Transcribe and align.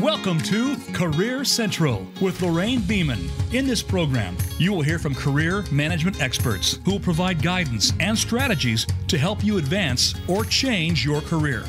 Welcome 0.00 0.40
to 0.44 0.76
Career 0.94 1.44
Central 1.44 2.06
with 2.22 2.40
Lorraine 2.40 2.80
Beeman. 2.80 3.28
In 3.52 3.66
this 3.66 3.82
program, 3.82 4.34
you 4.56 4.72
will 4.72 4.80
hear 4.80 4.98
from 4.98 5.14
career 5.14 5.62
management 5.70 6.22
experts 6.22 6.78
who 6.86 6.92
will 6.92 7.00
provide 7.00 7.42
guidance 7.42 7.92
and 8.00 8.16
strategies 8.16 8.86
to 9.08 9.18
help 9.18 9.44
you 9.44 9.58
advance 9.58 10.14
or 10.26 10.46
change 10.46 11.04
your 11.04 11.20
career. 11.20 11.64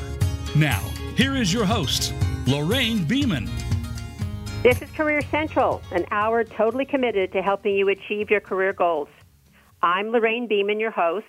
Now, 0.56 0.80
here 1.14 1.36
is 1.36 1.52
your 1.52 1.66
host, 1.66 2.14
Lorraine 2.46 3.04
Beeman. 3.04 3.50
This 4.62 4.80
is 4.80 4.90
Career 4.92 5.20
Central, 5.30 5.82
an 5.92 6.06
hour 6.10 6.42
totally 6.42 6.86
committed 6.86 7.32
to 7.32 7.42
helping 7.42 7.74
you 7.74 7.90
achieve 7.90 8.30
your 8.30 8.40
career 8.40 8.72
goals. 8.72 9.08
I'm 9.82 10.08
Lorraine 10.08 10.48
Beeman, 10.48 10.80
your 10.80 10.90
host. 10.90 11.26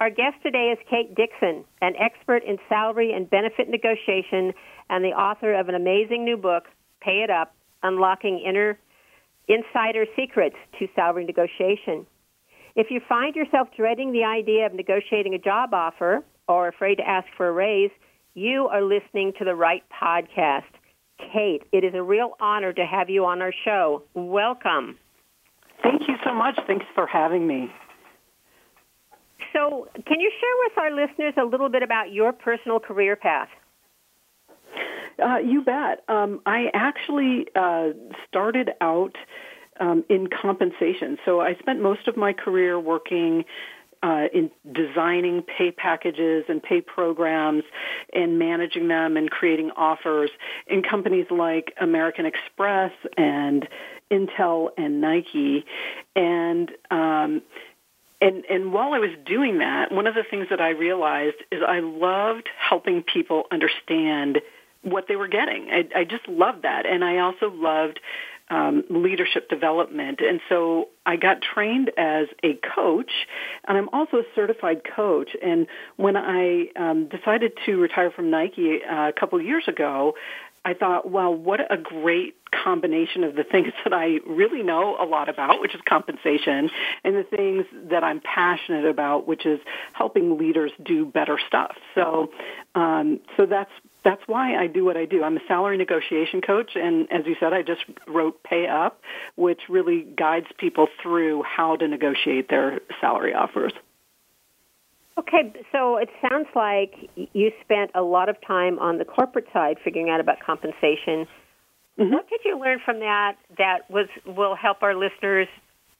Our 0.00 0.08
guest 0.08 0.36
today 0.42 0.72
is 0.72 0.78
Kate 0.88 1.14
Dixon, 1.14 1.64
an 1.82 1.94
expert 1.96 2.42
in 2.44 2.56
salary 2.70 3.12
and 3.12 3.28
benefit 3.28 3.68
negotiation 3.68 4.54
and 4.90 5.04
the 5.04 5.08
author 5.08 5.54
of 5.54 5.68
an 5.68 5.74
amazing 5.74 6.24
new 6.24 6.36
book, 6.36 6.64
Pay 7.00 7.22
It 7.22 7.30
Up 7.30 7.54
Unlocking 7.82 8.38
Inner 8.40 8.78
Insider 9.48 10.04
Secrets 10.16 10.56
to 10.78 10.88
Salary 10.94 11.24
Negotiation. 11.24 12.06
If 12.76 12.90
you 12.90 13.00
find 13.08 13.34
yourself 13.34 13.68
dreading 13.76 14.12
the 14.12 14.24
idea 14.24 14.66
of 14.66 14.74
negotiating 14.74 15.34
a 15.34 15.38
job 15.38 15.74
offer 15.74 16.22
or 16.46 16.68
afraid 16.68 16.96
to 16.96 17.08
ask 17.08 17.26
for 17.36 17.48
a 17.48 17.52
raise, 17.52 17.90
you 18.34 18.68
are 18.68 18.82
listening 18.82 19.32
to 19.38 19.44
the 19.44 19.54
right 19.54 19.82
podcast. 19.90 20.62
Kate, 21.32 21.62
it 21.72 21.82
is 21.82 21.94
a 21.94 22.02
real 22.02 22.36
honor 22.40 22.72
to 22.72 22.86
have 22.86 23.10
you 23.10 23.24
on 23.24 23.42
our 23.42 23.52
show. 23.64 24.04
Welcome. 24.14 24.96
Thank 25.82 26.02
you 26.06 26.14
so 26.24 26.32
much. 26.32 26.58
Thanks 26.66 26.86
for 26.94 27.06
having 27.06 27.46
me. 27.46 27.70
So, 29.52 29.88
can 30.06 30.20
you 30.20 30.30
share 30.30 30.56
with 30.64 30.78
our 30.78 30.90
listeners 30.90 31.34
a 31.36 31.44
little 31.44 31.68
bit 31.68 31.82
about 31.82 32.12
your 32.12 32.32
personal 32.32 32.78
career 32.78 33.16
path? 33.16 33.48
Uh, 35.22 35.38
you 35.38 35.62
bet. 35.62 36.04
Um, 36.08 36.40
I 36.46 36.66
actually 36.72 37.46
uh, 37.54 37.88
started 38.28 38.70
out 38.80 39.16
um, 39.80 40.04
in 40.08 40.28
compensation. 40.28 41.18
So 41.24 41.40
I 41.40 41.54
spent 41.56 41.80
most 41.82 42.08
of 42.08 42.16
my 42.16 42.32
career 42.32 42.78
working 42.78 43.44
uh, 44.02 44.26
in 44.32 44.50
designing 44.72 45.42
pay 45.42 45.72
packages 45.72 46.44
and 46.48 46.62
pay 46.62 46.80
programs 46.80 47.64
and 48.12 48.38
managing 48.38 48.88
them 48.88 49.16
and 49.16 49.30
creating 49.30 49.70
offers 49.76 50.30
in 50.68 50.82
companies 50.82 51.26
like 51.30 51.74
American 51.80 52.24
Express 52.24 52.92
and 53.16 53.68
Intel 54.10 54.68
and 54.76 55.00
Nike. 55.00 55.64
And 56.14 56.70
um, 56.90 57.42
and 58.20 58.44
and 58.50 58.72
while 58.72 58.92
I 58.92 58.98
was 58.98 59.10
doing 59.26 59.58
that, 59.58 59.90
one 59.92 60.06
of 60.06 60.14
the 60.14 60.24
things 60.28 60.46
that 60.50 60.60
I 60.60 60.70
realized 60.70 61.36
is 61.50 61.60
I 61.66 61.80
loved 61.80 62.48
helping 62.58 63.02
people 63.02 63.44
understand 63.50 64.38
what 64.82 65.06
they 65.08 65.16
were 65.16 65.28
getting. 65.28 65.68
I, 65.70 66.00
I 66.00 66.04
just 66.04 66.28
loved 66.28 66.62
that, 66.62 66.86
and 66.86 67.04
I 67.04 67.18
also 67.18 67.50
loved 67.50 68.00
um, 68.50 68.84
leadership 68.88 69.48
development. 69.48 70.20
And 70.20 70.40
so 70.48 70.88
I 71.04 71.16
got 71.16 71.42
trained 71.42 71.90
as 71.98 72.28
a 72.42 72.58
coach, 72.74 73.10
and 73.66 73.76
I'm 73.76 73.88
also 73.90 74.18
a 74.18 74.24
certified 74.34 74.82
coach. 74.96 75.30
And 75.42 75.66
when 75.96 76.16
I 76.16 76.68
um, 76.76 77.08
decided 77.08 77.52
to 77.66 77.76
retire 77.76 78.10
from 78.10 78.30
Nike 78.30 78.80
uh, 78.82 79.08
a 79.08 79.12
couple 79.12 79.38
of 79.38 79.44
years 79.44 79.64
ago, 79.66 80.14
I 80.64 80.74
thought, 80.74 81.10
well, 81.10 81.34
what 81.34 81.60
a 81.72 81.76
great 81.78 82.34
combination 82.50 83.24
of 83.24 83.34
the 83.34 83.44
things 83.44 83.72
that 83.84 83.92
I 83.92 84.18
really 84.26 84.62
know 84.62 84.96
a 85.00 85.04
lot 85.04 85.28
about, 85.28 85.60
which 85.60 85.74
is 85.74 85.80
compensation, 85.88 86.70
and 87.04 87.16
the 87.16 87.24
things 87.24 87.64
that 87.90 88.02
I'm 88.02 88.20
passionate 88.20 88.84
about, 88.84 89.26
which 89.26 89.46
is 89.46 89.60
helping 89.92 90.38
leaders 90.38 90.72
do 90.82 91.04
better 91.06 91.38
stuff. 91.46 91.76
So, 91.94 92.30
um, 92.74 93.20
so 93.36 93.46
that's 93.46 93.70
that's 94.08 94.22
why 94.26 94.56
I 94.56 94.66
do 94.66 94.84
what 94.84 94.96
I 94.96 95.04
do. 95.04 95.22
I'm 95.22 95.36
a 95.36 95.46
salary 95.46 95.76
negotiation 95.76 96.40
coach, 96.40 96.70
and 96.74 97.10
as 97.12 97.26
you 97.26 97.36
said, 97.38 97.52
I 97.52 97.62
just 97.62 97.82
wrote 98.06 98.42
Pay 98.42 98.66
Up, 98.66 99.02
which 99.36 99.60
really 99.68 100.02
guides 100.16 100.46
people 100.56 100.88
through 101.02 101.42
how 101.42 101.76
to 101.76 101.86
negotiate 101.86 102.48
their 102.48 102.80
salary 103.00 103.34
offers. 103.34 103.72
Okay, 105.18 105.52
so 105.72 105.96
it 105.96 106.08
sounds 106.22 106.46
like 106.54 106.94
you 107.16 107.50
spent 107.60 107.90
a 107.94 108.02
lot 108.02 108.28
of 108.28 108.36
time 108.46 108.78
on 108.78 108.98
the 108.98 109.04
corporate 109.04 109.46
side 109.52 109.76
figuring 109.84 110.08
out 110.08 110.20
about 110.20 110.36
compensation. 110.40 111.26
Mm-hmm. 111.98 112.12
What 112.12 112.30
did 112.30 112.40
you 112.44 112.58
learn 112.58 112.78
from 112.84 113.00
that 113.00 113.34
that 113.58 113.90
was 113.90 114.06
will 114.24 114.54
help 114.54 114.82
our 114.82 114.94
listeners 114.94 115.48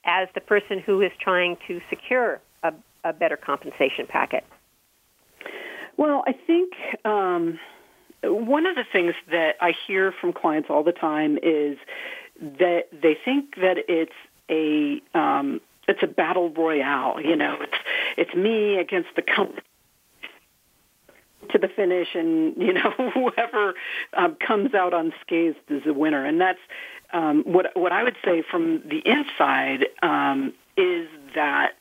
as 0.05 0.29
the 0.35 0.41
person 0.41 0.79
who 0.79 1.03
is 1.03 1.11
trying 1.21 1.57
to 1.67 1.81
secure 1.91 2.41
a, 2.63 2.73
a 3.05 3.13
better 3.13 3.37
compensation 3.37 4.07
packet? 4.09 4.45
Well, 5.97 6.23
I 6.27 6.33
think 6.47 6.73
um, 7.05 7.59
one 8.23 8.67
of 8.67 8.75
the 8.75 8.85
things 8.91 9.15
that 9.31 9.57
I 9.61 9.73
hear 9.87 10.13
from 10.13 10.33
clients 10.33 10.69
all 10.71 10.83
the 10.83 10.93
time 10.93 11.39
is 11.43 11.79
that 12.41 12.89
they 12.93 13.17
think 13.25 13.57
that 13.57 13.79
it's 13.89 14.13
a 14.51 15.03
um, 15.19 15.61
it's 15.87 16.03
a 16.03 16.07
battle 16.07 16.51
royale. 16.51 17.21
You 17.21 17.37
know, 17.37 17.57
it's 17.61 17.77
it's 18.17 18.35
me 18.35 18.77
against 18.77 19.11
the 19.17 19.23
company 19.23 19.63
to 21.51 21.59
the 21.59 21.69
finish, 21.69 22.09
and 22.15 22.57
you 22.57 22.73
know 22.73 22.91
whoever 23.15 23.75
um, 24.17 24.37
comes 24.45 24.75
out 24.75 24.95
unscathed 24.95 25.59
is 25.69 25.83
the 25.85 25.95
winner. 25.95 26.25
And 26.25 26.41
that's 26.41 26.61
um, 27.13 27.43
what 27.47 27.67
what 27.75 27.93
I 27.93 28.03
would 28.03 28.17
say 28.25 28.43
from 28.49 28.83
the 28.89 29.03
inside 29.05 29.87
um, 30.03 30.53
is 30.77 31.09
that 31.35 31.78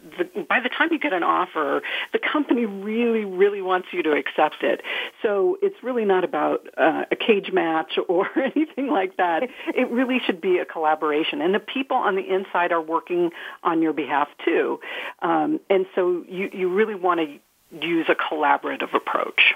the, 0.00 0.42
by 0.48 0.60
the 0.60 0.68
time 0.68 0.88
you 0.92 0.98
get 0.98 1.12
an 1.12 1.22
offer, 1.22 1.82
the 2.12 2.18
company 2.18 2.66
really, 2.66 3.24
really 3.24 3.60
wants 3.60 3.88
you 3.92 4.02
to 4.04 4.12
accept 4.12 4.62
it. 4.62 4.80
So 5.22 5.58
it's 5.60 5.76
really 5.82 6.04
not 6.04 6.24
about 6.24 6.68
uh, 6.76 7.04
a 7.10 7.16
cage 7.16 7.50
match 7.52 7.98
or 8.08 8.28
anything 8.38 8.88
like 8.88 9.16
that. 9.16 9.42
it 9.74 9.90
really 9.90 10.18
should 10.24 10.40
be 10.40 10.58
a 10.58 10.64
collaboration, 10.64 11.40
and 11.40 11.54
the 11.54 11.60
people 11.60 11.96
on 11.96 12.16
the 12.16 12.22
inside 12.22 12.72
are 12.72 12.82
working 12.82 13.30
on 13.62 13.82
your 13.82 13.92
behalf 13.92 14.28
too. 14.44 14.80
Um, 15.20 15.60
and 15.68 15.86
so 15.94 16.24
you 16.28 16.50
you 16.52 16.72
really 16.72 16.94
want 16.94 17.20
to 17.20 17.86
use 17.86 18.06
a 18.08 18.14
collaborative 18.14 18.94
approach. 18.94 19.54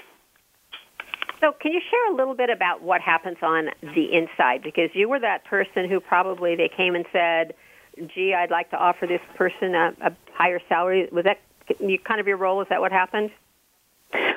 So, 1.39 1.51
can 1.59 1.73
you 1.73 1.81
share 1.89 2.13
a 2.13 2.15
little 2.15 2.35
bit 2.35 2.49
about 2.49 2.81
what 2.81 3.01
happens 3.01 3.37
on 3.41 3.69
the 3.81 4.13
inside? 4.13 4.63
Because 4.63 4.89
you 4.93 5.09
were 5.09 5.19
that 5.19 5.43
person 5.43 5.89
who 5.89 5.99
probably 5.99 6.55
they 6.55 6.69
came 6.69 6.95
and 6.95 7.05
said 7.11 7.53
gee, 8.13 8.33
I'd 8.33 8.51
like 8.51 8.69
to 8.71 8.77
offer 8.77 9.07
this 9.07 9.21
person 9.35 9.75
a, 9.75 9.93
a 10.01 10.15
higher 10.33 10.59
salary. 10.69 11.07
Was 11.11 11.25
that 11.25 11.39
kind 12.03 12.19
of 12.19 12.27
your 12.27 12.37
role? 12.37 12.61
Is 12.61 12.67
that 12.69 12.81
what 12.81 12.91
happened? 12.91 13.31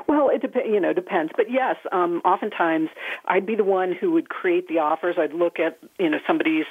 Well, 0.09 0.31
it 0.31 0.41
dep- 0.41 0.65
you 0.67 0.81
know 0.81 0.93
depends, 0.93 1.33
but 1.37 1.51
yes, 1.51 1.77
um, 1.93 2.23
oftentimes 2.25 2.89
I'd 3.27 3.45
be 3.45 3.57
the 3.57 3.65
one 3.65 3.93
who 3.93 4.13
would 4.13 4.29
create 4.29 4.69
the 4.69 4.79
offers. 4.79 5.17
I'd 5.19 5.33
look 5.33 5.59
at 5.59 5.79
you 5.99 6.09
know 6.09 6.19
somebody's 6.27 6.65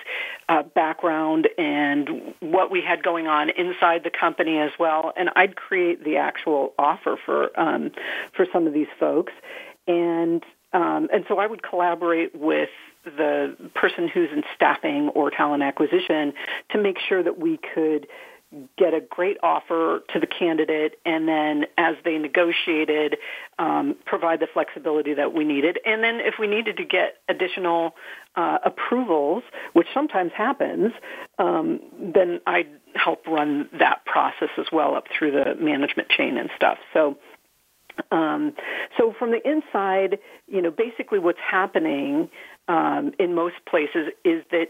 uh, 0.50 0.63
background 0.63 1.47
and 1.57 2.34
what 2.40 2.72
we 2.72 2.81
had 2.81 3.03
going 3.03 3.28
on 3.28 3.50
inside 3.50 4.03
the 4.03 4.09
company 4.09 4.57
as 4.57 4.72
well, 4.79 5.13
and 5.16 5.29
I'd 5.35 5.56
create 5.56 6.03
the 6.03 6.18
actual 6.18 6.74
offer 6.79 7.18
for 7.24 7.57
um, 7.59 7.91
for 8.35 8.47
some 8.51 8.68
of 8.68 8.74
these 8.74 8.88
folks, 9.00 9.34
and 9.88 10.44
um, 10.74 11.09
and 11.13 11.25
so 11.28 11.38
I 11.38 11.47
would 11.47 11.62
collaborate 11.62 12.35
with 12.35 12.69
the 13.05 13.55
person 13.75 14.07
who's 14.07 14.29
in 14.31 14.43
staffing 14.55 15.09
or 15.09 15.31
talent 15.31 15.63
acquisition 15.63 16.33
to 16.71 16.81
make 16.81 16.97
sure 17.07 17.23
that 17.23 17.39
we 17.39 17.59
could 17.73 18.07
get 18.77 18.93
a 18.93 19.01
great 19.01 19.38
offer 19.43 20.01
to 20.13 20.19
the 20.19 20.27
candidate 20.27 20.97
and 21.05 21.27
then 21.27 21.65
as 21.77 21.95
they 22.05 22.17
negotiated 22.17 23.17
um, 23.59 23.95
provide 24.05 24.39
the 24.39 24.47
flexibility 24.53 25.13
that 25.13 25.33
we 25.33 25.44
needed. 25.44 25.79
And 25.85 26.03
then 26.03 26.19
if 26.21 26.35
we 26.39 26.47
needed 26.47 26.77
to 26.77 26.85
get 26.85 27.17
additional 27.27 27.95
uh, 28.35 28.59
approvals 28.63 29.44
which 29.73 29.88
sometimes 29.94 30.31
happens 30.35 30.91
um, 31.39 31.79
then 32.13 32.41
i'd 32.47 32.67
help 32.95 33.25
run 33.27 33.69
that 33.77 34.05
process 34.05 34.49
as 34.57 34.65
well 34.71 34.95
up 34.95 35.05
through 35.17 35.31
the 35.31 35.55
management 35.55 36.09
chain 36.09 36.38
and 36.38 36.49
stuff. 36.55 36.77
So 36.94 37.17
um, 38.12 38.53
so 38.97 39.13
from 39.18 39.31
the 39.31 39.39
inside, 39.47 40.19
you 40.47 40.62
know, 40.62 40.71
basically 40.71 41.19
what's 41.19 41.39
happening 41.39 42.30
um, 42.67 43.13
in 43.19 43.35
most 43.35 43.56
places 43.69 44.09
is 44.23 44.44
that 44.51 44.67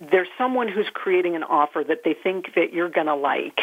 there's 0.00 0.28
someone 0.36 0.68
who's 0.68 0.88
creating 0.92 1.36
an 1.36 1.42
offer 1.44 1.84
that 1.86 2.02
they 2.04 2.14
think 2.14 2.54
that 2.54 2.72
you're 2.72 2.90
going 2.90 3.06
to 3.06 3.14
like. 3.14 3.60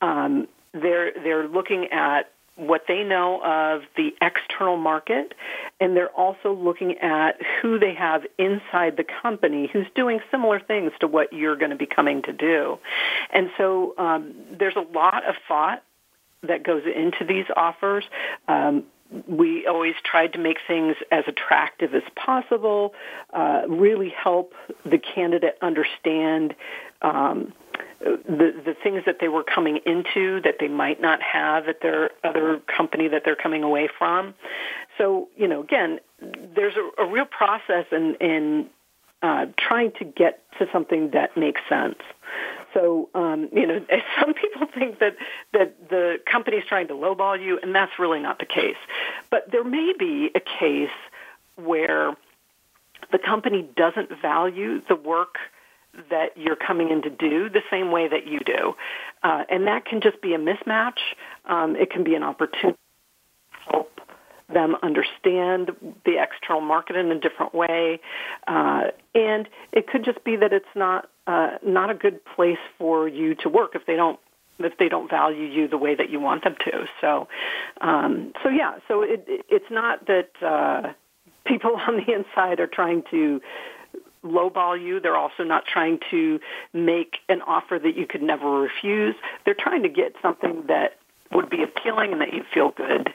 Um, 0.00 0.48
they're 0.72 1.12
they're 1.12 1.46
looking 1.46 1.88
at 1.92 2.30
what 2.56 2.82
they 2.86 3.02
know 3.02 3.42
of 3.42 3.82
the 3.96 4.14
external 4.20 4.76
market, 4.76 5.34
and 5.80 5.96
they're 5.96 6.10
also 6.10 6.52
looking 6.52 6.98
at 6.98 7.40
who 7.60 7.78
they 7.78 7.94
have 7.94 8.22
inside 8.38 8.96
the 8.96 9.04
company 9.22 9.68
who's 9.72 9.86
doing 9.94 10.20
similar 10.30 10.60
things 10.60 10.92
to 11.00 11.08
what 11.08 11.32
you're 11.32 11.56
going 11.56 11.70
to 11.70 11.76
be 11.76 11.86
coming 11.86 12.22
to 12.22 12.32
do. 12.32 12.78
And 13.32 13.50
so 13.58 13.94
um, 13.98 14.34
there's 14.56 14.76
a 14.76 14.86
lot 14.96 15.28
of 15.28 15.34
thought 15.48 15.82
that 16.44 16.62
goes 16.62 16.82
into 16.84 17.24
these 17.24 17.46
offers. 17.56 18.04
Um, 18.46 18.84
we 19.28 19.66
always 19.66 19.94
tried 20.04 20.32
to 20.32 20.38
make 20.38 20.58
things 20.66 20.96
as 21.10 21.24
attractive 21.26 21.94
as 21.94 22.02
possible, 22.16 22.94
uh, 23.32 23.62
really 23.68 24.10
help 24.10 24.54
the 24.84 24.98
candidate 24.98 25.56
understand 25.62 26.54
um, 27.02 27.52
the 28.00 28.54
the 28.64 28.74
things 28.82 29.02
that 29.06 29.18
they 29.20 29.28
were 29.28 29.44
coming 29.44 29.78
into 29.86 30.40
that 30.42 30.56
they 30.60 30.68
might 30.68 31.00
not 31.00 31.20
have 31.22 31.68
at 31.68 31.80
their 31.80 32.10
other 32.22 32.60
company 32.76 33.08
that 33.08 33.22
they're 33.24 33.36
coming 33.36 33.62
away 33.62 33.88
from. 33.98 34.34
So 34.98 35.28
you 35.36 35.48
know, 35.48 35.62
again, 35.62 36.00
there's 36.20 36.74
a, 36.76 37.02
a 37.02 37.10
real 37.10 37.26
process 37.26 37.86
in, 37.92 38.16
in 38.20 38.70
uh, 39.22 39.46
trying 39.56 39.92
to 39.98 40.04
get 40.04 40.42
to 40.58 40.66
something 40.72 41.10
that 41.12 41.36
makes 41.36 41.60
sense. 41.68 41.98
So, 42.74 43.08
um, 43.14 43.48
you 43.52 43.66
know, 43.66 43.84
some 44.20 44.34
people 44.34 44.66
think 44.78 44.98
that, 44.98 45.16
that 45.52 45.88
the 45.88 46.18
company 46.30 46.58
is 46.58 46.64
trying 46.68 46.88
to 46.88 46.94
lowball 46.94 47.42
you, 47.42 47.58
and 47.62 47.74
that's 47.74 47.98
really 47.98 48.20
not 48.20 48.38
the 48.38 48.46
case. 48.46 48.76
But 49.30 49.50
there 49.50 49.64
may 49.64 49.94
be 49.98 50.30
a 50.34 50.40
case 50.40 50.90
where 51.56 52.16
the 53.12 53.18
company 53.18 53.68
doesn't 53.76 54.10
value 54.20 54.82
the 54.88 54.96
work 54.96 55.36
that 56.10 56.36
you're 56.36 56.56
coming 56.56 56.90
in 56.90 57.02
to 57.02 57.10
do 57.10 57.48
the 57.48 57.62
same 57.70 57.92
way 57.92 58.08
that 58.08 58.26
you 58.26 58.40
do. 58.40 58.74
Uh, 59.22 59.44
and 59.48 59.68
that 59.68 59.84
can 59.84 60.00
just 60.00 60.20
be 60.20 60.34
a 60.34 60.38
mismatch. 60.38 60.98
Um, 61.44 61.76
it 61.76 61.90
can 61.90 62.02
be 62.02 62.14
an 62.14 62.24
opportunity 62.24 62.78
to 63.52 63.70
help 63.70 64.00
them 64.52 64.76
understand 64.82 65.70
the 66.04 66.20
external 66.20 66.60
market 66.60 66.96
in 66.96 67.10
a 67.12 67.18
different 67.18 67.54
way. 67.54 68.00
Uh, 68.46 68.88
and 69.14 69.48
it 69.72 69.86
could 69.86 70.04
just 70.04 70.22
be 70.24 70.36
that 70.36 70.52
it's 70.52 70.66
not 70.74 71.08
uh, 71.26 71.58
not 71.64 71.90
a 71.90 71.94
good 71.94 72.24
place 72.24 72.58
for 72.78 73.08
you 73.08 73.34
to 73.36 73.48
work 73.48 73.74
if 73.74 73.86
they 73.86 73.96
don't 73.96 74.18
if 74.58 74.78
they 74.78 74.88
don't 74.88 75.10
value 75.10 75.46
you 75.46 75.66
the 75.66 75.78
way 75.78 75.96
that 75.96 76.10
you 76.10 76.20
want 76.20 76.44
them 76.44 76.54
to. 76.64 76.86
So, 77.00 77.26
um, 77.80 78.32
so 78.42 78.48
yeah. 78.48 78.78
So 78.86 79.02
it, 79.02 79.26
it's 79.48 79.70
not 79.70 80.06
that 80.06 80.30
uh, 80.40 80.92
people 81.44 81.76
on 81.88 81.96
the 81.96 82.12
inside 82.12 82.60
are 82.60 82.68
trying 82.68 83.02
to 83.10 83.40
lowball 84.24 84.80
you. 84.80 85.00
They're 85.00 85.16
also 85.16 85.42
not 85.42 85.64
trying 85.66 85.98
to 86.10 86.40
make 86.72 87.16
an 87.28 87.42
offer 87.42 87.78
that 87.82 87.96
you 87.96 88.06
could 88.06 88.22
never 88.22 88.60
refuse. 88.60 89.14
They're 89.44 89.56
trying 89.58 89.82
to 89.82 89.88
get 89.88 90.14
something 90.22 90.64
that 90.68 90.98
would 91.32 91.50
be 91.50 91.62
appealing 91.62 92.12
and 92.12 92.20
that 92.20 92.32
you 92.32 92.44
feel 92.52 92.70
good 92.70 93.12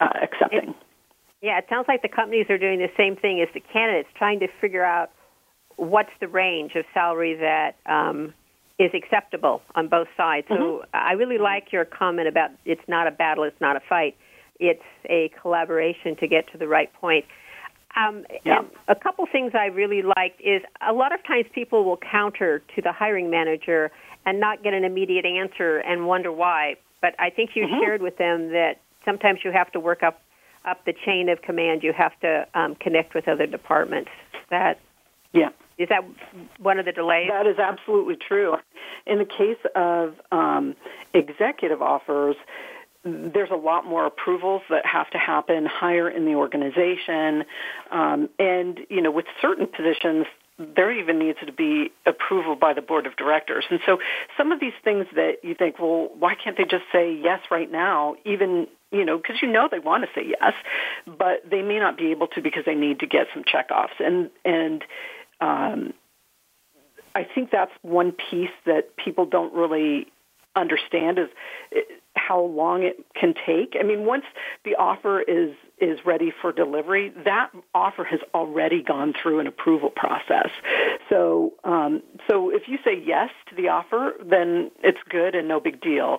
uh, 0.00 0.08
accepting. 0.22 0.70
It, 0.70 0.76
yeah, 1.40 1.58
it 1.58 1.66
sounds 1.68 1.86
like 1.88 2.02
the 2.02 2.08
companies 2.08 2.46
are 2.50 2.58
doing 2.58 2.78
the 2.78 2.90
same 2.96 3.16
thing 3.16 3.40
as 3.40 3.48
the 3.54 3.60
candidates, 3.60 4.08
trying 4.16 4.40
to 4.40 4.48
figure 4.60 4.84
out 4.84 5.10
what's 5.78 6.10
the 6.20 6.28
range 6.28 6.72
of 6.74 6.84
salary 6.92 7.36
that 7.36 7.76
um, 7.86 8.34
is 8.78 8.90
acceptable 8.94 9.62
on 9.74 9.88
both 9.88 10.08
sides. 10.16 10.46
Mm-hmm. 10.48 10.62
So 10.62 10.84
I 10.92 11.12
really 11.12 11.38
like 11.38 11.72
your 11.72 11.84
comment 11.84 12.28
about 12.28 12.50
it's 12.64 12.86
not 12.86 13.06
a 13.06 13.10
battle, 13.10 13.44
it's 13.44 13.60
not 13.60 13.76
a 13.76 13.80
fight. 13.88 14.16
It's 14.60 14.82
a 15.08 15.30
collaboration 15.40 16.16
to 16.16 16.26
get 16.26 16.50
to 16.52 16.58
the 16.58 16.66
right 16.66 16.92
point. 16.94 17.24
Um, 17.96 18.24
yeah. 18.44 18.58
And 18.58 18.68
a 18.88 18.94
couple 18.94 19.26
things 19.30 19.52
I 19.54 19.66
really 19.66 20.02
liked 20.02 20.40
is 20.40 20.62
a 20.86 20.92
lot 20.92 21.12
of 21.12 21.24
times 21.24 21.46
people 21.54 21.84
will 21.84 21.96
counter 21.96 22.62
to 22.74 22.82
the 22.82 22.92
hiring 22.92 23.30
manager 23.30 23.90
and 24.26 24.40
not 24.40 24.62
get 24.62 24.74
an 24.74 24.84
immediate 24.84 25.24
answer 25.24 25.78
and 25.78 26.06
wonder 26.06 26.32
why. 26.32 26.76
But 27.00 27.14
I 27.18 27.30
think 27.30 27.50
you 27.54 27.66
mm-hmm. 27.66 27.80
shared 27.80 28.02
with 28.02 28.18
them 28.18 28.50
that 28.50 28.80
sometimes 29.04 29.40
you 29.44 29.52
have 29.52 29.70
to 29.72 29.80
work 29.80 30.02
up 30.02 30.20
up 30.64 30.84
the 30.84 30.92
chain 31.06 31.28
of 31.28 31.40
command. 31.40 31.82
You 31.82 31.92
have 31.96 32.18
to 32.20 32.46
um, 32.54 32.74
connect 32.74 33.14
with 33.14 33.28
other 33.28 33.46
departments. 33.46 34.10
That 34.50 34.80
yeah. 35.32 35.50
Is 35.78 35.88
that 35.90 36.02
one 36.58 36.78
of 36.78 36.86
the 36.86 36.92
delays? 36.92 37.30
That 37.30 37.46
is 37.46 37.58
absolutely 37.58 38.16
true. 38.16 38.56
In 39.06 39.18
the 39.18 39.24
case 39.24 39.58
of 39.76 40.14
um, 40.32 40.74
executive 41.14 41.80
offers, 41.80 42.36
there's 43.04 43.50
a 43.50 43.56
lot 43.56 43.86
more 43.86 44.06
approvals 44.06 44.62
that 44.70 44.84
have 44.84 45.08
to 45.10 45.18
happen 45.18 45.66
higher 45.66 46.10
in 46.10 46.24
the 46.24 46.34
organization, 46.34 47.44
um, 47.90 48.28
and 48.38 48.80
you 48.90 49.00
know, 49.00 49.10
with 49.10 49.26
certain 49.40 49.66
positions, 49.66 50.26
there 50.58 50.90
even 50.90 51.20
needs 51.20 51.38
to 51.46 51.52
be 51.52 51.92
approval 52.04 52.56
by 52.56 52.74
the 52.74 52.82
board 52.82 53.06
of 53.06 53.16
directors. 53.16 53.64
And 53.70 53.78
so, 53.86 53.98
some 54.36 54.50
of 54.50 54.58
these 54.58 54.72
things 54.82 55.06
that 55.14 55.44
you 55.44 55.54
think, 55.54 55.78
well, 55.78 56.10
why 56.18 56.34
can't 56.34 56.56
they 56.56 56.64
just 56.64 56.84
say 56.92 57.14
yes 57.14 57.40
right 57.50 57.70
now? 57.70 58.16
Even 58.24 58.66
you 58.90 59.04
know, 59.04 59.18
because 59.18 59.36
you 59.42 59.48
know 59.48 59.68
they 59.70 59.78
want 59.78 60.04
to 60.04 60.10
say 60.14 60.26
yes, 60.26 60.54
but 61.06 61.48
they 61.48 61.62
may 61.62 61.78
not 61.78 61.96
be 61.96 62.10
able 62.10 62.26
to 62.28 62.42
because 62.42 62.64
they 62.64 62.74
need 62.74 63.00
to 63.00 63.06
get 63.06 63.26
some 63.32 63.44
checkoffs. 63.44 64.00
And 64.00 64.30
and 64.44 64.82
um, 65.40 65.92
I 67.14 67.24
think 67.34 67.50
that's 67.50 67.72
one 67.82 68.12
piece 68.12 68.50
that 68.66 68.96
people 68.96 69.26
don't 69.26 69.52
really 69.54 70.06
understand 70.54 71.18
is 71.18 71.28
how 72.14 72.40
long 72.40 72.82
it 72.82 72.96
can 73.14 73.34
take. 73.46 73.76
I 73.78 73.84
mean, 73.84 74.04
once 74.04 74.24
the 74.64 74.74
offer 74.76 75.20
is 75.20 75.54
is 75.80 76.00
ready 76.04 76.32
for 76.42 76.52
delivery, 76.52 77.12
that 77.24 77.50
offer 77.72 78.02
has 78.04 78.20
already 78.34 78.82
gone 78.82 79.14
through 79.20 79.38
an 79.38 79.46
approval 79.46 79.90
process. 79.90 80.50
So, 81.08 81.52
um, 81.62 82.02
so 82.28 82.50
if 82.50 82.66
you 82.66 82.78
say 82.84 83.00
yes 83.04 83.30
to 83.48 83.54
the 83.54 83.68
offer, 83.68 84.14
then 84.24 84.72
it's 84.82 84.98
good 85.08 85.36
and 85.36 85.46
no 85.46 85.60
big 85.60 85.80
deal. 85.80 86.18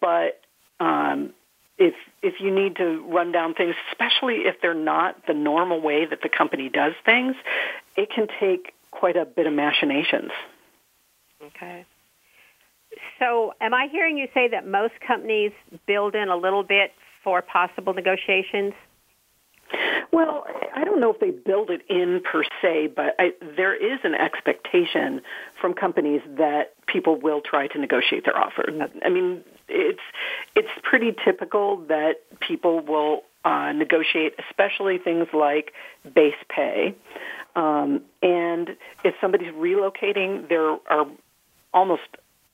But 0.00 0.40
um, 0.80 1.32
if 1.80 1.94
if 2.22 2.34
you 2.38 2.54
need 2.54 2.76
to 2.76 3.02
run 3.08 3.32
down 3.32 3.54
things, 3.54 3.74
especially 3.90 4.42
if 4.44 4.60
they're 4.60 4.74
not 4.74 5.26
the 5.26 5.34
normal 5.34 5.80
way 5.80 6.04
that 6.04 6.20
the 6.22 6.28
company 6.28 6.68
does 6.68 6.92
things, 7.04 7.34
it 7.96 8.10
can 8.14 8.28
take 8.38 8.74
quite 8.90 9.16
a 9.16 9.24
bit 9.24 9.46
of 9.46 9.54
machinations. 9.54 10.30
Okay. 11.42 11.86
So, 13.18 13.54
am 13.60 13.72
I 13.72 13.88
hearing 13.90 14.18
you 14.18 14.28
say 14.34 14.48
that 14.48 14.66
most 14.66 14.94
companies 15.06 15.52
build 15.86 16.14
in 16.14 16.28
a 16.28 16.36
little 16.36 16.62
bit 16.62 16.92
for 17.24 17.40
possible 17.40 17.94
negotiations? 17.94 18.74
Well, 20.12 20.44
I 20.74 20.84
don't 20.84 21.00
know 21.00 21.12
if 21.12 21.20
they 21.20 21.30
build 21.30 21.70
it 21.70 21.82
in 21.88 22.20
per 22.20 22.42
se, 22.60 22.88
but 22.96 23.14
I, 23.18 23.32
there 23.56 23.74
is 23.74 24.00
an 24.02 24.14
expectation 24.14 25.22
from 25.60 25.74
companies 25.74 26.20
that 26.36 26.74
people 26.86 27.16
will 27.20 27.40
try 27.40 27.68
to 27.68 27.78
negotiate 27.78 28.24
their 28.24 28.36
offer. 28.36 28.64
I 29.04 29.08
mean, 29.08 29.44
it's 29.68 30.00
it's 30.56 30.68
pretty 30.82 31.14
typical 31.24 31.78
that 31.88 32.22
people 32.40 32.80
will 32.80 33.22
uh, 33.44 33.72
negotiate, 33.72 34.34
especially 34.48 34.98
things 34.98 35.28
like 35.32 35.72
base 36.14 36.34
pay. 36.48 36.94
Um, 37.56 38.02
and 38.22 38.76
if 39.04 39.14
somebody's 39.20 39.52
relocating, 39.54 40.48
there 40.48 40.70
are 40.88 41.06
almost 41.72 42.02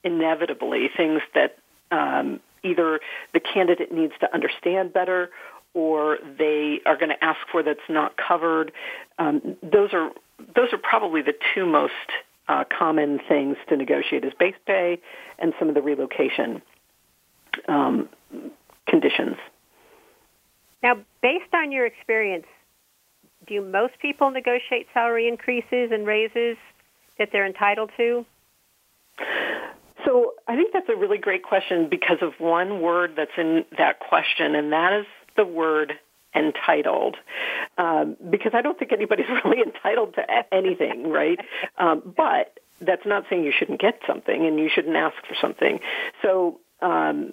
inevitably 0.05 0.89
things 0.97 1.21
that 1.35 1.59
um, 1.91 2.41
either 2.63 3.01
the 3.33 3.41
candidate 3.41 3.93
needs 3.93 4.13
to 4.21 4.33
understand 4.33 4.93
better 4.93 5.31
or 5.77 6.17
they 6.39 6.81
are 6.87 6.97
going 6.97 7.11
to 7.11 7.23
ask 7.23 7.39
for 7.53 7.63
that's 7.63 7.79
not 7.91 8.15
covered. 8.17 8.73
Um, 9.19 9.57
those 9.63 9.91
are 9.93 10.11
those 10.55 10.73
are 10.73 10.79
probably 10.79 11.21
the 11.21 11.35
two 11.55 11.67
most 11.67 11.93
uh, 12.49 12.65
common 12.77 13.21
things 13.29 13.59
to 13.69 13.77
negotiate: 13.77 14.25
is 14.25 14.33
base 14.41 14.55
pay 14.67 14.99
and 15.39 15.53
some 15.59 15.69
of 15.69 15.75
the 15.75 15.83
relocation 15.83 16.63
um, 17.69 18.09
conditions. 18.89 19.37
Now, 20.83 20.95
based 21.21 21.53
on 21.53 21.71
your 21.73 21.85
experience, 21.85 22.47
do 23.47 23.61
most 23.61 23.95
people 24.01 24.31
negotiate 24.31 24.87
salary 24.95 25.29
increases 25.29 25.91
and 25.93 26.07
raises 26.07 26.57
that 27.19 27.29
they're 27.33 27.47
entitled 27.47 27.91
to? 27.99 28.25
So 30.07 30.35
I 30.49 30.57
think 30.57 30.73
that's 30.73 30.89
a 30.89 30.97
really 30.97 31.19
great 31.19 31.43
question 31.43 31.89
because 31.91 32.19
of 32.23 32.33
one 32.39 32.81
word 32.81 33.13
that's 33.17 33.37
in 33.37 33.65
that 33.77 34.01
question, 34.01 34.55
and 34.55 34.73
that 34.73 34.93
is 35.01 35.07
the 35.37 35.45
word 35.45 35.99
entitled. 36.35 37.17
Um, 37.79 38.17
because 38.31 38.53
I 38.55 38.63
don't 38.63 38.79
think 38.79 38.93
anybody's 38.93 39.27
really 39.45 39.63
entitled 39.63 40.15
to 40.15 40.55
anything, 40.55 41.09
right? 41.09 41.39
Um, 41.79 42.15
but 42.17 42.59
that's 42.81 43.07
not 43.07 43.25
saying 43.31 43.45
you 43.45 43.53
shouldn't 43.57 43.81
get 43.81 44.01
something 44.07 44.47
and 44.47 44.59
you 44.59 44.69
shouldn't 44.73 44.97
ask 44.97 45.17
for 45.27 45.35
something. 45.41 45.81
So, 46.23 46.61
um, 46.83 47.33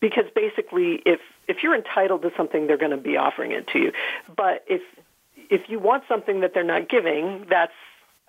because 0.00 0.24
basically, 0.34 1.02
if 1.04 1.20
if 1.48 1.62
you're 1.62 1.74
entitled 1.74 2.22
to 2.22 2.30
something, 2.36 2.66
they're 2.66 2.78
going 2.78 2.92
to 2.92 2.96
be 2.96 3.16
offering 3.16 3.52
it 3.52 3.66
to 3.68 3.78
you. 3.78 3.92
But 4.34 4.64
if 4.68 4.82
if 5.50 5.68
you 5.68 5.78
want 5.78 6.04
something 6.08 6.40
that 6.40 6.52
they're 6.54 6.64
not 6.64 6.88
giving, 6.88 7.46
that's 7.48 7.72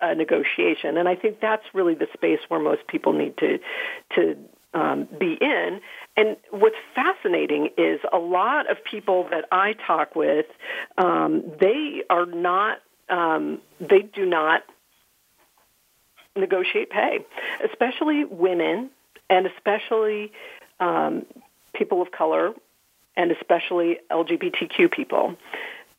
a 0.00 0.14
negotiation. 0.14 0.96
And 0.96 1.08
I 1.08 1.16
think 1.16 1.40
that's 1.40 1.64
really 1.72 1.94
the 1.94 2.06
space 2.14 2.40
where 2.48 2.60
most 2.60 2.86
people 2.86 3.12
need 3.12 3.36
to 3.38 3.58
to 4.16 4.36
um, 4.74 5.08
be 5.18 5.36
in. 5.40 5.80
And 6.18 6.36
what's 6.50 6.76
fascinating 6.96 7.70
is 7.78 8.00
a 8.12 8.18
lot 8.18 8.68
of 8.68 8.82
people 8.82 9.28
that 9.30 9.44
I 9.52 9.74
talk 9.86 10.16
with, 10.16 10.46
um, 10.98 11.44
they 11.60 12.02
are 12.10 12.26
not, 12.26 12.78
um, 13.08 13.60
they 13.78 14.00
do 14.00 14.26
not 14.26 14.64
negotiate 16.34 16.90
pay, 16.90 17.24
especially 17.64 18.24
women 18.24 18.90
and 19.30 19.46
especially 19.46 20.32
um, 20.80 21.24
people 21.72 22.02
of 22.02 22.10
color 22.10 22.52
and 23.16 23.30
especially 23.30 23.98
LGBTQ 24.10 24.90
people. 24.90 25.36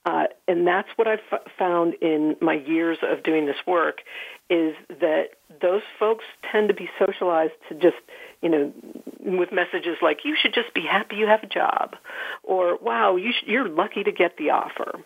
Uh, 0.05 0.25
and 0.49 0.67
that's 0.67 0.89
what 0.97 1.07
I've 1.07 1.19
f- 1.31 1.41
found 1.57 1.93
in 2.01 2.35
my 2.41 2.55
years 2.55 2.97
of 3.03 3.23
doing 3.23 3.45
this 3.45 3.57
work 3.65 4.01
is 4.49 4.73
that 4.99 5.31
those 5.61 5.81
folks 5.99 6.25
tend 6.51 6.69
to 6.69 6.73
be 6.73 6.89
socialized 6.97 7.53
to 7.69 7.75
just, 7.75 7.97
you 8.41 8.49
know, 8.49 8.73
with 9.19 9.51
messages 9.51 9.97
like, 10.01 10.19
you 10.23 10.35
should 10.39 10.53
just 10.53 10.73
be 10.73 10.81
happy 10.81 11.17
you 11.17 11.27
have 11.27 11.43
a 11.43 11.47
job, 11.47 11.95
or 12.43 12.77
wow, 12.77 13.15
you 13.15 13.31
sh- 13.31 13.47
you're 13.47 13.67
lucky 13.67 14.03
to 14.03 14.11
get 14.11 14.37
the 14.37 14.51
offer. 14.51 14.99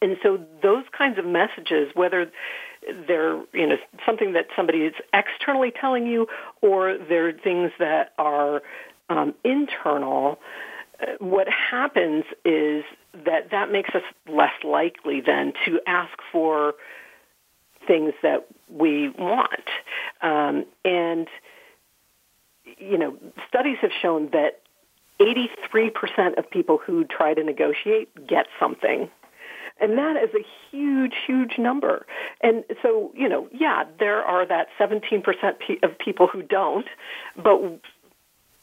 And 0.00 0.16
so 0.22 0.38
those 0.62 0.84
kinds 0.96 1.18
of 1.18 1.24
messages, 1.24 1.90
whether 1.94 2.30
they're 3.06 3.42
you 3.52 3.66
know 3.66 3.76
something 4.06 4.32
that 4.34 4.46
somebody 4.56 4.78
is 4.78 4.94
externally 5.12 5.72
telling 5.78 6.06
you, 6.06 6.26
or 6.62 6.96
they're 7.08 7.32
things 7.32 7.72
that 7.78 8.12
are 8.16 8.62
um, 9.10 9.34
internal, 9.44 10.38
uh, 11.00 11.06
what 11.18 11.48
happens 11.48 12.24
is 12.44 12.84
that 13.24 13.50
that 13.50 13.70
makes 13.72 13.90
us 13.94 14.02
less 14.30 14.52
likely 14.64 15.20
then 15.20 15.52
to 15.64 15.80
ask 15.86 16.16
for 16.30 16.74
things 17.86 18.12
that 18.22 18.46
we 18.70 19.08
want. 19.08 19.64
Um, 20.22 20.64
and, 20.84 21.26
you 22.78 22.98
know, 22.98 23.16
studies 23.48 23.78
have 23.80 23.90
shown 24.02 24.30
that 24.32 24.60
83% 25.20 26.38
of 26.38 26.48
people 26.50 26.78
who 26.78 27.04
try 27.04 27.34
to 27.34 27.42
negotiate 27.42 28.08
get 28.26 28.46
something. 28.60 29.10
And 29.80 29.96
that 29.96 30.16
is 30.16 30.30
a 30.34 30.44
huge, 30.70 31.14
huge 31.26 31.58
number. 31.58 32.06
And 32.40 32.64
so, 32.82 33.12
you 33.14 33.28
know, 33.28 33.48
yeah, 33.52 33.84
there 33.98 34.22
are 34.22 34.46
that 34.46 34.68
17% 34.78 35.24
of 35.82 35.98
people 35.98 36.26
who 36.26 36.42
don't, 36.42 36.86
but 37.36 37.60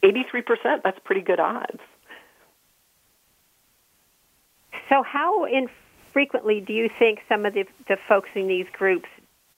83%, 0.04 0.84
that's 0.84 1.00
pretty 1.04 1.22
good 1.22 1.40
odds. 1.40 1.80
So, 4.90 5.04
how 5.04 5.46
infrequently 5.46 6.62
do 6.62 6.74
you 6.74 6.90
think 7.00 7.20
some 7.28 7.46
of 7.46 7.54
the, 7.54 7.66
the 7.88 7.98
folks 8.08 8.30
in 8.36 8.48
these 8.48 8.68
groups 8.74 9.10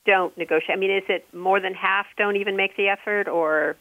don't 0.05 0.35
negotiate? 0.37 0.77
I 0.77 0.79
mean, 0.79 0.91
is 0.91 1.03
it 1.09 1.25
more 1.33 1.59
than 1.59 1.73
half 1.73 2.05
don't 2.17 2.37
even 2.37 2.55
make 2.55 2.77
the 2.77 2.87
effort, 2.87 3.27
or? 3.27 3.75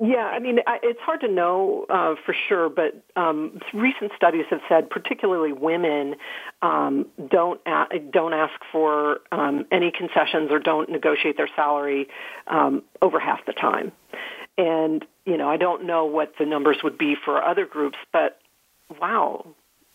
Yeah, 0.00 0.24
I 0.24 0.38
mean, 0.38 0.58
it's 0.82 1.00
hard 1.00 1.20
to 1.22 1.28
know 1.28 1.86
uh, 1.90 2.14
for 2.24 2.34
sure, 2.48 2.68
but 2.68 3.02
um, 3.16 3.60
recent 3.74 4.12
studies 4.16 4.44
have 4.50 4.60
said, 4.68 4.88
particularly 4.90 5.52
women, 5.52 6.16
um, 6.62 7.06
don't 7.30 7.60
a- 7.66 7.98
don't 7.98 8.32
ask 8.32 8.54
for 8.72 9.20
um, 9.32 9.66
any 9.72 9.90
concessions 9.90 10.50
or 10.50 10.58
don't 10.58 10.90
negotiate 10.90 11.36
their 11.36 11.48
salary 11.56 12.08
um, 12.46 12.82
over 13.02 13.18
half 13.18 13.44
the 13.46 13.52
time. 13.52 13.92
And 14.56 15.04
you 15.24 15.36
know, 15.36 15.48
I 15.48 15.56
don't 15.56 15.86
know 15.86 16.04
what 16.06 16.34
the 16.38 16.46
numbers 16.46 16.78
would 16.82 16.98
be 16.98 17.16
for 17.24 17.42
other 17.42 17.66
groups, 17.66 17.98
but 18.12 18.38
wow, 19.00 19.46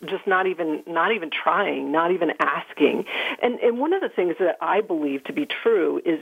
just 0.05 0.27
not 0.27 0.47
even 0.47 0.83
not 0.87 1.13
even 1.13 1.29
trying, 1.31 1.91
not 1.91 2.11
even 2.11 2.31
asking. 2.39 3.05
And 3.41 3.59
and 3.59 3.79
one 3.79 3.93
of 3.93 4.01
the 4.01 4.09
things 4.09 4.35
that 4.39 4.57
I 4.61 4.81
believe 4.81 5.23
to 5.25 5.33
be 5.33 5.45
true 5.63 6.01
is 6.05 6.19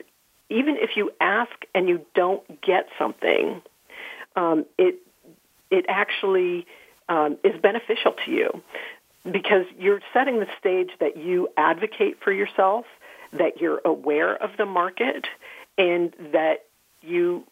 even 0.54 0.78
if 0.78 0.92
you 0.96 1.12
ask 1.20 1.52
and 1.74 1.90
you 1.90 2.06
don't 2.14 2.62
get 2.62 2.88
something, 2.98 3.62
um, 4.36 4.66
it 4.78 4.96
it 5.72 5.86
actually 5.88 6.68
um, 7.10 7.38
is 7.44 7.60
beneficial 7.62 8.14
to 8.26 8.32
you 8.32 8.62
because 9.30 9.66
you're 9.80 10.02
setting 10.14 10.40
the 10.40 10.48
stage 10.60 10.90
that 11.00 11.18
you 11.18 11.50
advocate 11.58 12.18
for 12.24 12.32
yourself, 12.32 12.86
that 13.32 13.60
you're 13.60 13.82
aware 13.84 14.36
of 14.36 14.52
the 14.58 14.66
market, 14.66 15.26
and 15.78 16.14
that 16.34 16.66
you 17.02 17.44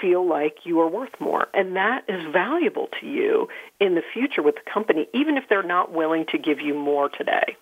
feel 0.00 0.26
like 0.26 0.58
you 0.64 0.80
are 0.80 0.88
worth 0.88 1.12
more. 1.20 1.46
And 1.54 1.76
that 1.76 2.04
is 2.08 2.32
valuable 2.32 2.88
to 3.00 3.06
you 3.06 3.48
in 3.80 3.94
the 3.94 4.02
future 4.12 4.42
with 4.42 4.56
the 4.56 4.70
company, 4.70 5.08
even 5.12 5.36
if 5.36 5.44
they're 5.48 5.62
not 5.62 5.92
willing 5.92 6.26
to 6.32 6.38
give 6.38 6.60
you 6.60 6.74
more 6.74 7.08
today. 7.08 7.56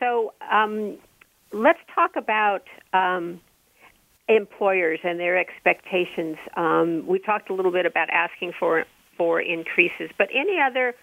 So 0.00 0.32
um, 0.50 0.98
let's 1.52 1.78
talk 1.94 2.12
about 2.16 2.62
um, 2.92 3.40
employers 4.28 4.98
and 5.04 5.20
their 5.20 5.38
expectations. 5.38 6.36
Um, 6.56 7.06
we 7.06 7.18
talked 7.18 7.50
a 7.50 7.54
little 7.54 7.72
bit 7.72 7.86
about 7.86 8.08
asking 8.10 8.52
for 8.58 8.84
for 9.16 9.40
increases, 9.40 10.10
but 10.16 10.28
any 10.34 10.58
other 10.58 10.94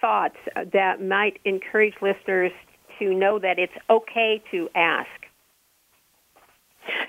thoughts 0.00 0.36
that 0.72 1.02
might 1.02 1.40
encourage 1.46 1.94
listeners 2.02 2.52
to 2.98 3.14
know 3.14 3.38
that 3.38 3.58
it's 3.58 3.72
okay 3.88 4.42
to 4.50 4.68
ask? 4.74 5.08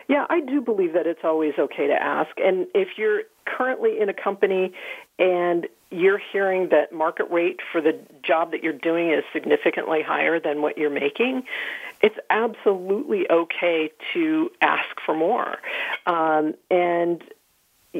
Yeah, 0.07 0.25
I 0.29 0.39
do 0.39 0.61
believe 0.61 0.93
that 0.93 1.05
it's 1.05 1.21
always 1.23 1.53
okay 1.59 1.87
to 1.87 1.93
ask. 1.93 2.29
And 2.37 2.67
if 2.73 2.89
you're 2.97 3.23
currently 3.45 3.99
in 3.99 4.09
a 4.09 4.13
company 4.13 4.73
and 5.19 5.67
you're 5.91 6.19
hearing 6.31 6.69
that 6.69 6.91
market 6.91 7.27
rate 7.31 7.59
for 7.71 7.79
the 7.79 7.97
job 8.23 8.51
that 8.51 8.63
you're 8.63 8.73
doing 8.73 9.11
is 9.11 9.23
significantly 9.31 10.01
higher 10.01 10.39
than 10.39 10.61
what 10.61 10.77
you're 10.77 10.89
making, 10.89 11.43
it's 12.01 12.17
absolutely 12.29 13.29
okay 13.29 13.91
to 14.13 14.49
ask 14.61 14.99
for 15.05 15.15
more. 15.15 15.57
Um, 16.05 16.55
and 16.69 17.23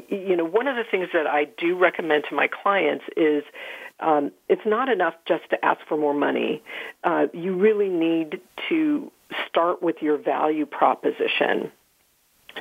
you 0.10 0.36
know, 0.36 0.46
one 0.46 0.68
of 0.68 0.76
the 0.76 0.84
things 0.90 1.08
that 1.14 1.26
I 1.26 1.46
do 1.46 1.78
recommend 1.78 2.26
to 2.30 2.36
my 2.36 2.48
clients 2.48 3.06
is 3.16 3.44
um, 4.00 4.32
it's 4.50 4.66
not 4.66 4.90
enough 4.90 5.14
just 5.26 5.50
to 5.52 5.66
ask 5.66 5.80
for 5.88 5.98
more 5.98 6.14
money. 6.14 6.62
Uh, 7.04 7.28
you 7.34 7.56
really 7.56 7.90
need 7.90 8.42
to 8.70 9.12
start 9.48 9.82
with 9.82 10.02
your 10.02 10.18
value 10.18 10.66
proposition. 10.66 11.72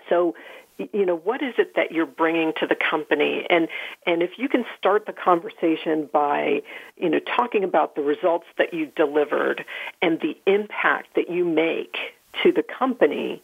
So, 0.09 0.35
you 0.79 1.07
know, 1.07 1.17
what 1.17 1.43
is 1.43 1.55
it 1.59 1.77
that 1.77 1.93
you're 1.93 2.07
bringing 2.07 2.53
to 2.61 2.67
the 2.67 2.75
company? 2.75 3.47
And 3.49 3.69
and 4.07 4.23
if 4.23 4.39
you 4.39 4.49
can 4.49 4.65
start 4.77 5.07
the 5.07 5.13
conversation 5.13 6.09
by, 6.13 6.63
you 6.97 7.09
know, 7.09 7.21
talking 7.21 7.65
about 7.65 7.95
the 7.95 8.03
results 8.03 8.47
that 8.59 8.75
you 8.75 8.87
delivered 8.87 9.65
and 10.03 10.21
the 10.21 10.37
impact 10.47 11.15
that 11.15 11.31
you 11.31 11.45
make 11.45 11.97
to 12.43 12.53
the 12.53 12.63
company, 12.63 13.43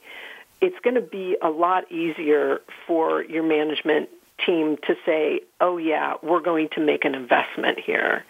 it's 0.61 0.79
going 0.81 0.97
to 0.97 1.01
be 1.01 1.37
a 1.41 1.51
lot 1.51 1.91
easier 1.93 2.61
for 2.87 3.23
your 3.23 3.45
management 3.45 4.09
team 4.45 4.77
to 4.87 4.97
say, 5.07 5.41
"Oh 5.61 5.77
yeah, 5.77 6.15
we're 6.23 6.41
going 6.41 6.69
to 6.71 6.81
make 6.81 7.05
an 7.05 7.15
investment 7.15 7.79
here." 7.79 8.25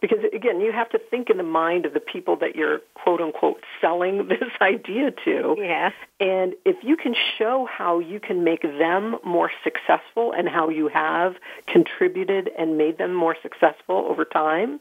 Because 0.00 0.18
again, 0.32 0.60
you 0.60 0.72
have 0.72 0.90
to 0.90 0.98
think 0.98 1.30
in 1.30 1.36
the 1.36 1.42
mind 1.42 1.86
of 1.86 1.94
the 1.94 2.00
people 2.00 2.36
that 2.36 2.56
you're 2.56 2.80
quote 2.94 3.20
unquote 3.20 3.62
selling 3.80 4.28
this 4.28 4.50
idea 4.60 5.10
to. 5.24 5.56
Yeah. 5.58 5.90
And 6.20 6.54
if 6.64 6.76
you 6.82 6.96
can 6.96 7.14
show 7.38 7.66
how 7.70 7.98
you 7.98 8.20
can 8.20 8.44
make 8.44 8.62
them 8.62 9.16
more 9.24 9.50
successful 9.62 10.32
and 10.32 10.48
how 10.48 10.68
you 10.68 10.88
have 10.88 11.36
contributed 11.66 12.50
and 12.58 12.78
made 12.78 12.98
them 12.98 13.14
more 13.14 13.36
successful 13.42 14.06
over 14.08 14.24
time, 14.24 14.80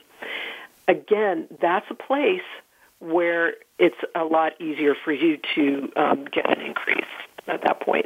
again, 0.87 1.47
that's 1.61 1.85
a 1.89 1.95
place 1.95 2.41
where 2.99 3.55
it's 3.79 3.97
a 4.15 4.23
lot 4.23 4.59
easier 4.61 4.95
for 5.03 5.11
you 5.11 5.37
to 5.55 5.91
um, 5.97 6.25
get 6.25 6.49
an 6.49 6.65
increase 6.65 7.03
at 7.47 7.61
that 7.63 7.81
point. 7.81 8.05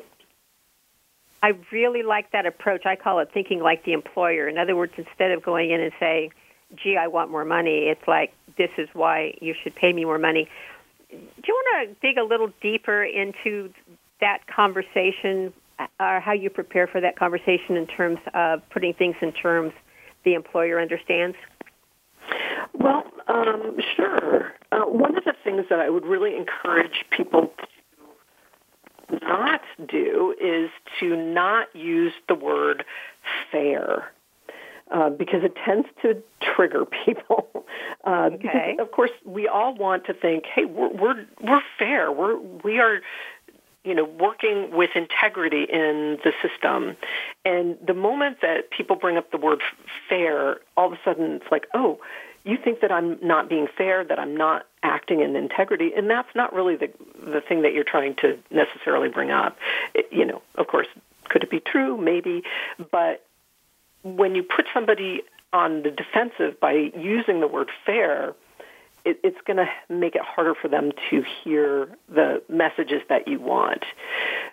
I 1.44 1.54
really 1.72 2.02
like 2.02 2.32
that 2.32 2.46
approach. 2.46 2.86
I 2.86 2.96
call 2.96 3.20
it 3.20 3.30
thinking 3.34 3.60
like 3.60 3.86
the 3.86 3.94
employer. 3.94 4.48
In 4.48 4.58
other 4.58 4.76
words, 4.76 4.94
instead 4.98 5.32
of 5.32 5.44
going 5.44 5.70
in 5.70 5.82
and 5.82 5.92
saying, 6.00 6.32
gee, 6.76 6.98
I 6.98 7.08
want 7.08 7.32
more 7.32 7.46
money, 7.46 7.88
it's 7.88 8.08
like, 8.08 8.34
this 8.58 8.70
is 8.78 8.90
why 8.94 9.34
you 9.42 9.54
should 9.64 9.76
pay 9.76 9.94
me 9.94 10.06
more 10.06 10.18
money. 10.18 10.50
Do 11.10 11.18
you 11.18 11.54
want 11.54 11.90
to 11.90 12.08
dig 12.08 12.18
a 12.18 12.24
little 12.24 12.52
deeper 12.62 13.04
into 13.04 13.72
that 14.20 14.40
conversation, 14.54 15.54
or 16.00 16.18
uh, 16.18 16.20
how 16.20 16.34
you 16.34 16.50
prepare 16.50 16.88
for 16.88 17.00
that 17.02 17.18
conversation 17.18 17.78
in 17.78 17.88
terms 17.88 18.20
of 18.34 18.62
putting 18.72 18.94
things 18.94 19.16
in 19.22 19.32
terms 19.32 19.74
the 20.26 20.34
employer 20.34 20.82
understands? 20.82 21.38
Well, 22.74 23.04
um, 23.28 23.78
sure. 23.96 24.54
Uh, 24.72 24.82
one 24.82 25.18
of 25.18 25.24
the 25.24 25.34
things 25.44 25.66
that 25.70 25.80
I 25.80 25.90
would 25.90 26.06
really 26.06 26.36
encourage 26.36 27.06
people 27.12 27.54
to 29.10 29.20
not 29.22 29.62
do 29.88 30.36
is 30.42 30.70
to 31.00 31.16
not 31.16 31.74
use 31.74 32.14
the 32.28 32.36
word 32.36 32.84
fair. 33.52 34.12
Uh, 34.90 35.10
because 35.10 35.44
it 35.44 35.54
tends 35.66 35.86
to 36.02 36.24
trigger 36.42 36.86
people. 37.06 37.66
Uh, 38.06 38.30
okay. 38.34 38.38
Because 38.38 38.76
of 38.80 38.92
course 38.92 39.12
we 39.26 39.48
all 39.48 39.76
want 39.76 40.06
to 40.06 40.14
think, 40.14 40.46
hey, 40.46 40.66
we're 40.66 40.94
we're, 40.94 41.26
we're 41.42 41.62
fair. 41.78 42.12
We're 42.12 42.38
we 42.40 42.80
are 42.80 43.02
you 43.84 43.96
know, 43.96 44.04
working 44.04 44.76
with 44.76 44.90
integrity 44.96 45.64
in 45.64 46.18
the 46.22 46.34
system. 46.42 46.98
And 47.46 47.78
the 47.86 47.94
moment 47.94 48.40
that 48.42 48.70
people 48.70 48.98
bring 48.98 49.16
up 49.16 49.32
the 49.32 49.38
word 49.38 49.62
fair, 50.10 50.58
all 50.76 50.88
of 50.88 50.94
a 50.94 51.00
sudden 51.06 51.36
it's 51.36 51.50
like, 51.50 51.68
oh, 51.74 51.98
you 52.44 52.58
think 52.62 52.82
that 52.82 52.92
I'm 52.92 53.18
not 53.22 53.50
being 53.50 53.68
fair, 53.78 54.04
that 54.04 54.20
I'm 54.20 54.36
not 54.36 54.66
acting 54.84 55.22
in 55.22 55.36
integrity, 55.36 55.92
and 55.96 56.10
that's 56.10 56.30
not 56.36 56.54
really 56.54 56.76
the 56.76 56.90
the 57.20 57.42
thing 57.42 57.62
that 57.64 57.74
you're 57.74 57.84
trying 57.84 58.16
to 58.18 58.38
necessarily 58.52 59.10
bring 59.10 59.32
up. 59.32 59.58
It, 59.94 60.08
you 60.12 60.26
know, 60.26 60.42
of 60.56 60.68
course, 60.68 60.88
could 61.30 61.44
it 61.44 61.50
be 61.50 61.60
true? 61.60 61.98
Maybe, 61.98 62.44
but 62.92 63.26
when 64.16 64.36
you 64.36 64.44
put 64.44 64.66
somebody 64.74 65.22
on 65.54 65.84
the 65.84 65.92
defensive 65.92 66.60
by 66.60 66.92
using 66.96 67.40
the 67.40 67.48
word 67.48 67.70
fair, 67.86 68.34
it, 69.06 69.20
it's 69.24 69.38
going 69.46 69.58
to 69.58 69.68
make 69.90 70.16
it 70.16 70.22
harder 70.22 70.54
for 70.56 70.68
them 70.68 70.92
to 71.10 71.24
hear 71.44 71.90
the 72.10 72.42
messages 72.50 73.02
that 73.10 73.28
you 73.28 73.40
want. 73.40 73.84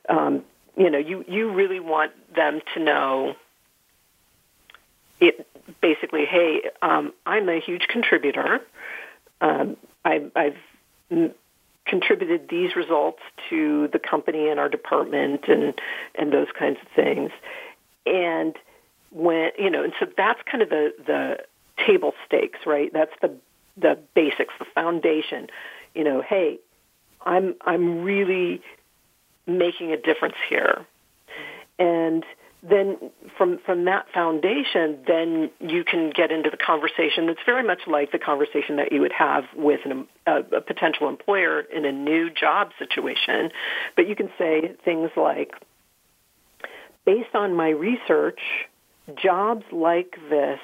Um, 0.08 0.44
you 0.76 0.90
know, 0.90 0.98
you 0.98 1.24
you 1.28 1.52
really 1.52 1.80
want 1.80 2.12
them 2.34 2.60
to 2.74 2.80
know 2.82 3.36
it 5.20 5.46
basically, 5.80 6.24
hey, 6.26 6.62
um, 6.82 7.12
I'm 7.24 7.48
a 7.48 7.60
huge 7.60 7.86
contributor. 7.88 8.60
Um, 9.40 9.76
I, 10.04 10.30
I've 10.34 10.56
contributed 11.86 12.48
these 12.48 12.74
results 12.76 13.20
to 13.50 13.88
the 13.92 13.98
company 13.98 14.48
and 14.48 14.58
our 14.58 14.68
department 14.68 15.44
and 15.48 15.74
and 16.14 16.32
those 16.32 16.48
kinds 16.58 16.78
of 16.82 16.88
things. 16.94 17.30
And 18.06 18.56
when 19.14 19.50
you 19.58 19.70
know, 19.70 19.84
and 19.84 19.92
so 19.98 20.06
that's 20.16 20.40
kind 20.50 20.62
of 20.62 20.68
the 20.68 20.92
the 21.06 21.38
table 21.86 22.12
stakes, 22.26 22.58
right? 22.66 22.92
That's 22.92 23.12
the 23.22 23.34
the 23.76 23.98
basics, 24.14 24.52
the 24.58 24.66
foundation. 24.74 25.48
You 25.94 26.04
know, 26.04 26.20
hey, 26.20 26.58
I'm 27.24 27.54
I'm 27.64 28.02
really 28.02 28.60
making 29.46 29.92
a 29.92 29.96
difference 29.96 30.36
here. 30.48 30.84
And 31.78 32.24
then 32.62 32.96
from 33.36 33.58
from 33.64 33.84
that 33.84 34.06
foundation, 34.12 34.98
then 35.06 35.50
you 35.60 35.84
can 35.84 36.10
get 36.10 36.32
into 36.32 36.50
the 36.50 36.56
conversation 36.56 37.26
that's 37.26 37.40
very 37.44 37.62
much 37.62 37.80
like 37.86 38.10
the 38.10 38.18
conversation 38.18 38.76
that 38.76 38.90
you 38.90 39.00
would 39.00 39.12
have 39.12 39.44
with 39.54 39.80
an, 39.84 40.06
a, 40.26 40.38
a 40.56 40.60
potential 40.60 41.08
employer 41.08 41.60
in 41.60 41.84
a 41.84 41.92
new 41.92 42.30
job 42.30 42.70
situation. 42.78 43.50
But 43.96 44.08
you 44.08 44.16
can 44.16 44.30
say 44.38 44.74
things 44.84 45.10
like, 45.16 45.52
based 47.04 47.34
on 47.34 47.54
my 47.54 47.68
research, 47.68 48.40
jobs 49.22 49.64
like 49.72 50.16
this 50.30 50.60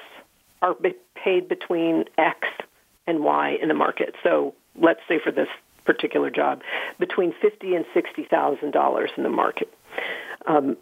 are 0.62 0.76
paid 1.14 1.48
between 1.48 2.04
X 2.18 2.46
and 3.06 3.24
Y 3.24 3.58
in 3.60 3.68
the 3.68 3.74
market. 3.74 4.14
So 4.22 4.54
let's 4.76 5.00
say 5.08 5.18
for 5.22 5.32
this 5.32 5.48
particular 5.84 6.30
job, 6.30 6.62
between 6.98 7.34
fifty 7.40 7.74
and 7.74 7.84
sixty 7.94 8.24
thousand 8.24 8.72
dollars 8.72 9.10
in 9.16 9.22
the 9.22 9.30
market. 9.30 9.72
Um, 10.46 10.76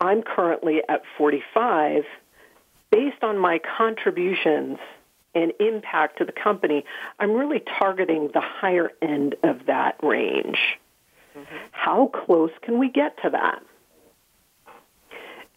I'm 0.00 0.22
currently 0.22 0.82
at 0.88 1.02
45 1.16 2.04
based 2.90 3.22
on 3.22 3.38
my 3.38 3.58
contributions 3.78 4.78
and 5.34 5.52
impact 5.60 6.18
to 6.18 6.24
the 6.24 6.32
company, 6.32 6.84
I'm 7.18 7.32
really 7.32 7.60
targeting 7.78 8.30
the 8.32 8.40
higher 8.40 8.90
end 9.02 9.34
of 9.42 9.66
that 9.66 9.96
range. 10.02 10.58
Mm-hmm. 11.36 11.56
How 11.72 12.06
close 12.06 12.52
can 12.62 12.78
we 12.78 12.90
get 12.90 13.20
to 13.22 13.30
that? 13.30 13.62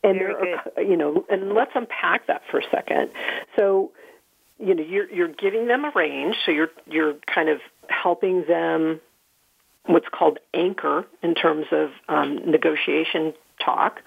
And 0.03 0.19
there 0.19 0.37
are, 0.39 0.81
you 0.81 0.95
know, 0.95 1.25
and 1.29 1.53
let's 1.53 1.71
unpack 1.75 2.27
that 2.27 2.43
for 2.49 2.59
a 2.59 2.63
second. 2.71 3.11
So, 3.57 3.91
you 4.57 4.73
know, 4.73 4.83
you're 4.83 5.09
you're 5.09 5.27
giving 5.27 5.67
them 5.67 5.83
a 5.83 5.91
range, 5.93 6.35
so 6.45 6.51
you're 6.51 6.71
you're 6.87 7.15
kind 7.33 7.49
of 7.49 7.59
helping 7.89 8.45
them 8.45 9.01
what's 9.85 10.07
called 10.07 10.39
anchor 10.53 11.05
in 11.23 11.35
terms 11.35 11.65
of 11.71 11.89
um, 12.07 12.49
negotiation 12.49 13.33
talk. 13.63 14.01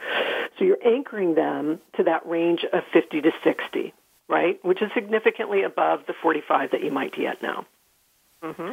So 0.58 0.64
you're 0.64 0.84
anchoring 0.84 1.34
them 1.34 1.80
to 1.96 2.04
that 2.04 2.26
range 2.26 2.64
of 2.72 2.82
50 2.92 3.20
to 3.22 3.32
60, 3.42 3.92
right? 4.28 4.64
Which 4.64 4.80
is 4.80 4.90
significantly 4.94 5.62
above 5.62 6.00
the 6.06 6.14
45 6.22 6.70
that 6.70 6.84
you 6.84 6.90
might 6.90 7.14
be 7.14 7.26
at 7.26 7.42
now. 7.42 7.66
Mm-hmm. 8.42 8.70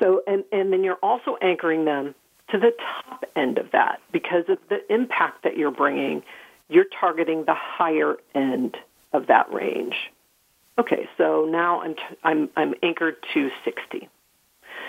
So, 0.00 0.22
and, 0.26 0.44
and 0.52 0.72
then 0.72 0.84
you're 0.84 0.98
also 1.02 1.36
anchoring 1.40 1.84
them 1.84 2.14
to 2.50 2.58
the 2.58 2.72
top 2.78 3.24
end 3.34 3.58
of 3.58 3.70
that 3.72 4.00
because 4.12 4.44
of 4.48 4.58
the 4.68 4.80
impact 4.92 5.44
that 5.44 5.56
you're 5.56 5.70
bringing. 5.70 6.22
You're 6.68 6.86
targeting 7.00 7.44
the 7.44 7.54
higher 7.54 8.16
end 8.34 8.76
of 9.12 9.26
that 9.28 9.52
range. 9.52 10.10
Okay, 10.78 11.08
so 11.16 11.46
now 11.48 11.82
I'm, 11.82 11.94
t- 11.94 12.02
I'm, 12.22 12.48
I'm 12.56 12.74
anchored 12.82 13.16
to 13.34 13.50
60. 13.64 14.08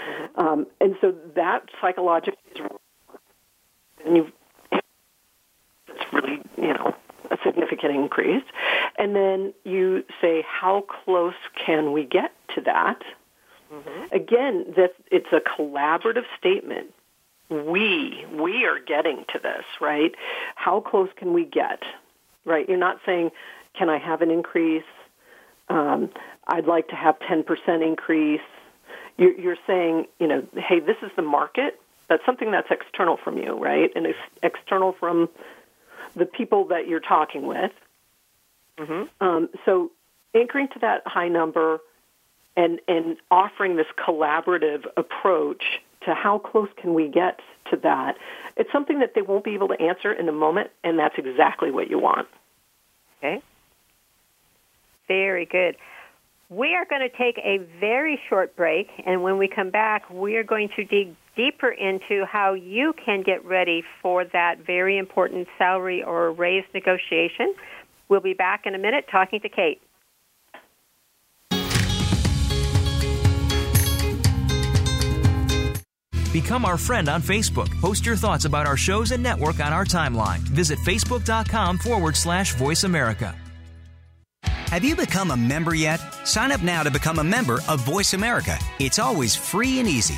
Mm-hmm. 0.10 0.39
Um, 0.39 0.67
and 0.82 0.96
so 1.01 1.13
that 1.36 1.70
psychologically 1.79 2.39
is 2.55 2.62
and 4.05 4.17
you 4.17 4.32
it's 5.88 6.13
really, 6.13 6.41
you 6.58 6.74
know, 6.74 6.96
a 7.32 7.38
significant 7.44 7.96
increase. 7.96 8.44
And 8.98 9.15
then 9.15 9.53
you 9.63 10.03
say, 10.22 10.44
how 10.48 10.86
close 11.03 11.36
can 11.65 11.91
we 11.91 12.03
get 12.05 12.32
to 12.55 12.62
that? 12.62 13.01
Mm-hmm. 13.72 14.15
Again, 14.15 14.74
that 14.75 14.94
it's 15.12 15.32
a 15.32 15.41
collaborative 15.41 16.25
statement. 16.38 16.94
We, 17.50 18.25
we 18.32 18.66
are 18.66 18.80
getting 18.80 19.25
to 19.34 19.40
this, 19.40 19.64
right? 19.80 20.14
How 20.56 20.80
close 20.80 21.10
can 21.16 21.34
we 21.34 21.46
get? 21.46 21.84
Right? 22.44 22.68
You're 22.68 22.78
not 22.78 23.00
saying, 23.06 23.32
can 23.78 23.90
I 23.90 23.98
have 23.98 24.22
an 24.22 24.32
increase? 24.32 24.84
Um, 25.70 26.10
I'd 26.48 26.66
like 26.66 26.90
to 26.90 26.96
have 26.96 27.20
10% 27.20 27.46
increase. 27.86 28.42
You're, 29.18 29.40
you're 29.40 29.58
saying, 29.68 30.08
you 30.20 30.28
know, 30.28 30.48
hey, 30.56 30.80
this 30.80 30.98
is 31.02 31.12
the 31.16 31.22
market. 31.22 31.80
That's 32.08 32.25
something 32.25 32.52
that's 32.52 32.70
external 32.70 33.18
from 33.18 33.38
you, 33.38 33.54
right? 33.54 33.92
And 33.96 34.06
it's 34.06 34.20
external 34.44 34.94
from 34.94 35.30
the 36.16 36.25
people 36.25 36.66
that 36.66 36.88
you're 36.88 37.00
talking 37.00 37.46
with. 37.46 37.72
Mm-hmm. 38.78 39.04
Um, 39.25 39.50
so 39.66 39.91
anchoring 40.34 40.67
to 40.69 40.80
that 40.80 41.04
high 41.06 41.30
number 41.30 41.80
and, 42.56 42.80
and 42.88 43.17
offering 43.32 43.76
this 43.76 43.88
collaborative 43.98 44.86
approach 44.98 45.63
to 46.06 46.13
how 46.13 46.39
close 46.39 46.70
can 46.82 46.94
we 46.94 47.08
get 47.08 47.39
to 47.72 47.78
that, 47.84 48.15
it's 48.58 48.72
something 48.72 49.00
that 49.00 49.13
they 49.15 49.22
won't 49.22 49.44
be 49.44 49.54
able 49.54 49.68
to 49.70 49.82
answer 49.82 50.12
in 50.12 50.26
the 50.26 50.32
moment, 50.32 50.70
and 50.84 50.98
that's 50.98 51.15
exactly 51.18 51.72
what 51.72 51.89
you 51.89 52.00
want. 52.00 52.28
Okay. 53.20 53.41
Very 55.08 55.46
good. 55.46 55.76
We 56.50 56.76
are 56.76 56.86
going 56.86 57.02
to 57.02 57.10
take 57.10 57.39
a 57.39 57.58
very 57.80 58.20
short 58.30 58.56
break, 58.56 58.88
and 59.06 59.24
when 59.24 59.38
we 59.38 59.48
come 59.48 59.72
back, 59.72 60.10
we 60.12 60.36
are 60.36 60.44
going 60.44 60.70
to 60.76 60.84
dig 60.84 61.15
deeper 61.36 61.70
into 61.70 62.26
how 62.26 62.54
you 62.54 62.94
can 63.04 63.24
get 63.24 63.44
ready 63.44 63.84
for 64.02 64.24
that 64.26 64.60
very 64.65 64.98
important 64.98 65.48
salary 65.58 66.04
or 66.04 66.32
raise 66.32 66.63
negotiation. 66.74 67.54
We'll 68.10 68.22
be 68.22 68.34
back 68.34 68.65
in 68.65 68.76
a 68.76 68.78
minute 68.78 69.06
talking 69.12 69.41
to 69.41 69.50
Kate. 69.50 69.82
Become 76.36 76.65
our 76.65 76.78
friend 76.78 77.08
on 77.08 77.21
Facebook. 77.21 77.69
Post 77.80 78.06
your 78.06 78.17
thoughts 78.17 78.43
about 78.43 78.67
our 78.67 78.76
shows 78.76 79.12
and 79.13 79.24
network 79.24 79.62
on 79.62 79.71
our 79.71 79.86
timeline. 79.86 80.39
Visit 80.39 80.78
facebook.com 80.80 81.78
forward 81.78 82.17
slash 82.17 82.56
voice 82.56 82.84
America. 82.84 83.34
Have 84.43 84.84
you 84.84 84.98
become 84.98 85.32
a 85.32 85.38
member 85.38 85.74
yet? 85.74 86.02
Sign 86.26 86.52
up 86.52 86.62
now 86.62 86.84
to 86.84 86.91
become 86.91 87.19
a 87.19 87.24
member 87.24 87.62
of 87.69 87.80
Voice 87.86 88.13
America. 88.13 88.60
It's 88.80 89.00
always 89.00 89.34
free 89.34 89.80
and 89.80 89.88
easy. 89.88 90.17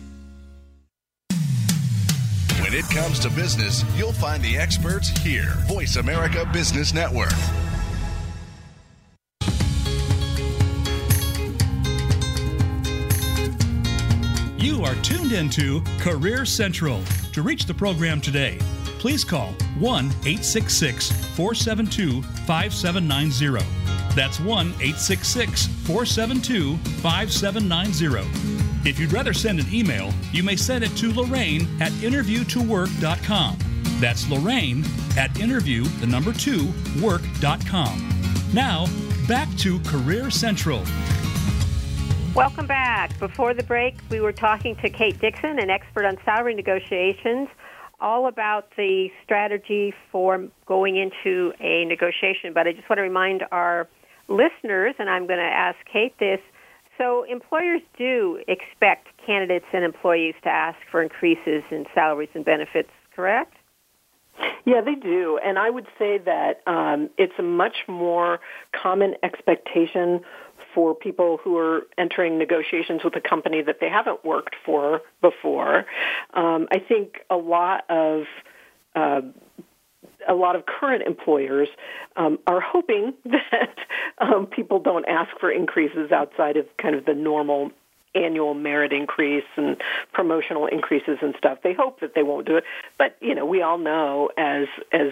When 2.71 2.79
it 2.79 2.89
comes 2.89 3.19
to 3.19 3.29
business, 3.29 3.83
you'll 3.97 4.13
find 4.13 4.41
the 4.41 4.57
experts 4.57 5.09
here. 5.09 5.55
Voice 5.67 5.97
America 5.97 6.49
Business 6.53 6.93
Network. 6.93 7.33
You 14.57 14.85
are 14.85 14.95
tuned 15.03 15.33
into 15.33 15.81
Career 15.99 16.45
Central. 16.45 17.03
To 17.33 17.41
reach 17.41 17.65
the 17.65 17.73
program 17.73 18.21
today, 18.21 18.57
please 18.99 19.25
call 19.25 19.49
1 19.77 20.05
866 20.05 21.11
472 21.35 22.21
5790. 22.21 23.65
That's 24.15 24.39
1 24.39 24.67
866 24.67 25.65
472 25.67 26.77
5790. 26.77 28.70
If 28.83 28.97
you'd 28.97 29.13
rather 29.13 29.31
send 29.31 29.59
an 29.59 29.71
email, 29.71 30.11
you 30.31 30.41
may 30.41 30.55
send 30.55 30.83
it 30.83 30.89
to 30.97 31.13
Lorraine 31.13 31.67
at 31.79 31.91
interviewtowork.com. 31.91 33.57
That's 33.99 34.27
Lorraine 34.27 34.83
at 35.15 35.39
interview, 35.39 35.83
the 35.83 36.07
number 36.07 36.33
two, 36.33 36.73
work.com. 36.99 38.09
Now, 38.55 38.87
back 39.27 39.47
to 39.57 39.79
Career 39.81 40.31
Central. 40.31 40.83
Welcome 42.33 42.65
back. 42.65 43.19
Before 43.19 43.53
the 43.53 43.61
break, 43.61 43.97
we 44.09 44.19
were 44.19 44.31
talking 44.31 44.75
to 44.77 44.89
Kate 44.89 45.19
Dixon, 45.19 45.59
an 45.59 45.69
expert 45.69 46.05
on 46.05 46.17
salary 46.25 46.55
negotiations, 46.55 47.49
all 47.99 48.25
about 48.25 48.75
the 48.77 49.11
strategy 49.23 49.93
for 50.11 50.47
going 50.65 50.97
into 50.97 51.53
a 51.59 51.85
negotiation. 51.85 52.51
But 52.51 52.65
I 52.65 52.71
just 52.71 52.89
want 52.89 52.97
to 52.97 53.03
remind 53.03 53.43
our 53.51 53.87
listeners, 54.27 54.95
and 54.97 55.07
I'm 55.07 55.27
going 55.27 55.39
to 55.39 55.45
ask 55.45 55.77
Kate 55.85 56.17
this. 56.17 56.39
So, 57.01 57.23
employers 57.23 57.81
do 57.97 58.43
expect 58.47 59.07
candidates 59.25 59.65
and 59.73 59.83
employees 59.83 60.35
to 60.43 60.49
ask 60.49 60.77
for 60.91 61.01
increases 61.01 61.63
in 61.71 61.87
salaries 61.95 62.29
and 62.35 62.45
benefits, 62.45 62.91
correct? 63.15 63.55
Yeah, 64.65 64.81
they 64.81 64.93
do. 64.93 65.39
And 65.43 65.57
I 65.57 65.71
would 65.71 65.87
say 65.97 66.19
that 66.19 66.61
um, 66.67 67.09
it's 67.17 67.33
a 67.39 67.41
much 67.41 67.85
more 67.87 68.39
common 68.71 69.15
expectation 69.23 70.21
for 70.75 70.93
people 70.93 71.39
who 71.43 71.57
are 71.57 71.87
entering 71.97 72.37
negotiations 72.37 73.03
with 73.03 73.15
a 73.15 73.21
company 73.21 73.63
that 73.63 73.79
they 73.81 73.89
haven't 73.89 74.23
worked 74.23 74.55
for 74.63 75.01
before. 75.21 75.85
Um, 76.35 76.67
I 76.71 76.77
think 76.77 77.21
a 77.31 77.35
lot 77.35 77.83
of 77.89 78.25
uh, 78.95 79.21
a 80.27 80.33
lot 80.33 80.55
of 80.55 80.65
current 80.65 81.03
employers 81.03 81.69
um, 82.15 82.39
are 82.47 82.61
hoping 82.61 83.13
that 83.25 83.75
um, 84.19 84.45
people 84.45 84.79
don't 84.79 85.05
ask 85.07 85.29
for 85.39 85.51
increases 85.51 86.11
outside 86.11 86.57
of 86.57 86.65
kind 86.77 86.95
of 86.95 87.05
the 87.05 87.13
normal 87.13 87.71
annual 88.13 88.53
merit 88.53 88.91
increase 88.91 89.45
and 89.55 89.77
promotional 90.11 90.67
increases 90.67 91.17
and 91.21 91.33
stuff. 91.37 91.59
They 91.63 91.73
hope 91.73 92.01
that 92.01 92.13
they 92.13 92.23
won't 92.23 92.45
do 92.45 92.57
it, 92.57 92.65
but 92.97 93.15
you 93.21 93.35
know 93.35 93.45
we 93.45 93.61
all 93.61 93.77
know 93.77 94.29
as 94.37 94.67
as 94.91 95.11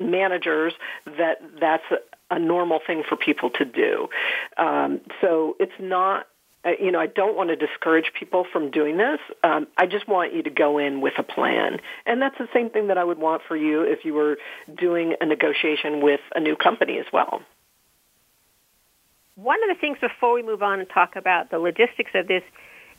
managers 0.00 0.72
that 1.06 1.40
that's 1.60 1.84
a 2.30 2.38
normal 2.38 2.80
thing 2.84 3.02
for 3.06 3.16
people 3.16 3.50
to 3.50 3.64
do. 3.64 4.08
Um, 4.56 5.00
so 5.20 5.54
it's 5.60 5.72
not 5.78 6.26
you 6.64 6.92
know, 6.92 7.00
I 7.00 7.06
don't 7.06 7.36
want 7.36 7.50
to 7.50 7.56
discourage 7.56 8.12
people 8.18 8.46
from 8.52 8.70
doing 8.70 8.96
this. 8.96 9.18
Um, 9.42 9.66
I 9.76 9.86
just 9.86 10.06
want 10.06 10.32
you 10.32 10.42
to 10.44 10.50
go 10.50 10.78
in 10.78 11.00
with 11.00 11.14
a 11.18 11.22
plan. 11.22 11.80
And 12.06 12.22
that's 12.22 12.38
the 12.38 12.48
same 12.52 12.70
thing 12.70 12.88
that 12.88 12.98
I 12.98 13.04
would 13.04 13.18
want 13.18 13.42
for 13.48 13.56
you 13.56 13.82
if 13.82 14.04
you 14.04 14.14
were 14.14 14.38
doing 14.76 15.14
a 15.20 15.26
negotiation 15.26 16.02
with 16.02 16.20
a 16.34 16.40
new 16.40 16.56
company 16.56 16.98
as 16.98 17.06
well. 17.12 17.42
One 19.34 19.62
of 19.62 19.74
the 19.74 19.80
things 19.80 19.98
before 20.00 20.34
we 20.34 20.42
move 20.42 20.62
on 20.62 20.78
and 20.78 20.88
talk 20.88 21.16
about 21.16 21.50
the 21.50 21.58
logistics 21.58 22.10
of 22.14 22.28
this 22.28 22.42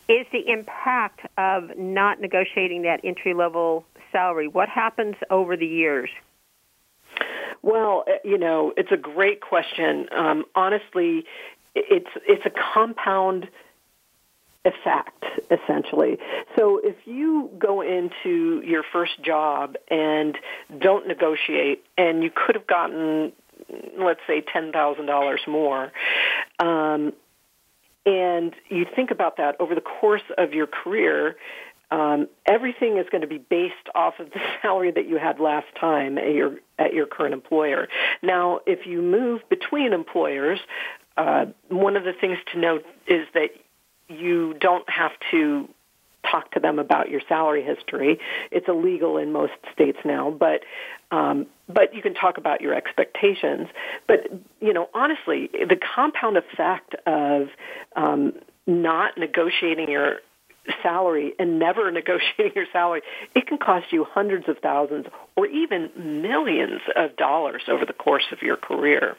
is 0.10 0.26
the 0.32 0.52
impact 0.52 1.22
of 1.38 1.78
not 1.78 2.20
negotiating 2.20 2.82
that 2.82 3.02
entry 3.04 3.34
level 3.34 3.86
salary. 4.12 4.48
What 4.48 4.68
happens 4.68 5.16
over 5.30 5.56
the 5.56 5.66
years? 5.66 6.10
Well, 7.62 8.04
uh, 8.08 8.16
you 8.26 8.38
know, 8.38 8.74
it's 8.76 8.92
a 8.92 8.98
great 8.98 9.40
question. 9.40 10.08
Um, 10.12 10.44
honestly, 10.54 11.26
it's 11.76 12.10
it's 12.28 12.46
a 12.46 12.52
compound 12.74 13.48
effect 14.66 15.24
essentially. 15.52 16.18
So 16.56 16.80
if 16.82 16.96
you 17.06 17.50
go 17.58 17.82
into 17.82 18.62
your 18.66 18.84
first 18.84 19.22
job 19.22 19.76
and 19.90 20.38
don't 20.80 21.08
negotiate, 21.08 21.84
and 21.98 22.24
you 22.24 22.32
could 22.34 22.56
have 22.56 22.68
gotten, 22.68 23.34
let's 23.98 24.22
say, 24.28 24.42
ten 24.42 24.72
thousand 24.72 25.06
dollars 25.06 25.42
more. 25.48 25.92
Um, 26.60 27.14
and 28.06 28.54
you 28.70 28.86
think 28.96 29.12
about 29.12 29.38
that 29.38 29.56
over 29.60 29.76
the 29.76 29.82
course 29.82 30.24
of 30.38 30.54
your 30.54 30.68
career, 30.68 31.38
um, 31.90 32.28
everything 32.46 32.98
is 32.98 33.06
going 33.10 33.22
to 33.22 33.28
be 33.28 33.38
based 33.38 33.76
off 33.94 34.20
of 34.20 34.32
the 34.32 34.40
salary 34.62 34.92
that 34.92 35.08
you 35.08 35.18
had 35.18 35.40
last 35.40 35.68
time 35.80 36.18
at 36.18 36.34
your 36.34 36.56
at 36.80 36.94
your 36.94 37.06
current 37.06 37.34
employer. 37.34 37.88
Now, 38.22 38.62
if 38.66 38.88
you 38.88 39.02
move 39.02 39.42
between 39.50 39.94
employers, 39.94 40.60
uh, 41.18 41.46
one 41.70 41.96
of 41.96 42.04
the 42.04 42.14
things 42.14 42.38
to 42.54 42.60
note 42.60 42.86
is 43.08 43.28
that 43.34 43.50
you 44.10 44.54
don't 44.60 44.88
have 44.90 45.12
to 45.32 45.68
talk 46.30 46.52
to 46.52 46.60
them 46.60 46.80
about 46.80 47.10
your 47.10 47.22
salary 47.28 47.64
history. 47.64 48.20
It's 48.52 48.68
illegal 48.68 49.18
in 49.18 49.32
most 49.32 49.54
states 49.74 50.00
now, 50.06 50.32
but 50.32 50.62
um, 51.12 51.48
but 51.68 51.94
you 51.94 52.02
can 52.02 52.14
talk 52.14 52.38
about 52.38 52.62
your 52.62 52.74
expectations. 52.74 53.68
But 54.08 54.22
you 54.60 54.74
know, 54.74 54.90
honestly, 54.94 55.50
the 55.52 55.78
compound 55.96 56.38
effect 56.38 56.96
of 57.06 57.50
um, 57.96 58.34
not 58.66 59.18
negotiating 59.18 59.90
your 59.90 60.18
salary 60.82 61.34
and 61.38 61.60
never 61.60 61.92
negotiating 61.92 62.54
your 62.56 62.66
salary, 62.72 63.02
it 63.36 63.48
can 63.48 63.58
cost 63.58 63.88
you 63.92 64.06
hundreds 64.06 64.48
of 64.48 64.58
thousands 64.60 65.06
or 65.36 65.46
even 65.48 65.90
millions 66.22 66.82
of 66.96 67.16
dollars 67.16 67.64
over 67.68 67.86
the 67.86 67.94
course 67.94 68.26
of 68.32 68.42
your 68.42 68.58
career. 68.58 69.16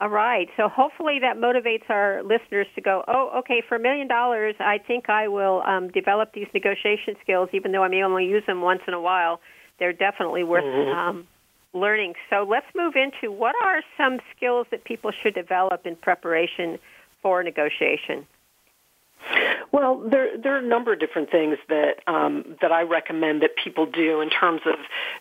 All 0.00 0.08
right. 0.08 0.48
So 0.56 0.68
hopefully 0.68 1.18
that 1.22 1.38
motivates 1.38 1.90
our 1.90 2.22
listeners 2.22 2.68
to 2.76 2.80
go, 2.80 3.02
oh, 3.08 3.40
okay, 3.40 3.62
for 3.68 3.74
a 3.74 3.80
million 3.80 4.06
dollars, 4.06 4.54
I 4.60 4.78
think 4.78 5.08
I 5.08 5.26
will 5.26 5.62
um, 5.66 5.88
develop 5.88 6.32
these 6.32 6.46
negotiation 6.54 7.16
skills, 7.20 7.48
even 7.52 7.72
though 7.72 7.82
I 7.82 7.88
may 7.88 8.02
only 8.02 8.26
use 8.26 8.44
them 8.46 8.62
once 8.62 8.82
in 8.86 8.94
a 8.94 9.00
while. 9.00 9.40
They're 9.80 9.92
definitely 9.92 10.44
worth 10.44 10.64
mm-hmm. 10.64 10.96
um, 10.96 11.26
learning. 11.72 12.14
So 12.30 12.46
let's 12.48 12.66
move 12.76 12.94
into 12.94 13.32
what 13.32 13.56
are 13.64 13.82
some 13.96 14.20
skills 14.36 14.68
that 14.70 14.84
people 14.84 15.10
should 15.22 15.34
develop 15.34 15.84
in 15.84 15.96
preparation 15.96 16.78
for 17.22 17.42
negotiation? 17.42 18.26
Well, 19.72 20.08
there 20.08 20.38
there 20.38 20.54
are 20.54 20.58
a 20.58 20.66
number 20.66 20.92
of 20.92 21.00
different 21.00 21.30
things 21.30 21.58
that 21.68 21.96
um, 22.06 22.56
that 22.62 22.72
I 22.72 22.82
recommend 22.82 23.42
that 23.42 23.50
people 23.62 23.86
do 23.86 24.20
in 24.20 24.30
terms 24.30 24.60
of 24.64 24.76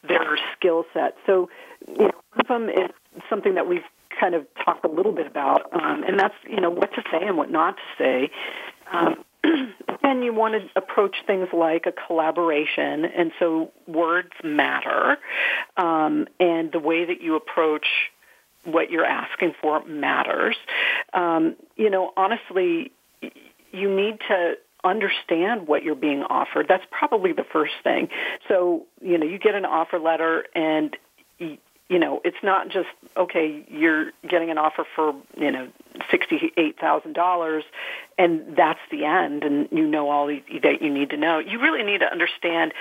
their 0.08 0.38
skill 0.56 0.86
set. 0.94 1.16
So, 1.26 1.50
you 1.88 1.98
know, 1.98 2.12
one 2.34 2.40
of 2.40 2.48
them 2.48 2.70
is 2.70 2.92
something 3.30 3.56
that 3.56 3.68
we've 3.68 3.84
kind 4.20 4.36
of 4.36 4.46
talked 4.64 4.86
a 4.86 4.90
little 4.90 5.12
bit 5.12 5.28
about, 5.28 5.74
um, 5.74 6.04
and 6.04 6.20
that's 6.20 6.36
you 6.50 6.60
know 6.60 6.70
what 6.70 6.94
to 6.94 7.04
say 7.12 7.26
and 7.26 7.38
what 7.38 7.52
not 7.52 7.76
to 7.78 8.04
say. 8.04 8.32
Um, 8.92 9.24
and 10.04 10.24
you 10.24 10.34
want 10.34 10.56
to 10.56 10.68
approach 10.76 11.16
things 11.26 11.48
like 11.54 11.86
a 11.86 11.92
collaboration, 11.92 13.06
and 13.06 13.32
so 13.40 13.72
words 13.88 14.32
matter, 14.44 15.18
um, 15.78 16.28
and 16.40 16.72
the 16.72 16.80
way 16.80 17.06
that 17.06 17.22
you 17.22 17.36
approach 17.36 17.86
what 18.64 18.92
you're 18.92 19.06
asking 19.06 19.54
for 19.62 19.84
matters. 19.86 20.58
Um, 21.14 21.56
you 21.76 21.90
know, 21.90 22.12
honestly, 22.18 22.92
you 23.72 23.96
need 23.96 24.20
to 24.28 24.56
understand 24.84 25.68
what 25.68 25.84
you're 25.84 25.96
being 25.96 26.24
offered. 26.24 26.68
That's 26.68 26.84
probably 26.92 27.34
the 27.34 27.46
first 27.52 27.74
thing. 27.84 28.10
So, 28.48 28.86
you 29.02 29.18
know, 29.18 29.26
you 29.26 29.40
get 29.40 29.56
an 29.56 29.66
offer 29.66 30.00
letter 30.00 30.46
and 30.56 30.96
you 31.90 32.00
know, 32.00 32.22
it's 32.26 32.38
not 32.44 32.70
just 32.70 32.90
okay. 33.16 33.66
You're 33.70 34.12
getting 34.28 34.50
an 34.50 34.58
offer 34.58 34.86
for 34.96 35.16
you 35.38 35.52
know 35.52 35.70
sixty-eight 36.12 36.80
thousand 36.80 37.14
dollars, 37.14 37.64
and 38.18 38.56
that's 38.58 38.80
the 38.92 39.06
end, 39.06 39.44
and 39.44 39.70
you 39.72 39.88
know 39.88 40.10
all 40.10 40.28
that 40.28 40.82
you 40.82 40.94
need 40.94 41.12
to 41.12 41.18
know. 41.18 41.40
You 41.40 41.62
really 41.62 41.84
need 41.84 42.00
to 42.00 42.12
understand. 42.12 42.74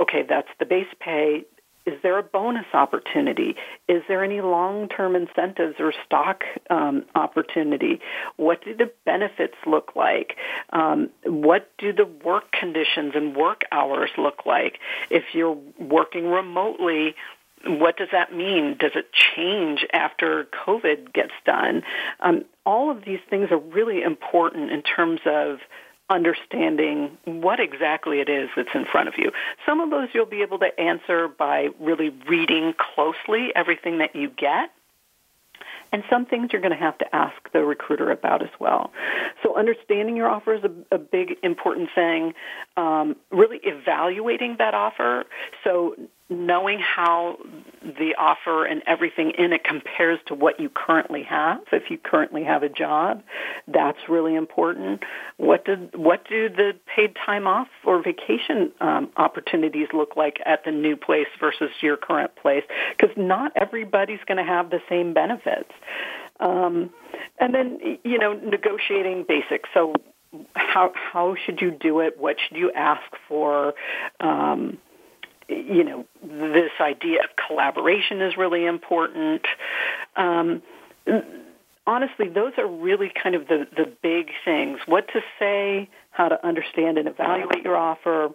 Okay, 0.00 0.24
that's 0.28 0.48
the 0.58 0.66
base 0.66 0.88
pay. 1.00 1.44
Is 1.86 2.00
there 2.02 2.18
a 2.18 2.22
bonus 2.22 2.64
opportunity? 2.72 3.56
Is 3.88 4.02
there 4.08 4.24
any 4.24 4.40
long-term 4.40 5.14
incentives 5.14 5.76
or 5.78 5.92
stock 6.06 6.42
um, 6.70 7.04
opportunity? 7.14 8.00
What 8.36 8.64
do 8.64 8.74
the 8.74 8.90
benefits 9.04 9.56
look 9.66 9.92
like? 9.94 10.36
Um, 10.72 11.10
what 11.24 11.70
do 11.76 11.92
the 11.92 12.06
work 12.06 12.52
conditions 12.52 13.12
and 13.14 13.36
work 13.36 13.62
hours 13.70 14.10
look 14.16 14.46
like? 14.46 14.78
If 15.10 15.24
you're 15.34 15.58
working 15.78 16.28
remotely, 16.28 17.16
what 17.66 17.96
does 17.96 18.08
that 18.12 18.34
mean? 18.34 18.76
Does 18.78 18.92
it 18.94 19.12
change 19.12 19.86
after 19.92 20.46
COVID 20.66 21.12
gets 21.12 21.32
done? 21.44 21.82
Um, 22.20 22.44
all 22.64 22.90
of 22.90 23.04
these 23.04 23.20
things 23.28 23.50
are 23.50 23.58
really 23.58 24.02
important 24.02 24.70
in 24.70 24.82
terms 24.82 25.20
of 25.26 25.58
understanding 26.10 27.16
what 27.24 27.60
exactly 27.60 28.20
it 28.20 28.28
is 28.28 28.50
that's 28.56 28.74
in 28.74 28.84
front 28.84 29.08
of 29.08 29.14
you. 29.16 29.32
Some 29.64 29.80
of 29.80 29.90
those 29.90 30.08
you'll 30.12 30.26
be 30.26 30.42
able 30.42 30.58
to 30.58 30.78
answer 30.78 31.28
by 31.28 31.68
really 31.80 32.10
reading 32.28 32.74
closely 32.94 33.52
everything 33.54 33.98
that 33.98 34.14
you 34.14 34.30
get. 34.30 34.70
And 35.92 36.02
some 36.10 36.26
things 36.26 36.50
you're 36.52 36.60
going 36.60 36.72
to 36.72 36.78
have 36.78 36.98
to 36.98 37.14
ask 37.14 37.36
the 37.52 37.64
recruiter 37.64 38.10
about 38.10 38.42
as 38.42 38.50
well. 38.58 38.90
So 39.44 39.56
understanding 39.56 40.16
your 40.16 40.28
offer 40.28 40.54
is 40.54 40.64
a, 40.64 40.96
a 40.96 40.98
big 40.98 41.36
important 41.44 41.88
thing. 41.94 42.34
Um, 42.76 43.14
really 43.30 43.60
evaluating 43.62 44.56
that 44.58 44.74
offer. 44.74 45.24
So 45.62 45.94
knowing 46.30 46.78
how 46.78 47.36
the 47.82 48.14
offer 48.18 48.64
and 48.64 48.82
everything 48.86 49.32
in 49.36 49.52
it 49.52 49.62
compares 49.62 50.18
to 50.26 50.34
what 50.34 50.58
you 50.58 50.70
currently 50.70 51.22
have. 51.22 51.60
If 51.70 51.90
you 51.90 51.98
currently 51.98 52.44
have 52.44 52.62
a 52.62 52.68
job, 52.68 53.22
that's 53.68 53.98
really 54.08 54.34
important. 54.34 55.02
What 55.36 55.66
do 55.66 55.88
what 55.94 56.26
do 56.26 56.48
the 56.48 56.72
paid 56.96 57.14
time 57.26 57.46
off 57.46 57.68
or 57.84 58.02
vacation 58.02 58.72
um, 58.80 59.10
opportunities 59.18 59.88
look 59.92 60.16
like 60.16 60.38
at 60.46 60.64
the 60.64 60.70
new 60.70 60.96
place 60.96 61.26
versus 61.38 61.70
your 61.82 61.98
current 61.98 62.34
place? 62.36 62.64
Because 62.96 63.14
not 63.18 63.52
everybody's 63.54 64.20
going 64.26 64.38
to 64.38 64.44
have 64.44 64.70
the 64.70 64.80
same 64.88 65.12
benefits. 65.12 65.70
Um, 66.40 66.90
and 67.38 67.54
then 67.54 67.98
you 68.02 68.18
know 68.18 68.32
negotiating 68.32 69.26
basics. 69.28 69.68
So 69.74 69.94
how 70.54 70.92
how 70.94 71.36
should 71.44 71.60
you 71.60 71.70
do 71.70 72.00
it? 72.00 72.18
What 72.18 72.36
should 72.40 72.56
you 72.56 72.72
ask 72.72 73.02
for? 73.28 73.74
Um, 74.20 74.78
you 75.48 75.84
know, 75.84 76.06
this 76.22 76.72
idea 76.80 77.20
of 77.20 77.30
collaboration 77.46 78.20
is 78.20 78.36
really 78.36 78.64
important. 78.64 79.42
Um, 80.16 80.62
honestly, 81.86 82.28
those 82.28 82.52
are 82.58 82.66
really 82.66 83.10
kind 83.22 83.34
of 83.34 83.46
the, 83.48 83.66
the 83.76 83.92
big 84.02 84.30
things. 84.44 84.78
What 84.86 85.08
to 85.08 85.20
say, 85.38 85.88
how 86.10 86.28
to 86.28 86.46
understand 86.46 86.98
and 86.98 87.08
evaluate 87.08 87.64
your 87.64 87.76
offer, 87.76 88.30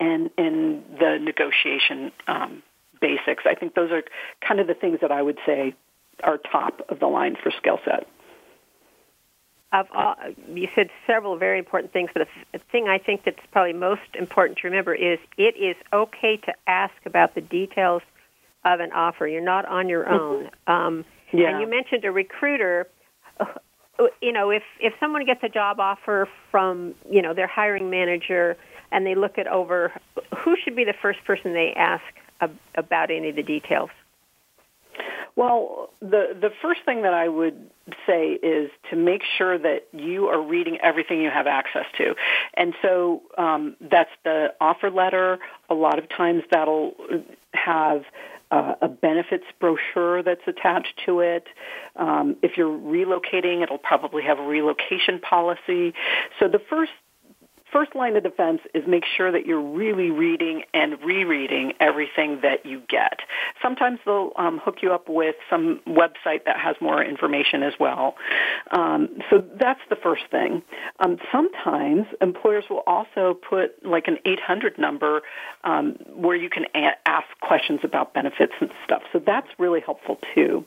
and, 0.00 0.30
and 0.36 0.82
the 0.98 1.18
negotiation 1.20 2.12
um, 2.26 2.62
basics. 3.00 3.44
I 3.46 3.54
think 3.54 3.74
those 3.74 3.90
are 3.92 4.02
kind 4.46 4.60
of 4.60 4.66
the 4.66 4.74
things 4.74 4.98
that 5.00 5.12
I 5.12 5.22
would 5.22 5.38
say 5.46 5.74
are 6.22 6.38
top 6.38 6.80
of 6.88 7.00
the 7.00 7.06
line 7.06 7.36
for 7.42 7.50
skill 7.50 7.78
set. 7.84 8.06
Of 9.74 9.86
all, 9.92 10.14
you 10.48 10.68
said 10.76 10.88
several 11.04 11.36
very 11.36 11.58
important 11.58 11.92
things, 11.92 12.08
but 12.14 12.28
the 12.52 12.60
thing 12.70 12.86
I 12.86 12.98
think 12.98 13.24
that's 13.24 13.44
probably 13.50 13.72
most 13.72 14.02
important 14.16 14.58
to 14.58 14.68
remember 14.68 14.94
is 14.94 15.18
it 15.36 15.56
is 15.56 15.74
okay 15.92 16.36
to 16.36 16.54
ask 16.68 16.94
about 17.04 17.34
the 17.34 17.40
details 17.40 18.02
of 18.64 18.78
an 18.78 18.92
offer. 18.92 19.26
You're 19.26 19.42
not 19.42 19.66
on 19.66 19.88
your 19.88 20.04
mm-hmm. 20.04 20.14
own. 20.14 20.50
Um, 20.68 21.04
yeah. 21.32 21.48
And 21.48 21.60
you 21.60 21.68
mentioned 21.68 22.04
a 22.04 22.12
recruiter. 22.12 22.86
You 24.20 24.32
know, 24.32 24.50
if 24.50 24.62
if 24.80 24.92
someone 24.98 25.24
gets 25.24 25.42
a 25.42 25.48
job 25.48 25.80
offer 25.80 26.28
from 26.50 26.94
you 27.10 27.22
know 27.22 27.34
their 27.34 27.46
hiring 27.46 27.90
manager 27.90 28.56
and 28.92 29.04
they 29.04 29.14
look 29.14 29.38
it 29.38 29.46
over, 29.46 29.92
who 30.38 30.56
should 30.62 30.76
be 30.76 30.84
the 30.84 30.94
first 31.00 31.24
person 31.24 31.52
they 31.52 31.72
ask 31.76 32.02
ab- 32.40 32.58
about 32.76 33.10
any 33.10 33.30
of 33.30 33.36
the 33.36 33.42
details? 33.42 33.90
Well, 35.36 35.90
the 36.00 36.36
the 36.40 36.50
first 36.62 36.80
thing 36.84 37.02
that 37.02 37.14
I 37.14 37.28
would 37.28 37.70
say 38.06 38.32
is 38.32 38.70
to 38.90 38.96
make 38.96 39.22
sure 39.36 39.58
that 39.58 39.88
you 39.92 40.26
are 40.26 40.40
reading 40.40 40.78
everything 40.82 41.20
you 41.20 41.30
have 41.30 41.48
access 41.48 41.86
to, 41.98 42.14
and 42.54 42.72
so 42.82 43.22
um, 43.36 43.76
that's 43.80 44.10
the 44.22 44.54
offer 44.60 44.90
letter. 44.90 45.38
A 45.68 45.74
lot 45.74 45.98
of 45.98 46.08
times 46.08 46.44
that'll 46.52 46.94
have 47.52 48.04
uh, 48.52 48.74
a 48.82 48.88
benefits 48.88 49.44
brochure 49.58 50.22
that's 50.22 50.46
attached 50.46 51.00
to 51.06 51.20
it. 51.20 51.48
Um, 51.96 52.36
if 52.42 52.56
you're 52.56 52.78
relocating, 52.78 53.62
it'll 53.62 53.78
probably 53.78 54.22
have 54.22 54.38
a 54.38 54.46
relocation 54.46 55.18
policy. 55.18 55.94
So 56.38 56.46
the 56.46 56.60
first 56.70 56.92
first 57.74 57.94
line 57.96 58.16
of 58.16 58.22
defense 58.22 58.60
is 58.72 58.84
make 58.86 59.02
sure 59.16 59.32
that 59.32 59.46
you're 59.46 59.60
really 59.60 60.10
reading 60.10 60.62
and 60.72 61.02
rereading 61.02 61.72
everything 61.80 62.38
that 62.42 62.64
you 62.64 62.80
get. 62.88 63.18
Sometimes 63.60 63.98
they'll 64.06 64.30
um, 64.36 64.60
hook 64.64 64.76
you 64.80 64.94
up 64.94 65.08
with 65.08 65.34
some 65.50 65.80
website 65.84 66.44
that 66.46 66.56
has 66.56 66.76
more 66.80 67.02
information 67.02 67.64
as 67.64 67.72
well. 67.80 68.14
Um, 68.70 69.18
so 69.28 69.44
that's 69.58 69.80
the 69.90 69.96
first 69.96 70.22
thing. 70.30 70.62
Um, 71.00 71.18
sometimes 71.32 72.06
employers 72.20 72.64
will 72.70 72.84
also 72.86 73.34
put 73.34 73.84
like 73.84 74.06
an 74.06 74.18
800 74.24 74.78
number 74.78 75.22
um, 75.64 75.96
where 76.14 76.36
you 76.36 76.48
can 76.48 76.66
a- 76.76 77.08
ask 77.08 77.26
questions 77.40 77.80
about 77.82 78.14
benefits 78.14 78.52
and 78.60 78.70
stuff. 78.84 79.02
So 79.12 79.18
that's 79.18 79.48
really 79.58 79.80
helpful 79.80 80.18
too. 80.32 80.64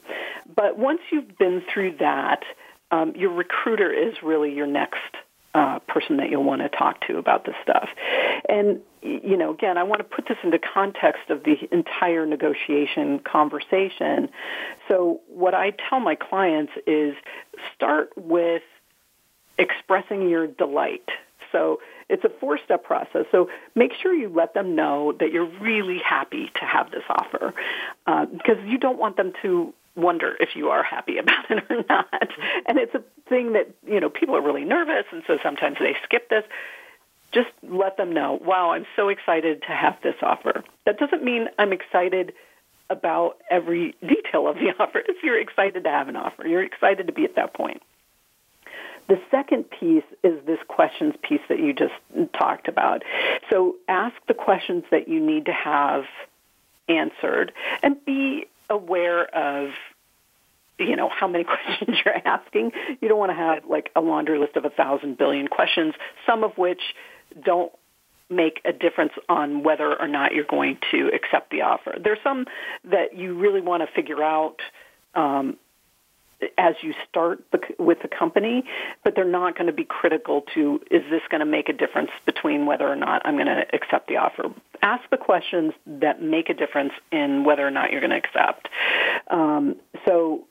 But 0.54 0.78
once 0.78 1.00
you've 1.10 1.38
been 1.38 1.64
through 1.74 1.98
that, 2.00 2.44
um, 2.92 3.14
your 3.16 3.32
recruiter 3.32 3.94
is 3.94 4.16
really 4.22 4.54
your 4.54 4.68
next 4.68 5.00
uh, 5.58 5.80
person 5.88 6.18
that 6.18 6.30
you'll 6.30 6.44
want 6.44 6.62
to 6.62 6.70
talk 6.70 7.02
to 7.08 7.18
about 7.18 7.44
this 7.44 7.56
stuff. 7.64 7.90
And, 8.48 8.80
you 9.02 9.36
know, 9.36 9.52
again, 9.52 9.76
I 9.76 9.84
want 9.84 10.00
to 10.00 10.04
put 10.04 10.28
this 10.28 10.38
into 10.44 10.60
context 10.60 11.32
of 11.32 11.44
the 11.44 11.56
entire 11.72 12.28
negotiation 12.28 13.20
conversation. 13.20 14.30
So, 14.88 15.22
what 15.28 15.56
I 15.56 15.72
tell 15.90 16.00
my 16.00 16.14
clients 16.14 16.74
is 16.86 17.16
start 17.76 18.12
with 18.16 18.62
expressing 19.58 20.30
your 20.30 20.46
delight. 20.46 21.10
So, 21.52 21.80
it's 22.08 22.24
a 22.24 22.30
four 22.40 22.60
step 22.64 22.84
process. 22.86 23.26
So 23.32 23.50
make 23.76 23.92
sure 24.02 24.14
you 24.14 24.30
let 24.30 24.54
them 24.54 24.76
know 24.76 25.14
that 25.20 25.34
you're 25.34 25.52
really 25.60 25.98
happy 25.98 26.50
to 26.56 26.66
have 26.66 26.90
this 26.90 27.04
offer 27.10 27.54
uh, 28.06 28.26
because 28.28 28.58
you 28.66 28.78
don't 28.78 28.98
want 28.98 29.18
them 29.18 29.34
to 29.42 29.74
wonder 29.98 30.36
if 30.40 30.56
you 30.56 30.70
are 30.70 30.84
happy 30.84 31.18
about 31.20 31.50
it 31.50 31.64
or 31.70 31.84
not. 31.90 32.30
And 32.68 32.78
it's 32.78 32.96
a 32.96 33.04
thing 33.28 33.54
that, 33.54 33.70
you 33.86 34.00
know, 34.00 34.10
people 34.10 34.36
are 34.36 34.42
really 34.42 34.64
nervous 34.64 35.06
and 35.12 35.24
so 35.28 35.38
sometimes 35.44 35.78
they 35.80 35.96
skip 36.04 36.30
this. 36.30 36.44
Just 37.34 37.50
let 37.62 37.98
them 37.98 38.14
know, 38.14 38.40
wow, 38.42 38.72
I'm 38.72 38.86
so 38.96 39.10
excited 39.10 39.62
to 39.64 39.74
have 39.74 39.98
this 40.02 40.16
offer. 40.22 40.64
That 40.86 40.98
doesn't 40.98 41.24
mean 41.24 41.48
I'm 41.60 41.74
excited 41.74 42.34
about 42.90 43.38
every 43.50 43.96
detail 44.02 44.48
of 44.48 44.56
the 44.56 44.74
offer. 44.80 45.00
If 45.00 45.18
you're 45.24 45.40
excited 45.40 45.84
to 45.84 45.90
have 45.90 46.08
an 46.08 46.16
offer, 46.16 46.48
you're 46.48 46.64
excited 46.64 47.08
to 47.08 47.14
be 47.14 47.26
at 47.26 47.36
that 47.36 47.54
point. 47.54 47.82
The 49.10 49.20
second 49.32 49.70
piece 49.70 50.04
is 50.24 50.46
this 50.46 50.60
questions 50.68 51.16
piece 51.22 51.42
that 51.48 51.60
you 51.60 51.74
just 51.74 51.94
talked 52.38 52.68
about. 52.68 53.04
So 53.50 53.76
ask 53.88 54.16
the 54.28 54.34
questions 54.34 54.84
that 54.92 55.08
you 55.08 55.22
need 55.22 55.46
to 55.46 55.54
have 55.54 56.04
answered 56.90 57.54
and 57.82 58.04
be 58.06 58.48
aware 58.70 59.26
of 59.26 59.70
you 60.80 60.96
know 60.96 61.10
how 61.10 61.28
many 61.28 61.44
questions 61.66 61.98
you're 62.06 62.28
asking. 62.28 62.72
You 63.02 63.08
don't 63.08 63.20
want 63.20 63.32
to 63.32 63.36
have 63.36 63.66
like 63.66 63.92
a 63.96 64.02
laundry 64.02 64.40
list 64.40 64.56
of 64.56 64.66
a 64.66 64.70
thousand 64.70 65.18
billion 65.18 65.48
questions, 65.48 65.94
some 66.26 66.44
of 66.44 66.58
which 66.58 66.82
don't 67.44 67.72
make 68.30 68.60
a 68.66 68.74
difference 68.74 69.14
on 69.30 69.64
whether 69.64 70.00
or 70.00 70.08
not 70.08 70.34
you're 70.34 70.44
going 70.44 70.78
to 70.92 71.10
accept 71.14 71.50
the 71.50 71.62
offer. 71.62 71.96
There's 72.02 72.20
some 72.24 72.46
that 72.84 73.16
you 73.16 73.38
really 73.38 73.62
want 73.62 73.88
to 73.88 73.94
figure 73.96 74.22
out 74.22 74.58
um, 75.16 75.58
as 76.58 76.76
you 76.82 76.94
start 77.10 77.44
with 77.80 78.00
the 78.02 78.08
company, 78.08 78.64
but 79.04 79.16
they're 79.16 79.26
not 79.26 79.56
going 79.56 79.68
to 79.68 79.74
be 79.74 79.84
critical 79.84 80.44
to 80.54 80.80
is 80.92 81.04
this 81.10 81.22
going 81.30 81.40
to 81.40 81.46
make 81.46 81.70
a 81.70 81.74
difference 81.74 82.12
between 82.26 82.66
whether 82.66 82.88
or 82.88 82.96
not 82.96 83.22
I'm 83.26 83.36
going 83.36 83.48
to 83.48 83.66
accept 83.74 84.08
the 84.08 84.18
offer. 84.18 84.54
Ask 84.82 85.10
the 85.10 85.18
questions 85.18 85.74
that 85.86 86.22
make 86.22 86.50
a 86.50 86.54
difference 86.54 86.94
in 87.12 87.44
whether 87.44 87.66
or 87.66 87.72
not 87.72 87.92
you're 87.92 88.02
going 88.02 88.12
to 88.12 88.18
accept. 88.18 88.70
Um, 89.30 89.78
so, 90.06 90.46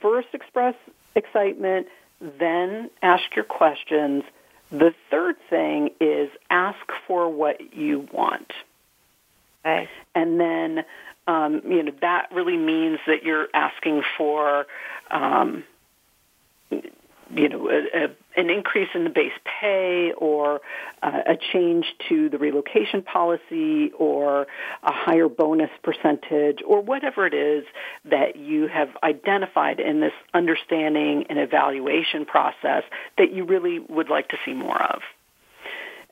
first 0.00 0.28
express 0.32 0.74
excitement, 1.16 1.88
then 2.20 2.90
ask 3.02 3.24
your 3.34 3.44
questions. 3.44 4.22
The 4.70 4.94
third 5.10 5.36
thing 5.50 5.90
is 6.00 6.30
ask 6.50 6.78
for 7.06 7.28
what 7.28 7.74
you 7.74 8.06
want. 8.12 8.52
Okay. 9.64 9.88
And 10.14 10.38
then 10.38 10.84
um, 11.28 11.60
you 11.68 11.82
know 11.82 11.92
that 12.00 12.28
really 12.32 12.56
means 12.56 12.98
that 13.06 13.22
you're 13.22 13.48
asking 13.54 14.02
for 14.16 14.66
um, 15.10 15.62
you 16.70 17.48
know 17.48 17.68
a, 17.68 18.04
a, 18.04 18.40
an 18.40 18.48
increase 18.48 18.88
in 18.94 19.04
the 19.04 19.10
base 19.10 19.32
pay 19.60 20.12
or 20.16 20.62
uh, 21.02 21.20
a 21.26 21.36
change 21.52 21.84
to 22.08 22.30
the 22.30 22.38
relocation 22.38 23.02
policy 23.02 23.92
or 23.98 24.46
a 24.82 24.92
higher 24.92 25.28
bonus 25.28 25.70
percentage 25.82 26.60
or 26.66 26.80
whatever 26.80 27.26
it 27.26 27.34
is 27.34 27.64
that 28.06 28.36
you 28.36 28.66
have 28.66 28.88
identified 29.04 29.80
in 29.80 30.00
this 30.00 30.14
understanding 30.32 31.26
and 31.28 31.38
evaluation 31.38 32.24
process 32.24 32.84
that 33.18 33.32
you 33.32 33.44
really 33.44 33.78
would 33.78 34.08
like 34.08 34.28
to 34.28 34.38
see 34.46 34.54
more 34.54 34.82
of. 34.82 35.02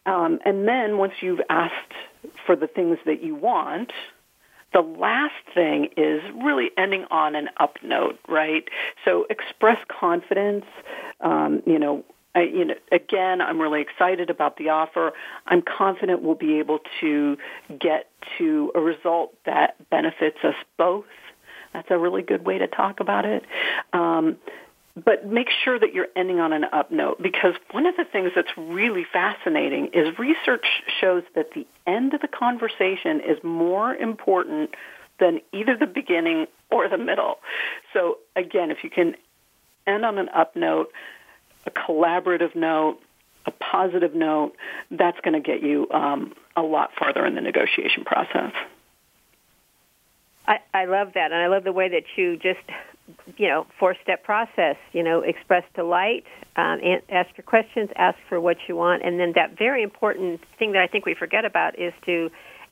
Um, 0.05 0.39
and 0.45 0.69
then 0.69 0.99
once 0.99 1.15
you've 1.21 1.41
asked 1.49 1.75
for 2.45 2.55
the 2.55 2.69
things 2.69 2.99
that 3.07 3.23
you 3.23 3.35
want, 3.35 3.91
the 4.77 4.83
last 4.83 5.33
thing 5.55 5.89
is 5.97 6.21
really 6.45 6.71
ending 6.77 7.07
on 7.11 7.35
an 7.35 7.49
up 7.59 7.79
note, 7.83 8.19
right? 8.29 8.65
So 9.07 9.25
express 9.31 9.79
confidence. 9.89 10.67
Um, 11.23 11.63
you 11.65 11.79
know, 11.79 12.05
I, 12.35 12.43
you 12.43 12.67
know, 12.67 12.75
again, 12.93 13.41
I'm 13.41 13.59
really 13.59 13.81
excited 13.81 14.29
about 14.29 14.59
the 14.59 14.69
offer. 14.69 15.13
I'm 15.47 15.63
confident 15.63 16.21
we'll 16.21 16.35
be 16.35 16.59
able 16.59 16.81
to 17.01 17.39
get 17.81 18.11
to 18.37 18.71
a 18.75 18.81
result 18.81 19.33
that 19.47 19.77
benefits 19.89 20.37
us 20.45 20.55
both. 20.77 21.07
That's 21.73 21.89
a 21.91 21.97
really 21.97 22.23
good 22.23 22.45
way 22.45 22.59
to 22.59 22.67
talk 22.67 23.01
about 23.01 23.25
it. 23.25 23.45
Um, 23.95 24.37
but 24.97 25.27
make 25.27 25.49
sure 25.65 25.79
that 25.79 25.93
you're 25.93 26.09
ending 26.17 26.41
on 26.41 26.55
an 26.55 26.65
up 26.73 26.91
note 26.91 27.23
because 27.23 27.55
one 27.73 27.85
of 27.85 27.97
the 27.97 28.05
things 28.05 28.33
that's 28.35 28.57
really 28.57 29.05
fascinating 29.13 29.91
is 29.93 30.19
research 30.19 30.65
shows 31.01 31.23
that 31.35 31.53
the 31.55 31.67
end 31.87 32.15
of 32.15 32.23
the 32.23 32.29
conversation 32.29 33.21
is 33.21 33.37
more 33.45 33.95
important 33.95 34.71
than 35.21 35.41
either 35.53 35.77
the 35.77 35.87
beginning 35.87 36.47
or 36.71 36.89
the 36.89 36.97
middle. 36.99 37.39
So 37.93 38.19
again, 38.35 38.71
if 38.71 38.79
you 38.83 38.91
can 38.91 39.17
end 39.87 40.05
on 40.05 40.19
an 40.19 40.31
up 40.31 40.57
note, 40.57 40.91
a 41.67 41.71
collaborative 41.71 42.55
note, 42.55 42.99
a 43.45 43.51
positive 43.51 44.15
note, 44.15 44.57
that's 44.91 45.21
going 45.21 45.35
to 45.35 45.47
get 45.47 45.63
you 45.63 45.89
um, 45.91 46.33
a 46.57 46.63
lot 46.63 46.91
farther 46.99 47.25
in 47.27 47.35
the 47.35 47.41
negotiation 47.41 48.05
process. 48.05 48.53
I, 50.49 50.61
I 50.73 50.85
love 50.85 51.13
that, 51.15 51.33
and 51.33 51.41
I 51.41 51.49
love 51.49 51.65
the 51.65 51.73
way 51.73 51.89
that 51.89 52.05
you 52.17 52.37
just 52.37 52.61
you 53.37 53.49
know, 53.49 53.67
four-step 53.79 54.25
process. 54.25 54.77
You 54.93 55.03
know, 55.03 55.21
express 55.21 55.65
delight, 55.75 56.25
um, 56.57 56.81
ask 57.09 57.31
your 57.37 57.45
questions, 57.45 57.91
ask 57.97 58.19
for 58.29 58.41
what 58.41 58.57
you 58.69 58.77
want, 58.77 59.03
and 59.03 59.19
then 59.21 59.33
that 59.35 59.57
very 59.59 59.83
important 59.83 60.41
thing 60.59 60.73
that 60.73 60.83
I 60.83 60.87
think 60.87 61.07
we 61.07 61.15
forget 61.15 61.45
about 61.45 61.79
is 61.79 61.93
to 62.07 62.31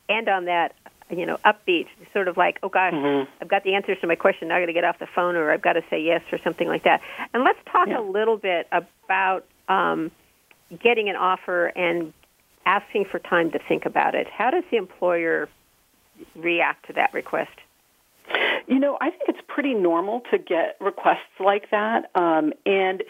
end 0.09 0.29
on 0.29 0.47
that, 0.47 0.75
you 1.11 1.27
know, 1.27 1.39
upbeat, 1.45 1.87
sort 2.13 2.29
of 2.29 2.37
like, 2.37 2.59
oh 2.63 2.69
gosh, 2.69 2.93
mm-hmm. 2.93 3.31
I've 3.41 3.49
got 3.49 3.65
the 3.65 3.75
answers 3.75 3.99
to 4.01 4.07
my 4.07 4.17
question. 4.17 4.49
Now 4.49 4.57
I 4.57 4.61
got 4.61 4.67
to 4.67 4.73
get 4.73 4.85
off 4.85 4.99
the 4.99 5.09
phone, 5.15 5.37
or 5.37 5.51
I've 5.51 5.63
got 5.63 5.75
to 5.75 5.83
say 5.91 6.01
yes, 6.03 6.23
or 6.33 6.39
something 6.39 6.69
like 6.69 6.85
that. 6.85 7.01
And 7.33 7.45
let's 7.45 7.59
talk 7.71 7.89
yeah. 7.89 8.01
a 8.01 8.03
little 8.03 8.37
bit 8.37 8.67
about 8.71 9.45
um, 9.69 10.11
getting 10.83 11.09
an 11.09 11.17
offer 11.17 11.67
and 11.67 12.13
asking 12.67 13.05
for 13.05 13.19
time 13.19 13.51
to 13.51 13.59
think 13.69 13.85
about 13.85 14.15
it. 14.15 14.27
How 14.29 14.51
does 14.51 14.65
the 14.71 14.79
employer 14.79 15.49
react 16.35 16.87
to 16.87 16.95
that 16.95 17.13
request? 17.13 17.53
You 18.67 18.79
know, 18.79 18.97
I 19.01 19.11
think 19.11 19.23
it's 19.29 19.41
pretty 19.47 19.75
normal 19.75 20.23
to 20.31 20.39
get 20.39 20.77
requests 20.81 21.39
like 21.39 21.71
that, 21.71 22.11
um, 22.15 22.53
and 22.65 23.03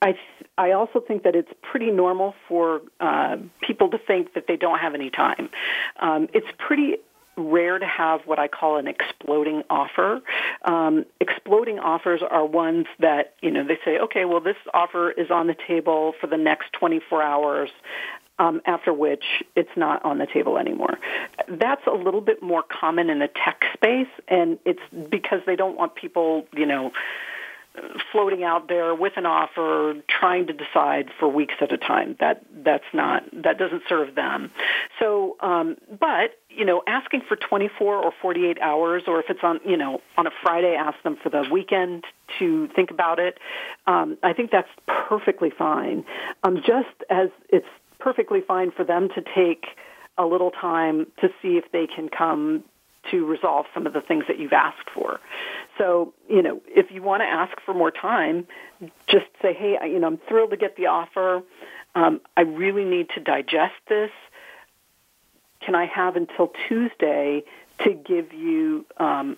I 0.00 0.16
I 0.56 0.72
also 0.72 1.00
think 1.00 1.24
that 1.24 1.34
it's 1.34 1.52
pretty 1.62 1.90
normal 1.90 2.34
for 2.48 2.82
uh, 3.00 3.38
people 3.60 3.90
to 3.90 3.98
think 3.98 4.34
that 4.34 4.46
they 4.46 4.56
don't 4.56 4.78
have 4.78 4.94
any 4.94 5.10
time. 5.10 5.50
Um, 5.98 6.28
it's 6.32 6.46
pretty 6.58 6.98
rare 7.36 7.78
to 7.78 7.86
have 7.86 8.20
what 8.26 8.38
I 8.38 8.48
call 8.48 8.76
an 8.76 8.86
exploding 8.86 9.62
offer. 9.70 10.20
Um, 10.64 11.06
exploding 11.20 11.78
offers 11.78 12.20
are 12.22 12.44
ones 12.44 12.86
that, 12.98 13.34
you 13.40 13.50
know, 13.50 13.64
they 13.64 13.78
say, 13.84 13.98
okay, 13.98 14.26
well, 14.26 14.40
this 14.40 14.56
offer 14.74 15.10
is 15.10 15.30
on 15.30 15.46
the 15.46 15.56
table 15.66 16.14
for 16.20 16.26
the 16.26 16.36
next 16.36 16.72
24 16.74 17.22
hours. 17.22 17.70
Um, 18.42 18.60
after 18.66 18.92
which 18.92 19.22
it's 19.54 19.70
not 19.76 20.04
on 20.04 20.18
the 20.18 20.26
table 20.26 20.58
anymore. 20.58 20.98
That's 21.46 21.86
a 21.86 21.92
little 21.92 22.20
bit 22.20 22.42
more 22.42 22.64
common 22.64 23.08
in 23.08 23.20
the 23.20 23.28
tech 23.28 23.62
space, 23.72 24.08
and 24.26 24.58
it's 24.64 24.82
because 25.10 25.42
they 25.46 25.54
don't 25.54 25.76
want 25.76 25.94
people, 25.94 26.44
you 26.52 26.66
know, 26.66 26.90
floating 28.10 28.44
out 28.44 28.68
there 28.68 28.94
with 28.94 29.14
an 29.16 29.26
offer, 29.26 29.94
trying 30.08 30.46
to 30.46 30.52
decide 30.52 31.10
for 31.18 31.28
weeks 31.28 31.54
at 31.60 31.72
a 31.72 31.78
time. 31.78 32.16
That 32.20 32.44
that's 32.52 32.84
not 32.92 33.24
that 33.32 33.58
doesn't 33.58 33.82
serve 33.88 34.14
them. 34.14 34.50
So, 34.98 35.36
um, 35.40 35.76
but 35.88 36.38
you 36.50 36.64
know, 36.64 36.82
asking 36.86 37.22
for 37.28 37.36
24 37.36 37.96
or 37.96 38.12
48 38.20 38.60
hours, 38.60 39.04
or 39.06 39.20
if 39.20 39.26
it's 39.30 39.42
on 39.42 39.60
you 39.64 39.76
know 39.76 40.00
on 40.16 40.26
a 40.26 40.30
Friday, 40.42 40.74
ask 40.74 41.02
them 41.02 41.16
for 41.22 41.30
the 41.30 41.44
weekend 41.50 42.04
to 42.38 42.68
think 42.68 42.90
about 42.90 43.18
it. 43.18 43.38
Um, 43.86 44.18
I 44.22 44.32
think 44.32 44.50
that's 44.50 44.70
perfectly 44.86 45.50
fine. 45.50 46.04
Um, 46.42 46.56
just 46.56 46.88
as 47.08 47.30
it's 47.48 47.66
perfectly 48.02 48.40
fine 48.40 48.70
for 48.70 48.84
them 48.84 49.08
to 49.14 49.22
take 49.34 49.66
a 50.18 50.26
little 50.26 50.50
time 50.50 51.06
to 51.20 51.28
see 51.40 51.56
if 51.56 51.70
they 51.72 51.86
can 51.86 52.08
come 52.08 52.64
to 53.10 53.26
resolve 53.26 53.66
some 53.74 53.86
of 53.86 53.92
the 53.92 54.00
things 54.00 54.24
that 54.28 54.38
you've 54.38 54.52
asked 54.52 54.90
for. 54.94 55.20
So, 55.78 56.12
you 56.28 56.42
know, 56.42 56.60
if 56.68 56.90
you 56.90 57.02
want 57.02 57.22
to 57.22 57.26
ask 57.26 57.52
for 57.64 57.74
more 57.74 57.90
time, 57.90 58.46
just 59.08 59.26
say, 59.40 59.54
hey, 59.54 59.76
you 59.84 59.98
know, 59.98 60.06
I'm 60.06 60.18
thrilled 60.28 60.50
to 60.50 60.56
get 60.56 60.76
the 60.76 60.86
offer. 60.86 61.42
Um, 61.94 62.20
I 62.36 62.42
really 62.42 62.84
need 62.84 63.08
to 63.14 63.20
digest 63.20 63.74
this. 63.88 64.10
Can 65.60 65.74
I 65.74 65.86
have 65.86 66.16
until 66.16 66.52
Tuesday 66.68 67.42
to 67.84 67.92
give 67.92 68.32
you 68.32 68.84
um, 68.98 69.36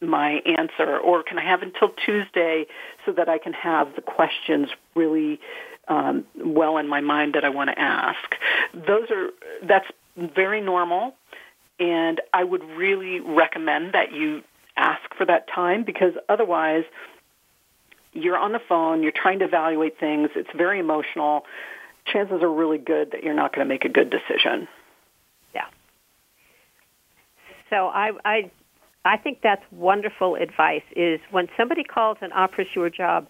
my 0.00 0.40
answer, 0.44 0.98
or 0.98 1.22
can 1.22 1.38
I 1.38 1.44
have 1.44 1.62
until 1.62 1.90
Tuesday 2.04 2.66
so 3.06 3.12
that 3.12 3.28
I 3.28 3.38
can 3.38 3.52
have 3.52 3.94
the 3.94 4.02
questions 4.02 4.68
really 4.94 5.40
um, 5.90 6.24
well 6.36 6.78
in 6.78 6.88
my 6.88 7.00
mind 7.00 7.34
that 7.34 7.44
I 7.44 7.50
want 7.50 7.68
to 7.68 7.78
ask? 7.78 8.34
Those 8.72 9.10
are 9.10 9.30
that's 9.66 9.86
very 10.16 10.60
normal, 10.62 11.14
and 11.78 12.20
I 12.32 12.44
would 12.44 12.64
really 12.64 13.20
recommend 13.20 13.92
that 13.92 14.12
you 14.12 14.42
ask 14.76 15.02
for 15.18 15.26
that 15.26 15.48
time 15.54 15.84
because 15.84 16.14
otherwise 16.28 16.84
you're 18.12 18.38
on 18.38 18.52
the 18.52 18.60
phone, 18.68 19.02
you're 19.02 19.12
trying 19.12 19.40
to 19.40 19.44
evaluate 19.44 19.98
things, 19.98 20.30
it's 20.34 20.48
very 20.56 20.78
emotional. 20.80 21.44
Chances 22.06 22.42
are 22.42 22.50
really 22.50 22.78
good 22.78 23.12
that 23.12 23.22
you're 23.22 23.34
not 23.34 23.54
going 23.54 23.66
to 23.66 23.68
make 23.68 23.84
a 23.84 23.88
good 23.88 24.10
decision. 24.10 24.68
Yeah. 25.54 25.66
So 27.68 27.88
I 27.88 28.12
I 28.24 28.50
I 29.04 29.16
think 29.16 29.40
that's 29.42 29.62
wonderful 29.70 30.36
advice 30.36 30.82
is 30.94 31.20
when 31.30 31.48
somebody 31.56 31.84
calls 31.84 32.18
and 32.20 32.32
offers 32.32 32.66
you 32.74 32.84
a 32.84 32.90
job, 32.90 33.28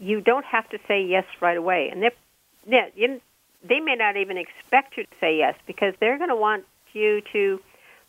you 0.00 0.20
don't 0.20 0.44
have 0.44 0.68
to 0.70 0.78
say 0.88 1.04
yes 1.04 1.24
right 1.40 1.56
away. 1.56 1.90
And 1.92 2.02
they 2.02 3.20
they 3.62 3.80
may 3.80 3.94
not 3.94 4.16
even 4.16 4.36
expect 4.36 4.96
you 4.96 5.04
to 5.04 5.10
say 5.20 5.36
yes 5.36 5.54
because 5.66 5.94
they're 6.00 6.18
going 6.18 6.30
to 6.30 6.36
want 6.36 6.64
you 6.92 7.20
to 7.32 7.60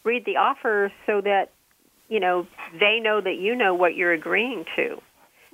read 0.04 0.26
the 0.26 0.38
offer 0.38 0.92
so 1.06 1.22
that 1.22 1.52
you 2.12 2.20
know, 2.20 2.46
they 2.78 3.00
know 3.02 3.22
that 3.22 3.38
you 3.40 3.56
know 3.56 3.74
what 3.74 3.96
you're 3.96 4.12
agreeing 4.12 4.66
to. 4.76 5.02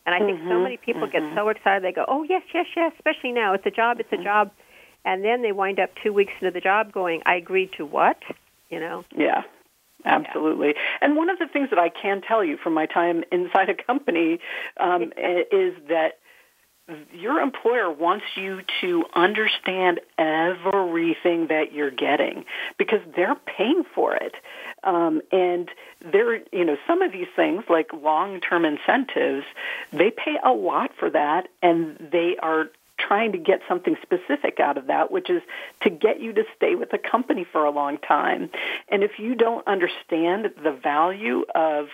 And 0.08 0.16
I 0.16 0.20
think 0.20 0.40
mm-hmm, 0.40 0.50
so 0.50 0.60
many 0.60 0.78
people 0.78 1.04
mm-hmm. 1.04 1.26
get 1.26 1.36
so 1.36 1.50
excited 1.50 1.84
they 1.84 1.92
go, 1.92 2.04
"Oh 2.08 2.24
yes, 2.24 2.42
yes, 2.54 2.66
yes!" 2.76 2.94
Especially 2.98 3.32
now, 3.32 3.54
it's 3.54 3.66
a 3.66 3.72
job, 3.72 4.00
it's 4.00 4.12
a 4.12 4.16
mm-hmm. 4.16 4.24
job, 4.24 4.52
and 5.06 5.24
then 5.24 5.44
they 5.44 5.52
wind 5.52 5.80
up 5.80 5.92
two 6.04 6.12
weeks 6.12 6.32
into 6.42 6.52
the 6.52 6.62
job 6.62 6.92
going, 6.92 7.22
"I 7.26 7.36
agreed 7.36 7.72
to 7.78 7.86
what?" 7.86 8.18
You 8.72 8.80
know? 8.80 9.06
Yeah, 9.16 9.44
absolutely. 10.04 10.74
And 11.00 11.16
one 11.16 11.30
of 11.30 11.38
the 11.38 11.48
things 11.48 11.70
that 11.70 11.78
I 11.78 11.90
can 11.90 12.22
tell 12.22 12.44
you 12.44 12.58
from 12.58 12.74
my 12.74 12.86
time 12.88 13.24
inside 13.32 13.70
a 13.70 13.76
company 13.76 14.40
um, 14.78 15.14
is 15.52 15.74
that 15.90 16.18
your 17.14 17.40
employer 17.42 17.92
wants 17.92 18.26
you 18.36 18.62
to 18.82 19.04
understand 19.14 20.00
everything 20.18 21.48
that 21.48 21.74
you're 21.74 21.92
getting 21.92 22.46
because 22.78 23.02
they're 23.16 23.36
paying 23.36 23.84
for 23.94 24.16
it. 24.16 24.36
Um, 24.84 25.22
and 25.32 25.70
there, 26.12 26.38
you 26.54 26.64
know, 26.66 26.78
some 26.88 27.02
of 27.02 27.12
these 27.12 27.28
things 27.36 27.64
like 27.70 27.92
long-term 27.92 28.64
incentives, 28.64 29.46
they 29.92 30.12
pay 30.12 30.38
a 30.44 30.52
lot 30.52 30.92
for 30.98 31.10
that, 31.10 31.48
and 31.62 32.10
they 32.12 32.38
are 32.42 32.70
trying 32.98 33.32
to 33.34 33.38
get 33.38 33.62
something 33.68 33.96
specific 34.02 34.60
out 34.60 34.78
of 34.78 34.88
that, 34.88 35.12
which 35.12 35.30
is 35.30 35.42
to 35.82 35.90
get 35.90 36.20
you 36.20 36.34
to 36.34 36.44
stay 36.56 36.76
with 36.76 36.90
the 36.90 36.98
company 36.98 37.46
for 37.52 37.66
a 37.66 37.72
long 37.72 37.98
time. 37.98 38.50
And 38.90 39.04
if 39.04 39.20
you 39.20 39.36
don't 39.36 39.66
understand 39.68 40.50
the 40.64 40.72
value 40.72 41.44
of 41.54 41.88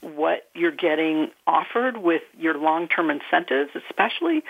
what 0.00 0.48
you're 0.54 0.70
getting 0.70 1.30
offered 1.46 1.98
with 1.98 2.22
your 2.38 2.56
long-term 2.56 3.10
incentives, 3.10 3.70
especially, 3.74 4.42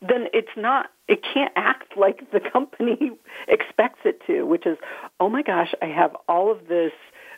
then 0.00 0.26
it's 0.32 0.56
not 0.56 0.90
it 1.08 1.22
can't 1.22 1.52
act 1.56 1.96
like 1.96 2.30
the 2.32 2.40
company 2.40 3.12
expects 3.48 4.00
it 4.04 4.20
to, 4.26 4.42
which 4.42 4.66
is, 4.66 4.76
oh 5.20 5.28
my 5.28 5.42
gosh, 5.42 5.72
I 5.80 5.86
have 5.86 6.16
all 6.28 6.50
of 6.50 6.68
this 6.68 6.92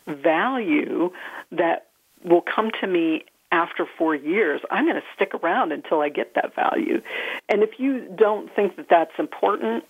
value 0.07 1.11
that 1.53 1.87
will 2.25 2.43
come 2.43 2.71
to 2.81 2.87
me 2.87 3.25
after 3.53 3.87
four 3.99 4.15
years. 4.15 4.61
I'm 4.71 4.85
going 4.85 4.97
to 4.97 5.03
stick 5.15 5.33
around 5.35 5.73
until 5.73 6.01
I 6.01 6.09
get 6.09 6.35
that 6.35 6.55
value. 6.55 7.03
And 7.49 7.63
if 7.63 7.79
you 7.79 8.07
don't 8.17 8.55
think 8.55 8.77
that 8.77 8.87
that's 8.91 9.13
important, 9.19 9.85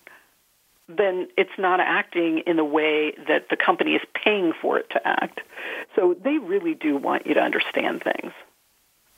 then 0.89 1.27
it's 1.37 1.57
not 1.57 1.79
acting 1.79 2.39
in 2.47 2.57
the 2.57 2.65
way 2.65 3.13
that 3.27 3.49
the 3.49 3.55
company 3.55 3.93
is 3.93 4.01
paying 4.13 4.53
for 4.59 4.79
it 4.79 4.89
to 4.89 5.07
act. 5.07 5.39
So 5.95 6.15
they 6.23 6.39
really 6.39 6.73
do 6.73 6.97
want 6.97 7.27
you 7.27 7.35
to 7.35 7.39
understand 7.39 8.03
things. 8.03 8.33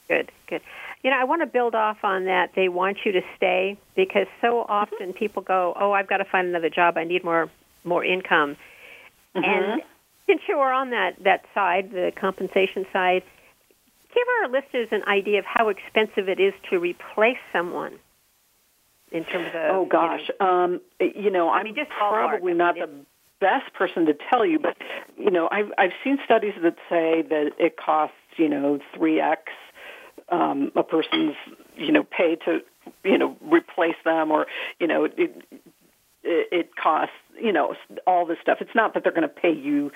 Good, 0.10 0.32
good. 0.48 0.62
You 1.04 1.10
know, 1.10 1.18
I 1.18 1.24
want 1.24 1.42
to 1.42 1.46
build 1.46 1.74
off 1.74 2.04
on 2.04 2.26
that. 2.26 2.52
They 2.56 2.68
want 2.68 2.98
you 3.06 3.14
to 3.14 3.22
stay 3.38 3.78
because 3.96 4.28
so 4.42 4.66
often 4.68 5.10
mm-hmm. 5.10 5.18
people 5.18 5.42
go, 5.42 5.74
"Oh, 5.80 5.94
I've 5.94 6.08
got 6.08 6.18
to 6.18 6.26
find 6.26 6.48
another 6.48 6.70
job. 6.70 6.98
I 6.98 7.06
need 7.06 7.24
more 7.24 7.50
more 7.86 8.04
income." 8.04 8.58
Mm-hmm. 9.34 9.44
And 9.46 9.82
since 10.28 10.42
you 10.50 10.58
are 10.58 10.74
on 10.74 10.90
that 10.90 11.24
that 11.24 11.46
side, 11.54 11.92
the 11.92 12.12
compensation 12.14 12.86
side, 12.92 13.24
give 14.14 14.28
our 14.42 14.50
listeners 14.50 14.90
an 14.92 15.04
idea 15.08 15.40
of 15.40 15.46
how 15.46 15.70
expensive 15.70 16.28
it 16.28 16.42
is 16.42 16.54
to 16.70 16.80
replace 16.80 17.40
someone 17.54 17.98
in 19.12 19.26
terms 19.26 19.48
of. 19.54 19.76
Oh 19.76 19.86
gosh, 19.90 20.22
you 20.28 20.36
know, 20.40 20.64
um, 20.64 20.82
you 21.00 21.30
know 21.30 21.50
I'm 21.50 21.62
I 21.62 21.64
mean, 21.64 21.86
probably 21.98 22.54
not 22.54 22.76
the 22.76 22.90
best 23.40 23.74
person 23.74 24.06
to 24.06 24.14
tell 24.30 24.46
you, 24.46 24.60
but 24.60 24.78
you 25.18 25.32
know 25.32 25.50
I've 25.52 25.72
I've 25.78 25.92
seen 26.04 26.18
studies 26.24 26.54
that 26.64 26.76
say 26.90 27.24
that 27.30 27.52
it 27.60 27.78
costs 27.78 28.16
you 28.38 28.50
know 28.50 28.80
three 28.96 29.20
x 29.20 29.52
um, 30.30 30.72
a 30.76 30.84
person's 30.84 31.36
you 31.76 31.92
know 31.92 32.04
pay 32.04 32.36
to 32.46 32.60
you 33.04 33.18
know 33.18 33.36
replace 33.42 33.98
them, 34.06 34.32
or 34.32 34.48
you 34.80 34.88
know 34.88 35.04
it, 35.06 35.14
it, 35.18 35.44
it 36.24 36.76
costs 36.76 37.16
you 37.40 37.52
know 37.52 37.76
all 38.08 38.26
this 38.26 38.38
stuff. 38.42 38.60
It's 38.62 38.76
not 38.76 38.94
that 38.94 39.04
they're 39.04 39.12
going 39.12 39.24
to 39.24 39.28
pay 39.28 39.54
you 39.54 39.92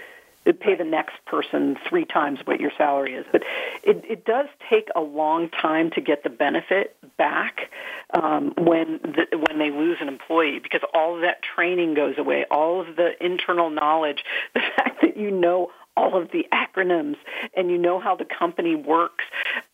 pay 0.53 0.75
the 0.75 0.83
next 0.83 1.15
person 1.25 1.77
three 1.89 2.05
times 2.05 2.39
what 2.45 2.59
your 2.59 2.71
salary 2.77 3.15
is. 3.15 3.25
But 3.31 3.43
it, 3.83 4.03
it 4.09 4.25
does 4.25 4.47
take 4.69 4.89
a 4.95 5.01
long 5.01 5.49
time 5.49 5.91
to 5.91 6.01
get 6.01 6.23
the 6.23 6.29
benefit 6.29 6.95
back 7.17 7.69
um, 8.13 8.53
when 8.57 8.99
the, 9.03 9.37
when 9.37 9.59
they 9.59 9.71
lose 9.71 9.97
an 10.01 10.07
employee 10.07 10.59
because 10.59 10.81
all 10.93 11.15
of 11.15 11.21
that 11.21 11.41
training 11.41 11.93
goes 11.93 12.15
away, 12.17 12.45
all 12.51 12.81
of 12.81 12.95
the 12.95 13.11
internal 13.23 13.69
knowledge, 13.69 14.23
the 14.53 14.61
fact 14.75 15.01
that 15.01 15.17
you 15.17 15.31
know 15.31 15.71
all 15.97 16.21
of 16.21 16.29
the 16.31 16.45
acronyms 16.51 17.15
and 17.55 17.69
you 17.69 17.77
know 17.77 17.99
how 18.01 18.15
the 18.15 18.25
company 18.25 18.75
works 18.75 19.23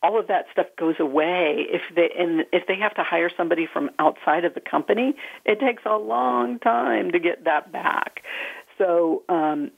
all 0.03 0.19
of 0.19 0.27
that 0.27 0.45
stuff 0.51 0.67
goes 0.77 0.95
away. 0.99 1.65
If 1.69 1.81
they 1.95 2.09
and 2.17 2.45
if 2.51 2.67
they 2.67 2.75
have 2.77 2.93
to 2.95 3.03
hire 3.03 3.29
somebody 3.35 3.67
from 3.71 3.89
outside 3.99 4.45
of 4.45 4.53
the 4.53 4.61
company 4.61 5.15
it 5.45 5.59
takes 5.59 5.83
a 5.85 5.97
long 5.97 6.59
time 6.59 7.11
to 7.11 7.19
get 7.19 7.45
that 7.45 7.71
back. 7.71 8.21
So, 8.77 9.23
um, 9.29 9.37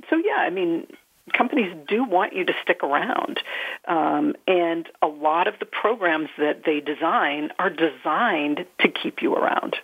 so 0.10 0.18
yeah, 0.18 0.38
I 0.38 0.50
mean, 0.50 0.88
companies 1.32 1.74
do 1.88 2.04
want 2.04 2.34
you 2.34 2.46
to 2.46 2.54
stick 2.64 2.84
around, 2.84 3.40
um, 3.88 4.36
and 4.48 4.88
a 5.02 5.08
lot 5.08 5.48
of 5.48 5.56
the 5.60 5.66
programs 5.66 6.30
that 6.38 6.64
they 6.66 6.80
design 6.80 7.50
are 7.60 7.70
designed 7.70 8.66
to 8.82 8.88
keep 8.90 9.22
you 9.22 9.36
around. 9.36 9.76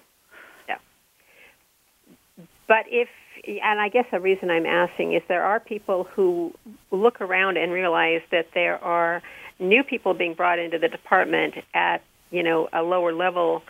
Yeah. 0.68 0.78
But 2.68 2.86
if 2.88 3.08
and 3.48 3.80
I 3.80 3.90
guess 3.90 4.06
the 4.12 4.20
reason 4.20 4.52
I'm 4.52 4.66
asking 4.66 5.14
is 5.14 5.22
there 5.28 5.44
are 5.44 5.60
people 5.60 6.04
who 6.16 6.54
look 6.92 7.22
around 7.22 7.58
and 7.58 7.72
realize 7.72 8.22
that 8.32 8.48
there 8.54 8.84
are 8.84 9.22
new 9.60 9.84
people 9.84 10.14
being 10.14 10.34
brought 10.34 10.60
into 10.60 10.78
the 10.78 10.90
department 10.90 11.56
at 11.74 12.02
you 12.32 12.44
know 12.44 12.70
a 12.74 12.82
lower 12.82 13.14
level 13.14 13.64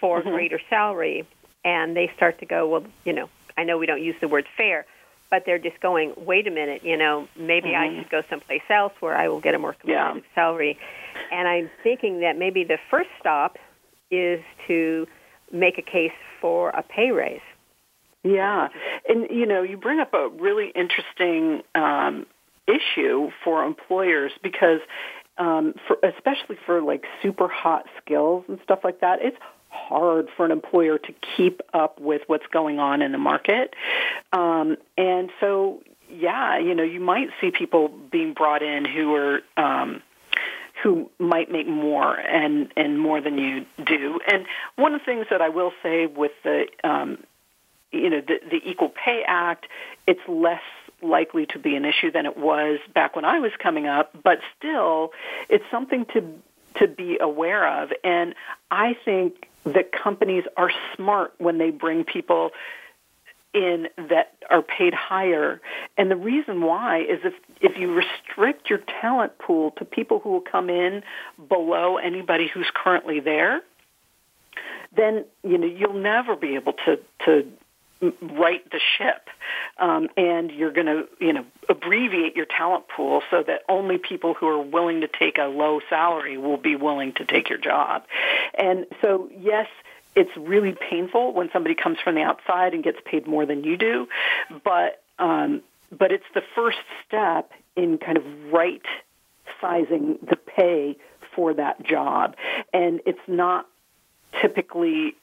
for 0.00 0.20
mm-hmm. 0.20 0.30
greater 0.30 0.60
salary, 0.68 1.26
and 1.64 1.96
they 1.96 2.10
start 2.16 2.38
to 2.40 2.46
go, 2.46 2.68
well, 2.68 2.84
you 3.04 3.12
know, 3.12 3.28
I 3.56 3.64
know 3.64 3.78
we 3.78 3.86
don't 3.86 4.02
use 4.02 4.16
the 4.20 4.28
word 4.28 4.46
fair, 4.56 4.86
but 5.30 5.42
they're 5.46 5.58
just 5.58 5.80
going, 5.80 6.12
wait 6.16 6.46
a 6.46 6.50
minute, 6.50 6.82
you 6.84 6.96
know, 6.96 7.28
maybe 7.38 7.68
mm-hmm. 7.68 7.98
I 7.98 8.02
should 8.02 8.10
go 8.10 8.22
someplace 8.30 8.62
else 8.70 8.92
where 9.00 9.16
I 9.16 9.28
will 9.28 9.40
get 9.40 9.54
a 9.54 9.58
more 9.58 9.72
competitive 9.72 10.24
yeah. 10.24 10.34
salary. 10.34 10.78
And 11.32 11.48
I'm 11.48 11.70
thinking 11.82 12.20
that 12.20 12.38
maybe 12.38 12.64
the 12.64 12.78
first 12.90 13.10
stop 13.18 13.58
is 14.10 14.40
to 14.68 15.06
make 15.52 15.78
a 15.78 15.82
case 15.82 16.12
for 16.40 16.70
a 16.70 16.82
pay 16.82 17.10
raise. 17.10 17.40
Yeah, 18.22 18.68
and 19.08 19.28
you 19.30 19.46
know, 19.46 19.62
you 19.62 19.76
bring 19.76 20.00
up 20.00 20.12
a 20.12 20.28
really 20.28 20.72
interesting 20.74 21.62
um, 21.76 22.26
issue 22.66 23.30
for 23.44 23.64
employers 23.64 24.32
because, 24.42 24.80
um, 25.38 25.74
for 25.86 25.96
especially 26.02 26.56
for 26.66 26.82
like 26.82 27.04
super 27.22 27.46
hot 27.46 27.84
skills 28.02 28.44
and 28.48 28.58
stuff 28.64 28.80
like 28.82 29.00
that, 29.00 29.20
it's 29.22 29.36
hard 29.76 30.28
for 30.36 30.44
an 30.44 30.52
employer 30.52 30.98
to 30.98 31.14
keep 31.36 31.60
up 31.74 32.00
with 32.00 32.22
what's 32.26 32.46
going 32.52 32.78
on 32.78 33.02
in 33.02 33.12
the 33.12 33.18
market. 33.18 33.74
Um, 34.32 34.76
and 34.96 35.30
so, 35.40 35.82
yeah, 36.10 36.58
you 36.58 36.74
know, 36.74 36.82
you 36.82 37.00
might 37.00 37.28
see 37.40 37.50
people 37.50 37.88
being 37.88 38.32
brought 38.32 38.62
in 38.62 38.84
who 38.84 39.14
are 39.14 39.40
um, 39.56 40.02
who 40.82 41.10
might 41.18 41.50
make 41.50 41.66
more 41.66 42.14
and 42.14 42.72
and 42.76 42.98
more 42.98 43.20
than 43.20 43.38
you 43.38 43.66
do. 43.84 44.20
And 44.30 44.46
one 44.76 44.94
of 44.94 45.00
the 45.00 45.04
things 45.04 45.26
that 45.30 45.40
I 45.40 45.48
will 45.48 45.72
say 45.82 46.06
with 46.06 46.32
the 46.44 46.66
um, 46.84 47.18
you 47.92 48.10
know 48.10 48.20
the, 48.20 48.40
the 48.50 48.60
Equal 48.68 48.90
Pay 48.90 49.22
Act, 49.26 49.66
it's 50.06 50.20
less 50.28 50.62
likely 51.02 51.46
to 51.46 51.58
be 51.58 51.76
an 51.76 51.84
issue 51.84 52.10
than 52.10 52.26
it 52.26 52.36
was 52.36 52.78
back 52.94 53.16
when 53.16 53.24
I 53.24 53.38
was 53.38 53.52
coming 53.58 53.86
up, 53.86 54.10
but 54.22 54.38
still, 54.58 55.12
it's 55.48 55.64
something 55.70 56.06
to 56.14 56.40
to 56.78 56.86
be 56.86 57.18
aware 57.20 57.82
of. 57.82 57.90
And 58.04 58.34
I 58.70 58.96
think 59.04 59.48
that 59.66 59.92
companies 59.92 60.44
are 60.56 60.70
smart 60.94 61.34
when 61.38 61.58
they 61.58 61.70
bring 61.70 62.04
people 62.04 62.50
in 63.52 63.88
that 63.96 64.34
are 64.50 64.62
paid 64.62 64.94
higher. 64.94 65.60
And 65.96 66.10
the 66.10 66.16
reason 66.16 66.62
why 66.62 67.00
is 67.00 67.20
if 67.24 67.34
if 67.60 67.78
you 67.78 67.92
restrict 67.92 68.68
your 68.70 68.80
talent 69.00 69.38
pool 69.38 69.72
to 69.78 69.84
people 69.84 70.20
who 70.20 70.30
will 70.30 70.40
come 70.40 70.68
in 70.70 71.02
below 71.48 71.96
anybody 71.96 72.48
who's 72.52 72.70
currently 72.74 73.20
there, 73.20 73.62
then 74.94 75.24
you 75.42 75.58
know 75.58 75.66
you'll 75.66 75.94
never 75.94 76.36
be 76.36 76.54
able 76.54 76.74
to 76.84 76.98
to 77.24 77.46
right 78.00 78.68
the 78.70 78.80
ship, 78.98 79.28
um, 79.78 80.08
and 80.16 80.50
you're 80.50 80.72
going 80.72 80.86
to 80.86 81.08
you 81.18 81.32
know 81.32 81.44
abbreviate 81.68 82.36
your 82.36 82.46
talent 82.46 82.88
pool 82.88 83.22
so 83.30 83.42
that 83.42 83.62
only 83.68 83.98
people 83.98 84.34
who 84.34 84.46
are 84.46 84.60
willing 84.62 85.00
to 85.00 85.08
take 85.08 85.38
a 85.38 85.44
low 85.44 85.80
salary 85.88 86.36
will 86.36 86.58
be 86.58 86.76
willing 86.76 87.12
to 87.14 87.24
take 87.24 87.48
your 87.48 87.58
job. 87.58 88.04
And 88.54 88.86
so 89.02 89.30
yes, 89.40 89.68
it's 90.14 90.34
really 90.36 90.72
painful 90.72 91.32
when 91.32 91.50
somebody 91.52 91.74
comes 91.74 91.98
from 92.02 92.14
the 92.14 92.22
outside 92.22 92.74
and 92.74 92.84
gets 92.84 92.98
paid 93.04 93.26
more 93.26 93.46
than 93.46 93.64
you 93.64 93.76
do, 93.76 94.08
but 94.64 95.02
um, 95.18 95.62
but 95.90 96.12
it's 96.12 96.24
the 96.34 96.42
first 96.54 96.78
step 97.06 97.52
in 97.76 97.98
kind 97.98 98.18
of 98.18 98.24
right 98.52 98.82
sizing 99.60 100.18
the 100.28 100.36
pay 100.36 100.96
for 101.34 101.54
that 101.54 101.82
job, 101.82 102.36
and 102.72 103.00
it's 103.06 103.18
not 103.26 103.66
typically 104.40 105.14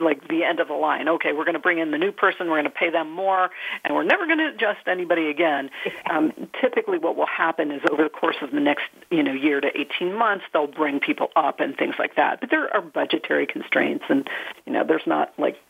like 0.00 0.26
the 0.28 0.44
end 0.44 0.60
of 0.60 0.68
the 0.68 0.74
line. 0.74 1.08
Okay, 1.08 1.32
we're 1.32 1.44
going 1.44 1.54
to 1.54 1.60
bring 1.60 1.78
in 1.78 1.90
the 1.90 1.98
new 1.98 2.12
person, 2.12 2.48
we're 2.48 2.60
going 2.60 2.64
to 2.64 2.70
pay 2.70 2.90
them 2.90 3.10
more, 3.10 3.50
and 3.84 3.94
we're 3.94 4.04
never 4.04 4.26
going 4.26 4.38
to 4.38 4.48
adjust 4.48 4.86
anybody 4.86 5.28
again. 5.28 5.70
Um, 6.08 6.32
typically, 6.58 6.96
what 6.96 7.16
will 7.16 7.26
happen 7.26 7.70
is 7.70 7.82
over 7.90 8.02
the 8.02 8.08
course 8.08 8.36
of 8.40 8.50
the 8.50 8.60
next 8.60 8.84
you 9.10 9.22
know 9.22 9.32
year 9.32 9.60
to 9.60 9.68
18 9.78 10.14
months, 10.14 10.44
they'll 10.52 10.66
bring 10.66 11.00
people 11.00 11.28
up 11.36 11.60
and 11.60 11.76
things 11.76 11.96
like 11.98 12.16
that. 12.16 12.40
But 12.40 12.50
there 12.50 12.74
are 12.74 12.80
budgetary 12.80 13.46
constraints, 13.46 14.04
and 14.08 14.28
you 14.64 14.72
know 14.72 14.84
there's 14.84 15.06
not 15.06 15.34
like 15.38 15.60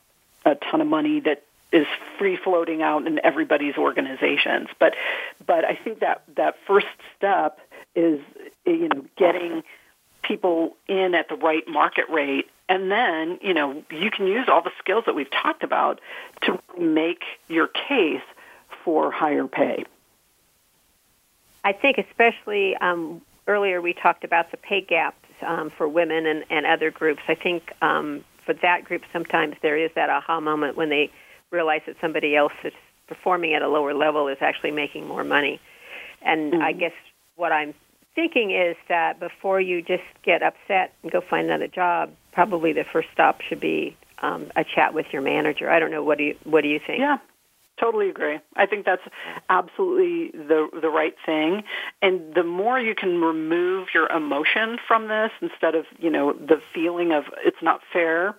a 0.44 0.54
ton 0.54 0.80
of 0.80 0.86
money 0.86 1.18
that 1.20 1.42
is 1.72 1.86
free 2.18 2.36
floating 2.36 2.82
out 2.82 3.06
in 3.06 3.20
everybody's 3.24 3.76
organizations. 3.76 4.68
But 4.78 4.94
but 5.44 5.64
I 5.64 5.74
think 5.74 6.00
that 6.00 6.22
that 6.36 6.56
first 6.66 6.86
step 7.16 7.58
is 7.96 8.20
you 8.64 8.88
know 8.88 9.04
getting 9.16 9.64
people 10.22 10.76
in 10.86 11.14
at 11.14 11.28
the 11.28 11.36
right 11.36 11.66
market 11.66 12.08
rate 12.10 12.48
and 12.68 12.90
then, 12.90 13.38
you 13.40 13.54
know, 13.54 13.82
you 13.90 14.10
can 14.10 14.26
use 14.26 14.48
all 14.48 14.62
the 14.62 14.72
skills 14.78 15.04
that 15.06 15.14
we've 15.14 15.30
talked 15.30 15.62
about 15.62 16.00
to 16.42 16.58
make 16.78 17.22
your 17.48 17.66
case 17.66 18.22
for 18.84 19.10
higher 19.10 19.46
pay. 19.46 19.84
I 21.64 21.72
think, 21.72 21.98
especially 21.98 22.76
um, 22.76 23.22
earlier, 23.46 23.80
we 23.80 23.94
talked 23.94 24.24
about 24.24 24.50
the 24.50 24.56
pay 24.56 24.80
gaps 24.80 25.16
um, 25.46 25.70
for 25.70 25.88
women 25.88 26.26
and, 26.26 26.44
and 26.50 26.66
other 26.66 26.90
groups. 26.90 27.22
I 27.26 27.34
think 27.34 27.72
um, 27.82 28.24
for 28.44 28.54
that 28.54 28.84
group, 28.84 29.02
sometimes 29.12 29.56
there 29.62 29.76
is 29.76 29.90
that 29.94 30.10
aha 30.10 30.40
moment 30.40 30.76
when 30.76 30.90
they 30.90 31.10
realize 31.50 31.82
that 31.86 31.96
somebody 32.00 32.36
else 32.36 32.52
that's 32.62 32.76
performing 33.06 33.54
at 33.54 33.62
a 33.62 33.68
lower 33.68 33.94
level 33.94 34.28
is 34.28 34.38
actually 34.40 34.70
making 34.70 35.06
more 35.06 35.24
money. 35.24 35.60
And 36.20 36.52
mm-hmm. 36.52 36.62
I 36.62 36.72
guess 36.72 36.92
what 37.36 37.52
I'm 37.52 37.74
thinking 38.14 38.50
is 38.50 38.76
that 38.88 39.20
before 39.20 39.60
you 39.60 39.80
just 39.80 40.02
get 40.22 40.42
upset 40.42 40.92
and 41.02 41.10
go 41.10 41.20
find 41.20 41.46
another 41.46 41.68
job, 41.68 42.10
probably 42.32 42.72
the 42.72 42.84
first 42.92 43.08
stop 43.12 43.40
should 43.48 43.60
be 43.60 43.96
um, 44.22 44.50
a 44.56 44.64
chat 44.64 44.94
with 44.94 45.06
your 45.12 45.22
manager. 45.22 45.70
I 45.70 45.78
don't 45.78 45.90
know. 45.90 46.02
What 46.02 46.18
do 46.18 46.24
you 46.24 46.36
What 46.44 46.62
do 46.62 46.68
you 46.68 46.80
think? 46.84 47.00
Yeah, 47.00 47.18
totally 47.80 48.08
agree. 48.08 48.38
I 48.56 48.66
think 48.66 48.84
that's 48.84 49.02
absolutely 49.48 50.30
the 50.32 50.68
the 50.80 50.88
right 50.88 51.14
thing. 51.24 51.62
And 52.02 52.34
the 52.34 52.44
more 52.44 52.78
you 52.78 52.94
can 52.94 53.20
remove 53.20 53.88
your 53.94 54.08
emotion 54.08 54.78
from 54.86 55.08
this, 55.08 55.30
instead 55.40 55.74
of 55.74 55.84
you 55.98 56.10
know 56.10 56.32
the 56.32 56.60
feeling 56.74 57.12
of 57.12 57.24
it's 57.44 57.62
not 57.62 57.80
fair. 57.92 58.34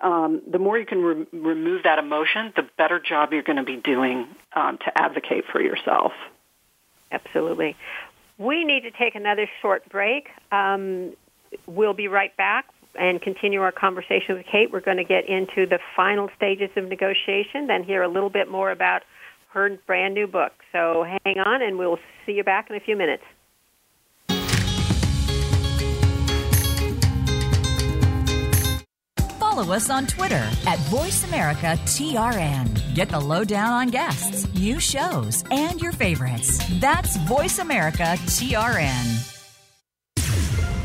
Um, 0.00 0.42
the 0.48 0.60
more 0.60 0.78
you 0.78 0.86
can 0.86 1.02
re- 1.02 1.26
remove 1.32 1.82
that 1.82 1.98
emotion, 1.98 2.52
the 2.54 2.62
better 2.78 3.00
job 3.00 3.32
you're 3.32 3.42
going 3.42 3.56
to 3.56 3.64
be 3.64 3.76
doing 3.76 4.28
um, 4.54 4.78
to 4.78 4.92
advocate 4.96 5.44
for 5.50 5.60
yourself. 5.60 6.12
Absolutely. 7.10 7.74
We 8.38 8.64
need 8.64 8.82
to 8.82 8.92
take 8.92 9.16
another 9.16 9.48
short 9.60 9.88
break. 9.88 10.28
Um, 10.52 11.14
we'll 11.66 11.94
be 11.94 12.06
right 12.06 12.36
back 12.36 12.66
and 12.98 13.22
continue 13.22 13.62
our 13.62 13.72
conversation 13.72 14.36
with 14.36 14.46
Kate. 14.50 14.72
We're 14.72 14.80
going 14.80 14.96
to 14.96 15.04
get 15.04 15.28
into 15.28 15.66
the 15.66 15.78
final 15.96 16.30
stages 16.36 16.70
of 16.76 16.88
negotiation, 16.88 17.66
then 17.66 17.84
hear 17.84 18.02
a 18.02 18.08
little 18.08 18.30
bit 18.30 18.50
more 18.50 18.70
about 18.70 19.02
her 19.52 19.76
brand 19.86 20.14
new 20.14 20.26
book. 20.26 20.52
So 20.72 21.04
hang 21.24 21.38
on, 21.38 21.62
and 21.62 21.78
we'll 21.78 21.98
see 22.26 22.32
you 22.32 22.44
back 22.44 22.68
in 22.70 22.76
a 22.76 22.80
few 22.80 22.96
minutes. 22.96 23.22
Follow 29.38 29.74
us 29.74 29.90
on 29.90 30.06
Twitter 30.06 30.48
at 30.66 30.78
VoiceAmericaTRN. 30.90 32.94
Get 32.94 33.08
the 33.08 33.18
lowdown 33.18 33.72
on 33.72 33.88
guests, 33.88 34.46
new 34.54 34.78
shows, 34.78 35.42
and 35.50 35.80
your 35.80 35.90
favorites. 35.92 36.62
That's 36.78 37.16
VoiceAmericaTRN. 37.18 39.37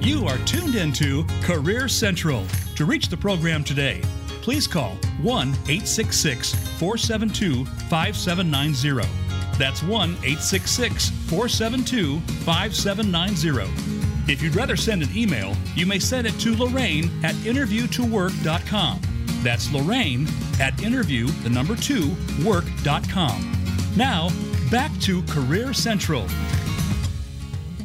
You 0.00 0.26
are 0.26 0.38
tuned 0.38 0.76
into 0.76 1.24
Career 1.42 1.86
Central. 1.86 2.46
To 2.76 2.86
reach 2.86 3.08
the 3.08 3.18
program 3.18 3.62
today, 3.62 4.00
please 4.40 4.66
call 4.66 4.92
1 5.20 5.48
866 5.48 6.54
472 6.78 7.66
5790. 7.66 9.06
That's 9.58 9.82
1 9.82 9.92
866 9.92 11.10
472 11.28 12.18
5790. 12.20 14.32
If 14.32 14.40
you'd 14.40 14.56
rather 14.56 14.76
send 14.76 15.02
an 15.02 15.10
email, 15.14 15.54
you 15.74 15.84
may 15.84 15.98
send 15.98 16.26
it 16.26 16.38
to 16.40 16.56
Lorraine 16.56 17.10
at 17.22 17.34
interviewtowork.com. 17.34 19.00
That's 19.42 19.70
Lorraine 19.70 20.26
at 20.58 20.82
interview, 20.82 21.26
the 21.42 21.50
number 21.50 21.76
two, 21.76 22.16
work.com. 22.42 23.52
Now, 23.96 24.30
back 24.70 24.98
to 25.00 25.22
Career 25.24 25.74
Central. 25.74 26.26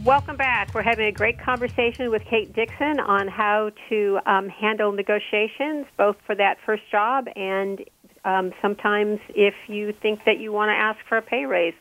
Welcome 0.05 0.37
back. 0.37 0.75
We're 0.75 0.83
having 0.83 1.07
a 1.07 1.11
great 1.11 1.41
conversation 1.43 2.11
with 2.11 2.21
Kate 2.29 2.53
Dixon 2.53 2.99
on 2.99 3.27
how 3.27 3.71
to 3.89 4.19
um, 4.27 4.49
handle 4.49 4.91
negotiations, 4.91 5.87
both 5.97 6.15
for 6.27 6.35
that 6.35 6.57
first 6.63 6.83
job 6.91 7.25
and 7.35 7.79
um, 8.23 8.51
sometimes 8.61 9.19
if 9.29 9.55
you 9.67 9.95
think 10.03 10.19
that 10.27 10.37
you 10.37 10.51
want 10.51 10.69
to 10.69 10.73
ask 10.73 10.99
for 11.09 11.17
a 11.17 11.23
pay 11.23 11.45
raise. 11.45 11.73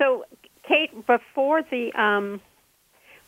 So, 0.00 0.24
Kate, 0.66 1.06
before 1.06 1.62
the 1.62 1.92
um, 1.96 2.40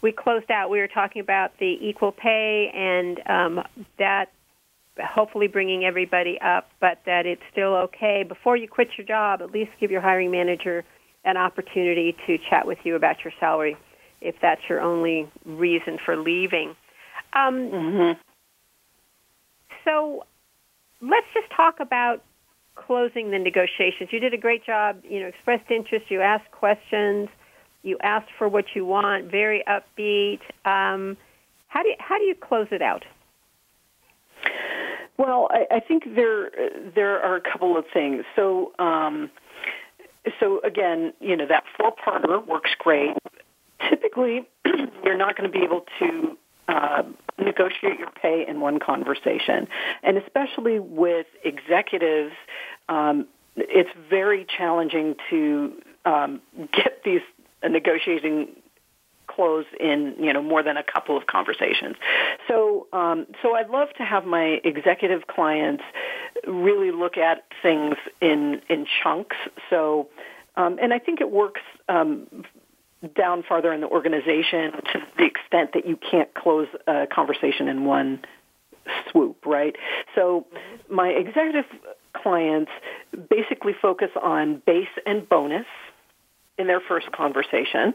we 0.02 0.10
closed 0.10 0.50
out, 0.50 0.70
we 0.70 0.80
were 0.80 0.88
talking 0.88 1.22
about 1.22 1.52
the 1.60 1.78
equal 1.80 2.10
pay 2.10 2.72
and 2.74 3.20
um, 3.30 3.64
that 4.00 4.32
hopefully 5.00 5.46
bringing 5.46 5.84
everybody 5.84 6.36
up, 6.40 6.68
but 6.80 6.98
that 7.06 7.26
it's 7.26 7.42
still 7.52 7.76
okay. 7.76 8.24
Before 8.26 8.56
you 8.56 8.66
quit 8.66 8.88
your 8.98 9.06
job, 9.06 9.40
at 9.40 9.52
least 9.52 9.70
give 9.78 9.92
your 9.92 10.00
hiring 10.00 10.32
manager 10.32 10.84
an 11.24 11.36
opportunity 11.36 12.16
to 12.26 12.38
chat 12.50 12.66
with 12.66 12.78
you 12.82 12.96
about 12.96 13.22
your 13.22 13.32
salary 13.38 13.76
if 14.20 14.34
that's 14.40 14.60
your 14.68 14.80
only 14.80 15.30
reason 15.44 15.98
for 16.04 16.16
leaving. 16.16 16.74
Um, 17.32 17.54
mm-hmm. 17.54 18.20
So 19.84 20.24
let's 21.00 21.26
just 21.34 21.50
talk 21.54 21.80
about 21.80 22.22
closing 22.74 23.30
the 23.30 23.38
negotiations. 23.38 24.10
You 24.12 24.20
did 24.20 24.34
a 24.34 24.38
great 24.38 24.64
job. 24.64 25.02
You 25.08 25.20
know, 25.20 25.26
expressed 25.26 25.70
interest. 25.70 26.10
You 26.10 26.20
asked 26.20 26.50
questions. 26.50 27.28
You 27.82 27.98
asked 28.02 28.30
for 28.38 28.48
what 28.48 28.64
you 28.74 28.84
want. 28.84 29.30
Very 29.30 29.62
upbeat. 29.68 30.40
Um, 30.64 31.16
how 31.68 31.82
do 31.82 31.88
you, 31.88 31.96
how 31.98 32.18
do 32.18 32.24
you 32.24 32.34
close 32.34 32.68
it 32.70 32.82
out? 32.82 33.04
Well, 35.18 35.48
I, 35.50 35.76
I 35.76 35.80
think 35.80 36.04
there 36.14 36.50
there 36.94 37.20
are 37.22 37.36
a 37.36 37.40
couple 37.40 37.76
of 37.76 37.84
things. 37.92 38.24
So, 38.34 38.72
um, 38.78 39.30
so 40.40 40.60
again, 40.62 41.14
you 41.20 41.36
know 41.36 41.46
that 41.46 41.64
four 41.78 41.94
parter 41.94 42.46
works 42.46 42.70
great 42.78 43.16
typically 43.88 44.48
you're 45.04 45.16
not 45.16 45.36
going 45.36 45.50
to 45.50 45.58
be 45.58 45.64
able 45.64 45.84
to 45.98 46.36
uh, 46.68 47.02
negotiate 47.38 47.98
your 47.98 48.10
pay 48.10 48.44
in 48.46 48.60
one 48.60 48.78
conversation. 48.78 49.68
And 50.02 50.16
especially 50.18 50.78
with 50.80 51.26
executives, 51.44 52.32
um, 52.88 53.26
it's 53.56 53.90
very 54.10 54.44
challenging 54.44 55.16
to 55.30 55.72
um, 56.04 56.40
get 56.72 57.02
these 57.04 57.22
uh, 57.62 57.68
negotiating 57.68 58.48
close 59.26 59.66
in 59.80 60.14
you 60.20 60.32
know 60.32 60.42
more 60.42 60.62
than 60.62 60.76
a 60.76 60.82
couple 60.82 61.16
of 61.16 61.26
conversations. 61.26 61.96
So 62.48 62.86
um, 62.92 63.26
so 63.42 63.54
I'd 63.54 63.70
love 63.70 63.88
to 63.98 64.04
have 64.04 64.24
my 64.24 64.60
executive 64.64 65.26
clients 65.26 65.82
really 66.46 66.90
look 66.90 67.16
at 67.16 67.44
things 67.62 67.96
in 68.20 68.60
in 68.68 68.86
chunks. 69.02 69.36
So 69.68 70.08
um, 70.56 70.78
and 70.80 70.92
I 70.92 70.98
think 70.98 71.20
it 71.20 71.30
works 71.30 71.60
um, 71.88 72.26
down 73.14 73.42
farther 73.42 73.72
in 73.72 73.80
the 73.80 73.88
organization 73.88 74.72
to 74.72 75.02
the 75.16 75.24
extent 75.24 75.70
that 75.74 75.86
you 75.86 75.96
can't 75.96 76.32
close 76.34 76.68
a 76.86 77.06
conversation 77.06 77.68
in 77.68 77.84
one 77.84 78.20
swoop, 79.10 79.44
right? 79.46 79.76
So 80.14 80.46
my 80.88 81.08
executive 81.08 81.64
clients 82.12 82.70
basically 83.30 83.74
focus 83.80 84.10
on 84.20 84.62
base 84.66 84.88
and 85.04 85.28
bonus 85.28 85.66
in 86.58 86.66
their 86.66 86.80
first 86.80 87.10
conversation. 87.12 87.94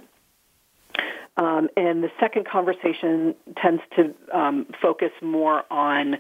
Um, 1.38 1.70
and 1.78 2.04
the 2.04 2.12
second 2.20 2.46
conversation 2.46 3.36
tends 3.62 3.82
to 3.96 4.14
um, 4.34 4.68
focus 4.82 5.12
more 5.22 5.64
on 5.72 6.18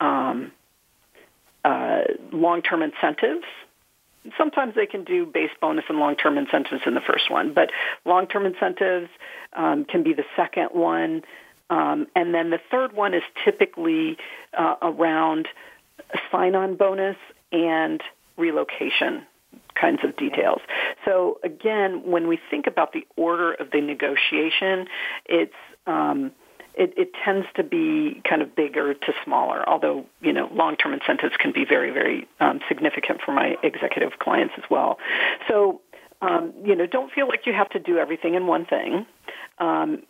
um, 0.00 0.52
uh, 1.64 2.02
long-term 2.32 2.82
incentives 2.82 3.44
sometimes 4.38 4.74
they 4.74 4.86
can 4.86 5.04
do 5.04 5.26
base 5.26 5.50
bonus 5.60 5.84
and 5.88 5.98
long-term 5.98 6.38
incentives 6.38 6.82
in 6.86 6.94
the 6.94 7.00
first 7.00 7.30
one, 7.30 7.52
but 7.54 7.70
long-term 8.04 8.46
incentives 8.46 9.08
um, 9.54 9.84
can 9.84 10.02
be 10.02 10.12
the 10.12 10.24
second 10.36 10.68
one. 10.72 11.22
Um, 11.70 12.06
and 12.14 12.34
then 12.34 12.50
the 12.50 12.60
third 12.70 12.92
one 12.92 13.14
is 13.14 13.22
typically 13.44 14.16
uh, 14.56 14.76
around 14.82 15.48
sign-on 16.30 16.76
bonus 16.76 17.16
and 17.52 18.02
relocation 18.36 19.26
kinds 19.80 20.00
of 20.04 20.16
details. 20.16 20.60
So 21.04 21.38
again, 21.42 22.02
when 22.04 22.28
we 22.28 22.38
think 22.50 22.66
about 22.66 22.92
the 22.92 23.06
order 23.16 23.52
of 23.52 23.70
the 23.70 23.80
negotiation, 23.80 24.86
it's 25.26 25.54
um, 25.86 26.32
it, 26.76 26.94
it 26.96 27.12
tends 27.24 27.46
to 27.56 27.62
be 27.62 28.20
kind 28.28 28.42
of 28.42 28.54
bigger 28.54 28.94
to 28.94 29.12
smaller, 29.24 29.68
although, 29.68 30.04
you 30.20 30.32
know, 30.32 30.48
long-term 30.52 30.92
incentives 30.92 31.36
can 31.38 31.52
be 31.52 31.64
very, 31.64 31.90
very 31.90 32.26
um, 32.40 32.60
significant 32.68 33.20
for 33.24 33.32
my 33.32 33.56
executive 33.62 34.18
clients 34.18 34.54
as 34.56 34.64
well. 34.70 34.98
So, 35.48 35.80
um, 36.20 36.52
you 36.64 36.74
know, 36.74 36.86
don't 36.86 37.12
feel 37.12 37.28
like 37.28 37.46
you 37.46 37.52
have 37.52 37.70
to 37.70 37.78
do 37.78 37.98
everything 37.98 38.34
in 38.34 38.46
one 38.46 38.66
thing. 38.66 39.06
Um, 39.58 40.02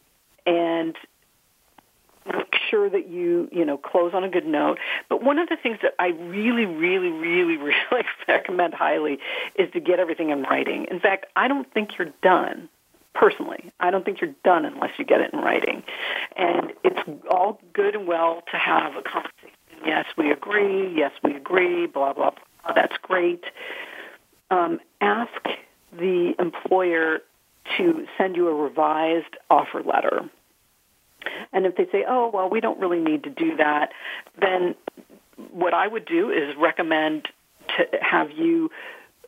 and 0.46 0.96
make 2.26 2.54
sure 2.70 2.88
that 2.88 3.08
you, 3.08 3.48
you 3.52 3.64
know, 3.64 3.76
close 3.76 4.14
on 4.14 4.24
a 4.24 4.28
good 4.28 4.46
note. 4.46 4.78
But 5.08 5.22
one 5.22 5.38
of 5.38 5.48
the 5.48 5.56
things 5.56 5.78
that 5.82 5.92
I 5.98 6.08
really, 6.08 6.64
really, 6.64 7.10
really, 7.10 7.56
really 7.90 8.04
recommend 8.26 8.74
highly 8.74 9.18
is 9.56 9.70
to 9.72 9.80
get 9.80 9.98
everything 9.98 10.30
in 10.30 10.42
writing. 10.42 10.86
In 10.90 11.00
fact, 11.00 11.26
I 11.36 11.48
don't 11.48 11.70
think 11.72 11.98
you're 11.98 12.12
done 12.22 12.68
personally. 13.14 13.72
I 13.80 13.90
don't 13.90 14.04
think 14.04 14.20
you're 14.20 14.34
done 14.44 14.64
unless 14.64 14.90
you 14.98 15.04
get 15.04 15.20
it 15.20 15.32
in 15.32 15.38
writing. 15.38 15.82
And 16.36 16.72
it's 16.82 17.00
all 17.30 17.60
good 17.72 17.94
and 17.94 18.06
well 18.06 18.42
to 18.50 18.56
have 18.58 18.96
a 18.96 19.02
conversation. 19.02 19.50
Yes, 19.86 20.06
we 20.16 20.30
agree. 20.30 20.94
Yes, 20.96 21.12
we 21.22 21.34
agree. 21.34 21.86
Blah, 21.86 22.12
blah, 22.12 22.30
blah. 22.30 22.74
That's 22.74 22.96
great. 23.02 23.44
Um, 24.50 24.80
ask 25.00 25.30
the 25.92 26.34
employer 26.38 27.20
to 27.78 28.06
send 28.18 28.36
you 28.36 28.48
a 28.48 28.54
revised 28.54 29.36
offer 29.50 29.82
letter. 29.82 30.28
And 31.52 31.66
if 31.66 31.76
they 31.76 31.86
say, 31.90 32.04
oh, 32.08 32.30
well, 32.32 32.50
we 32.50 32.60
don't 32.60 32.78
really 32.78 33.00
need 33.00 33.24
to 33.24 33.30
do 33.30 33.56
that, 33.56 33.92
then 34.40 34.74
what 35.50 35.72
I 35.74 35.86
would 35.86 36.04
do 36.04 36.30
is 36.30 36.54
recommend 36.58 37.28
to 37.76 37.84
have 38.00 38.30
you 38.30 38.70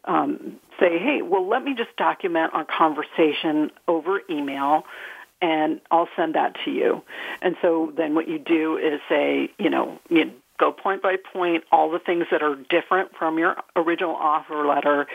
um, 0.07 0.59
say, 0.79 0.99
hey, 0.99 1.23
well, 1.23 1.49
let 1.49 1.65
me 1.65 1.75
just 1.75 1.95
document 1.97 2.53
our 2.55 2.65
conversation 2.65 3.71
over 3.89 4.21
email 4.31 4.85
and 5.43 5.81
I'll 5.91 6.09
send 6.17 6.35
that 6.35 6.57
to 6.65 6.71
you. 6.71 7.03
And 7.43 7.57
so 7.61 7.93
then 7.97 8.15
what 8.15 8.29
you 8.29 8.39
do 8.39 8.77
is 8.79 9.01
say, 9.09 9.51
you 9.59 9.71
know, 9.71 9.99
you 10.09 10.33
go 10.59 10.73
point 10.73 11.03
by 11.03 11.17
point, 11.33 11.65
all 11.71 11.91
the 11.91 11.99
things 11.99 12.27
that 12.31 12.43
are 12.43 12.57
different 12.57 13.15
from 13.17 13.39
your 13.39 13.57
original 13.75 14.15
offer 14.15 14.67
letter, 14.67 15.07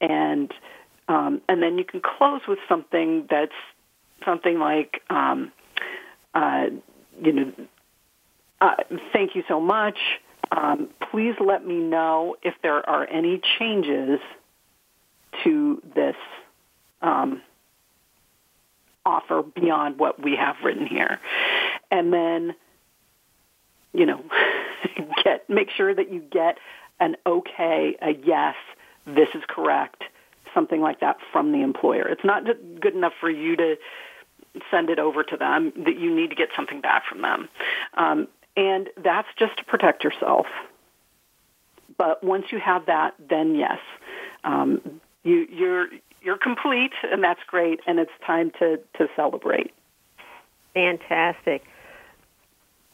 and 0.00 0.52
um, 1.08 1.40
and 1.48 1.62
then 1.62 1.78
you 1.78 1.84
can 1.84 2.00
close 2.00 2.40
with 2.46 2.58
something 2.68 3.26
that's 3.30 3.52
something 4.24 4.58
like, 4.58 5.00
um, 5.08 5.52
uh, 6.34 6.66
you 7.22 7.32
know, 7.32 7.52
uh, 8.60 8.74
thank 9.12 9.34
you 9.34 9.42
so 9.48 9.60
much. 9.60 9.98
Um, 10.50 10.88
please 11.10 11.34
let 11.44 11.66
me 11.66 11.76
know 11.76 12.36
if 12.42 12.54
there 12.62 12.88
are 12.88 13.06
any 13.06 13.40
changes 13.58 14.20
to 15.44 15.82
this 15.94 16.16
um, 17.02 17.42
offer 19.04 19.42
beyond 19.42 19.98
what 19.98 20.22
we 20.22 20.36
have 20.36 20.56
written 20.64 20.86
here. 20.86 21.20
And 21.90 22.12
then, 22.12 22.54
you 23.92 24.06
know, 24.06 24.22
get 25.24 25.48
make 25.48 25.70
sure 25.76 25.94
that 25.94 26.12
you 26.12 26.20
get 26.20 26.58
an 27.00 27.16
okay, 27.26 27.96
a 28.02 28.10
yes, 28.24 28.54
this 29.06 29.28
is 29.34 29.42
correct, 29.48 30.02
something 30.54 30.80
like 30.80 31.00
that 31.00 31.16
from 31.32 31.52
the 31.52 31.62
employer. 31.62 32.06
It's 32.08 32.24
not 32.24 32.44
good 32.80 32.94
enough 32.94 33.12
for 33.20 33.30
you 33.30 33.56
to 33.56 33.76
send 34.70 34.90
it 34.90 34.98
over 34.98 35.22
to 35.22 35.36
them 35.36 35.72
that 35.84 35.98
you 35.98 36.14
need 36.14 36.30
to 36.30 36.36
get 36.36 36.48
something 36.56 36.80
back 36.80 37.04
from 37.08 37.22
them. 37.22 37.48
Um, 37.96 38.28
And 38.58 38.88
that's 39.04 39.28
just 39.38 39.56
to 39.58 39.64
protect 39.64 40.02
yourself. 40.02 40.46
But 41.96 42.24
once 42.24 42.46
you 42.50 42.58
have 42.58 42.86
that, 42.86 43.14
then 43.30 43.54
yes, 43.54 43.78
um, 44.42 45.00
you, 45.22 45.46
you're 45.48 45.86
you're 46.20 46.38
complete, 46.38 46.92
and 47.04 47.22
that's 47.22 47.40
great. 47.46 47.78
And 47.86 48.00
it's 48.00 48.10
time 48.26 48.50
to 48.58 48.80
to 48.96 49.06
celebrate. 49.14 49.72
Fantastic. 50.74 51.62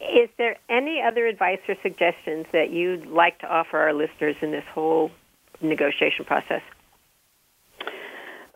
Is 0.01 0.29
there 0.37 0.57
any 0.69 1.01
other 1.01 1.27
advice 1.27 1.61
or 1.67 1.77
suggestions 1.83 2.45
that 2.53 2.71
you'd 2.71 3.07
like 3.07 3.39
to 3.39 3.47
offer 3.47 3.79
our 3.79 3.95
listeners 3.95 4.37
in 4.43 4.51
this 4.51 4.65
whole 4.75 5.11
negotiation 5.63 6.27
process? 6.27 6.61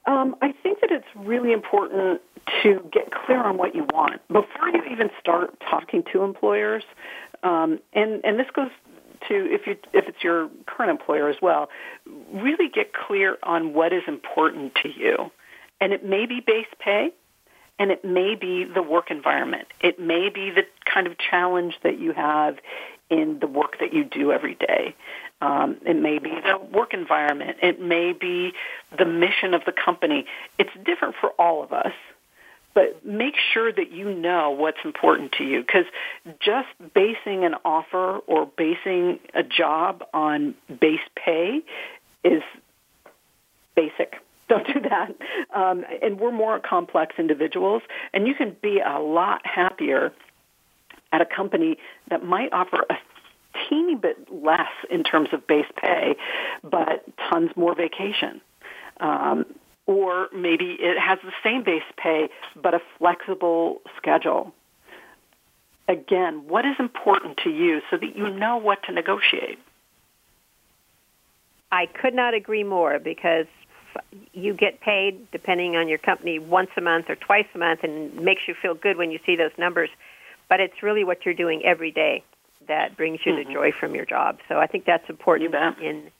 Um, 0.08 0.36
I 0.40 0.52
think 0.62 0.80
that 0.80 0.90
it's 0.90 1.06
really 1.14 1.52
important 1.52 2.22
to 2.62 2.82
get 2.90 3.12
clear 3.12 3.44
on 3.44 3.58
what 3.58 3.74
you 3.74 3.86
want 3.92 4.26
before 4.28 4.68
you 4.72 4.82
even 4.90 5.10
start 5.20 5.54
talking 5.60 6.02
to 6.12 6.22
employers. 6.22 6.82
Um, 7.42 7.78
and 7.92 8.24
and 8.24 8.38
this 8.38 8.46
goes 8.54 8.70
to 9.28 9.34
if 9.34 9.66
you 9.66 9.76
if 9.92 10.08
it's 10.08 10.24
your 10.24 10.48
current 10.64 10.90
employer 10.90 11.28
as 11.28 11.36
well. 11.42 11.68
Really 12.32 12.70
get 12.70 12.94
clear 12.94 13.36
on 13.42 13.74
what 13.74 13.92
is 13.92 14.02
important 14.08 14.74
to 14.82 14.88
you, 14.88 15.30
and 15.78 15.92
it 15.92 16.06
may 16.06 16.24
be 16.24 16.40
base 16.40 16.66
pay, 16.78 17.10
and 17.78 17.90
it 17.90 18.02
may 18.02 18.34
be 18.34 18.64
the 18.64 18.82
work 18.82 19.10
environment. 19.10 19.68
It 19.82 20.00
may 20.00 20.30
be 20.30 20.50
the 20.50 20.62
kind 20.90 21.06
of 21.06 21.18
challenge 21.18 21.74
that 21.82 21.98
you 21.98 22.14
have 22.14 22.56
in 23.10 23.40
the 23.40 23.46
work 23.46 23.78
that 23.80 23.92
you 23.92 24.04
do 24.04 24.32
every 24.32 24.54
day. 24.54 24.94
Um, 25.40 25.76
it 25.86 25.94
may 25.94 26.18
be 26.18 26.30
the 26.30 26.58
work 26.58 26.94
environment. 26.94 27.58
It 27.62 27.80
may 27.80 28.12
be 28.12 28.52
the 28.96 29.04
mission 29.04 29.54
of 29.54 29.62
the 29.64 29.72
company. 29.72 30.26
It's 30.58 30.70
different 30.84 31.14
for 31.20 31.30
all 31.38 31.62
of 31.62 31.72
us. 31.72 31.92
But 32.74 33.04
make 33.04 33.34
sure 33.52 33.72
that 33.72 33.92
you 33.92 34.12
know 34.14 34.50
what's 34.50 34.78
important 34.84 35.32
to 35.38 35.44
you 35.44 35.60
because 35.60 35.86
just 36.40 36.68
basing 36.94 37.44
an 37.44 37.54
offer 37.64 38.18
or 38.18 38.46
basing 38.56 39.18
a 39.34 39.42
job 39.42 40.04
on 40.12 40.54
base 40.80 41.00
pay 41.16 41.60
is 42.22 42.42
basic. 43.74 44.14
Don't 44.48 44.66
do 44.66 44.80
that. 44.88 45.14
Um, 45.54 45.84
and 46.02 46.18
we're 46.18 46.32
more 46.32 46.58
complex 46.58 47.16
individuals, 47.18 47.82
and 48.14 48.26
you 48.26 48.34
can 48.34 48.56
be 48.62 48.80
a 48.80 48.98
lot 48.98 49.42
happier 49.44 50.12
at 51.12 51.20
a 51.20 51.26
company 51.26 51.76
that 52.10 52.24
might 52.24 52.52
offer 52.52 52.84
a 52.88 52.94
teeny 53.68 53.94
bit 53.94 54.16
less 54.32 54.70
in 54.90 55.02
terms 55.04 55.28
of 55.32 55.46
base 55.46 55.66
pay, 55.76 56.16
but 56.62 57.04
tons 57.30 57.50
more 57.56 57.74
vacation. 57.74 58.40
Um, 59.00 59.46
or 59.86 60.28
maybe 60.34 60.76
it 60.78 60.98
has 60.98 61.18
the 61.24 61.32
same 61.42 61.64
base 61.64 61.82
pay, 61.96 62.28
but 62.60 62.74
a 62.74 62.80
flexible 62.98 63.80
schedule. 63.96 64.52
Again, 65.88 66.46
what 66.46 66.66
is 66.66 66.76
important 66.78 67.38
to 67.44 67.50
you 67.50 67.80
so 67.90 67.96
that 67.96 68.14
you 68.14 68.28
know 68.28 68.58
what 68.58 68.82
to 68.84 68.92
negotiate? 68.92 69.58
I 71.72 71.86
could 71.86 72.14
not 72.14 72.34
agree 72.34 72.64
more 72.64 72.98
because 72.98 73.46
you 74.32 74.54
get 74.54 74.80
paid 74.80 75.30
depending 75.30 75.76
on 75.76 75.88
your 75.88 75.98
company 75.98 76.38
once 76.38 76.70
a 76.76 76.80
month 76.80 77.06
or 77.08 77.16
twice 77.16 77.46
a 77.54 77.58
month 77.58 77.80
and 77.82 78.14
makes 78.16 78.42
you 78.46 78.54
feel 78.60 78.74
good 78.74 78.96
when 78.96 79.10
you 79.10 79.18
see 79.24 79.36
those 79.36 79.50
numbers 79.58 79.88
but 80.48 80.60
it's 80.60 80.82
really 80.82 81.04
what 81.04 81.24
you're 81.24 81.34
doing 81.34 81.62
every 81.64 81.90
day 81.90 82.22
that 82.66 82.96
brings 82.96 83.20
you 83.24 83.32
mm-hmm. 83.32 83.48
the 83.48 83.54
joy 83.54 83.72
from 83.72 83.94
your 83.94 84.04
job. 84.04 84.38
So 84.48 84.58
I 84.58 84.66
think 84.66 84.84
that's 84.84 85.08
important. 85.08 85.52
You 85.52 85.86
in 85.86 86.10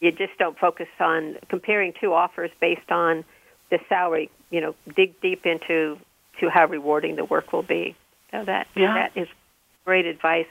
you 0.00 0.12
just 0.12 0.38
don't 0.38 0.56
focus 0.58 0.86
on 1.00 1.36
comparing 1.48 1.92
two 2.00 2.12
offers 2.12 2.50
based 2.60 2.90
on 2.90 3.24
the 3.70 3.78
salary. 3.88 4.30
You 4.50 4.60
know, 4.60 4.74
dig 4.94 5.20
deep 5.20 5.44
into 5.44 5.98
to 6.40 6.48
how 6.48 6.66
rewarding 6.66 7.16
the 7.16 7.24
work 7.24 7.52
will 7.52 7.62
be. 7.62 7.96
So 8.30 8.44
that 8.44 8.68
yeah. 8.76 8.94
that 8.94 9.20
is 9.20 9.28
great 9.84 10.06
advice. 10.06 10.46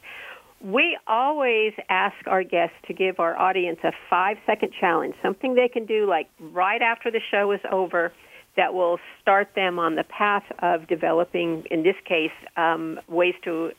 We 0.60 0.98
always 1.06 1.74
ask 1.88 2.16
our 2.26 2.44
guests 2.44 2.76
to 2.88 2.94
give 2.94 3.20
our 3.20 3.38
audience 3.38 3.80
a 3.84 3.92
five 4.10 4.38
second 4.46 4.74
challenge, 4.80 5.16
something 5.22 5.54
they 5.54 5.68
can 5.68 5.86
do 5.86 6.08
like 6.08 6.28
right 6.40 6.82
after 6.82 7.12
the 7.12 7.22
show 7.32 7.52
is 7.52 7.62
over 7.72 8.12
that 8.56 8.74
will 8.74 9.00
start 9.22 9.50
them 9.56 9.78
on 9.78 9.96
the 9.96 10.04
path 10.04 10.44
of 10.60 10.88
developing, 10.88 11.64
in 11.70 11.84
this 11.84 11.96
case, 12.06 12.32
um, 12.58 13.00
ways 13.08 13.36
to 13.44 13.72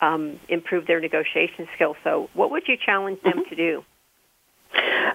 um, 0.00 0.38
improve 0.48 0.86
their 0.86 1.00
negotiation 1.00 1.68
skills. 1.74 1.96
So, 2.04 2.28
what 2.34 2.50
would 2.50 2.64
you 2.66 2.76
challenge 2.76 3.22
them 3.22 3.32
mm-hmm. 3.32 3.48
to 3.50 3.56
do? 3.56 3.84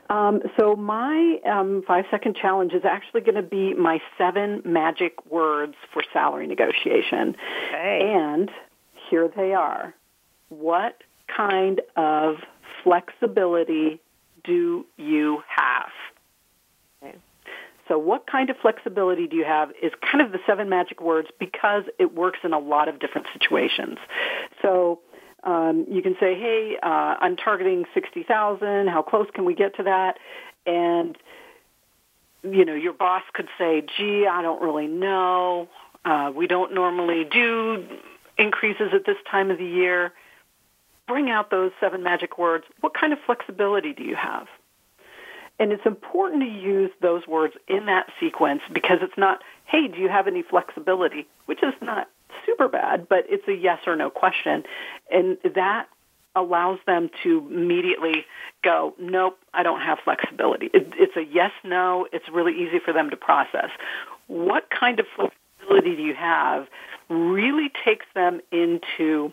Um, 0.09 0.41
so 0.59 0.75
my 0.75 1.37
um, 1.45 1.83
five 1.87 2.05
second 2.11 2.35
challenge 2.35 2.73
is 2.73 2.83
actually 2.83 3.21
going 3.21 3.35
to 3.35 3.41
be 3.41 3.73
my 3.73 3.99
seven 4.17 4.61
magic 4.65 5.25
words 5.29 5.75
for 5.91 6.03
salary 6.11 6.47
negotiation. 6.47 7.35
Okay. 7.69 8.13
And 8.13 8.49
here 9.09 9.31
they 9.33 9.53
are. 9.53 9.93
What 10.49 11.01
kind 11.27 11.81
of 11.95 12.35
flexibility 12.83 14.01
do 14.43 14.85
you 14.97 15.41
have? 15.47 15.89
So, 17.89 17.97
what 17.97 18.25
kind 18.27 18.49
of 18.49 18.55
flexibility 18.61 19.27
do 19.27 19.35
you 19.35 19.43
have 19.43 19.71
is 19.81 19.91
kind 20.01 20.23
of 20.25 20.31
the 20.31 20.39
seven 20.47 20.69
magic 20.69 21.01
words 21.01 21.27
because 21.37 21.83
it 21.99 22.15
works 22.15 22.39
in 22.43 22.53
a 22.53 22.59
lot 22.59 22.87
of 22.87 22.99
different 22.99 23.27
situations. 23.33 23.97
So, 24.63 25.01
um, 25.43 25.85
you 25.89 26.01
can 26.01 26.15
say, 26.19 26.33
"Hey, 26.33 26.77
uh, 26.81 27.17
I'm 27.19 27.35
targeting 27.35 27.85
sixty 27.93 28.23
thousand. 28.23 28.87
How 28.87 29.03
close 29.03 29.27
can 29.33 29.45
we 29.45 29.53
get 29.53 29.75
to 29.75 29.83
that?" 29.83 30.17
And 30.65 31.15
you 32.43 32.65
know, 32.65 32.73
your 32.73 32.93
boss 32.93 33.23
could 33.33 33.49
say, 33.57 33.83
"Gee, 33.97 34.25
I 34.25 34.41
don't 34.41 34.61
really 34.61 34.87
know. 34.87 35.67
Uh, 36.03 36.31
we 36.33 36.47
don't 36.47 36.73
normally 36.73 37.25
do 37.25 37.85
increases 38.37 38.93
at 38.93 39.05
this 39.05 39.17
time 39.29 39.51
of 39.51 39.59
the 39.59 39.65
year." 39.65 40.13
Bring 41.05 41.29
out 41.29 41.51
those 41.51 41.71
seven 41.81 42.01
magic 42.01 42.37
words. 42.37 42.63
What 42.79 42.93
kind 42.93 43.11
of 43.11 43.19
flexibility 43.25 43.91
do 43.93 44.03
you 44.03 44.15
have? 44.15 44.47
And 45.59 45.71
it's 45.71 45.85
important 45.85 46.41
to 46.41 46.49
use 46.49 46.91
those 47.01 47.27
words 47.27 47.55
in 47.67 47.85
that 47.85 48.07
sequence 48.19 48.61
because 48.71 48.99
it's 49.01 49.17
not, 49.17 49.43
hey, 49.65 49.87
do 49.87 49.99
you 49.99 50.09
have 50.09 50.27
any 50.27 50.41
flexibility? 50.41 51.27
Which 51.45 51.61
is 51.61 51.73
not 51.81 52.09
super 52.45 52.67
bad, 52.67 53.07
but 53.07 53.25
it's 53.29 53.47
a 53.47 53.53
yes 53.53 53.79
or 53.87 53.95
no 53.95 54.09
question. 54.09 54.63
And 55.11 55.37
that 55.55 55.87
allows 56.35 56.79
them 56.85 57.09
to 57.23 57.47
immediately 57.51 58.25
go, 58.63 58.93
nope, 58.99 59.37
I 59.53 59.63
don't 59.63 59.81
have 59.81 59.99
flexibility. 60.03 60.67
It, 60.73 60.93
it's 60.97 61.15
a 61.15 61.23
yes, 61.23 61.51
no. 61.63 62.07
It's 62.11 62.25
really 62.31 62.53
easy 62.53 62.79
for 62.83 62.93
them 62.93 63.09
to 63.11 63.15
process. 63.15 63.69
What 64.27 64.69
kind 64.69 64.99
of 64.99 65.05
flexibility 65.15 65.95
do 65.95 66.01
you 66.01 66.15
have 66.15 66.67
really 67.09 67.71
takes 67.85 68.05
them 68.15 68.41
into, 68.51 69.31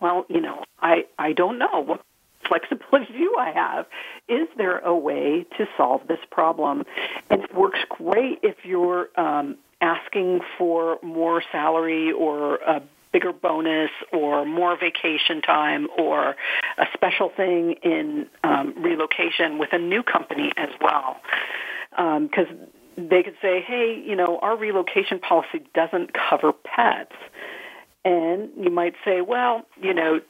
well, 0.00 0.24
you 0.28 0.40
know, 0.40 0.64
I, 0.80 1.04
I 1.18 1.32
don't 1.32 1.58
know. 1.58 1.80
What 1.80 2.02
flexibility 2.48 3.12
do 3.18 3.34
I 3.38 3.52
have? 3.52 3.86
Is 4.28 4.48
there 4.56 4.78
a 4.78 4.96
way 4.96 5.46
to 5.58 5.66
solve 5.76 6.02
this 6.08 6.20
problem? 6.30 6.84
And 7.28 7.42
it 7.42 7.54
works 7.54 7.80
great 7.90 8.38
if 8.42 8.56
you're 8.64 9.08
um, 9.16 9.58
asking 9.80 10.40
for 10.56 10.98
more 11.02 11.42
salary 11.52 12.12
or 12.12 12.56
a 12.56 12.82
bigger 13.12 13.32
bonus 13.32 13.90
or 14.12 14.44
more 14.44 14.76
vacation 14.78 15.40
time 15.40 15.88
or 15.98 16.36
a 16.76 16.86
special 16.92 17.30
thing 17.34 17.74
in 17.82 18.26
um, 18.44 18.74
relocation 18.82 19.58
with 19.58 19.70
a 19.72 19.78
new 19.78 20.02
company 20.02 20.52
as 20.56 20.68
well. 20.80 21.16
Because 21.90 22.46
um, 22.50 22.58
they 22.96 23.22
could 23.22 23.36
say, 23.40 23.62
hey, 23.66 24.02
you 24.04 24.16
know, 24.16 24.38
our 24.42 24.56
relocation 24.56 25.18
policy 25.18 25.64
doesn't 25.74 26.10
cover 26.12 26.52
pets. 26.52 27.14
And 28.04 28.50
you 28.56 28.70
might 28.70 28.94
say, 29.04 29.20
well, 29.20 29.64
you 29.80 29.94
know, 29.94 30.20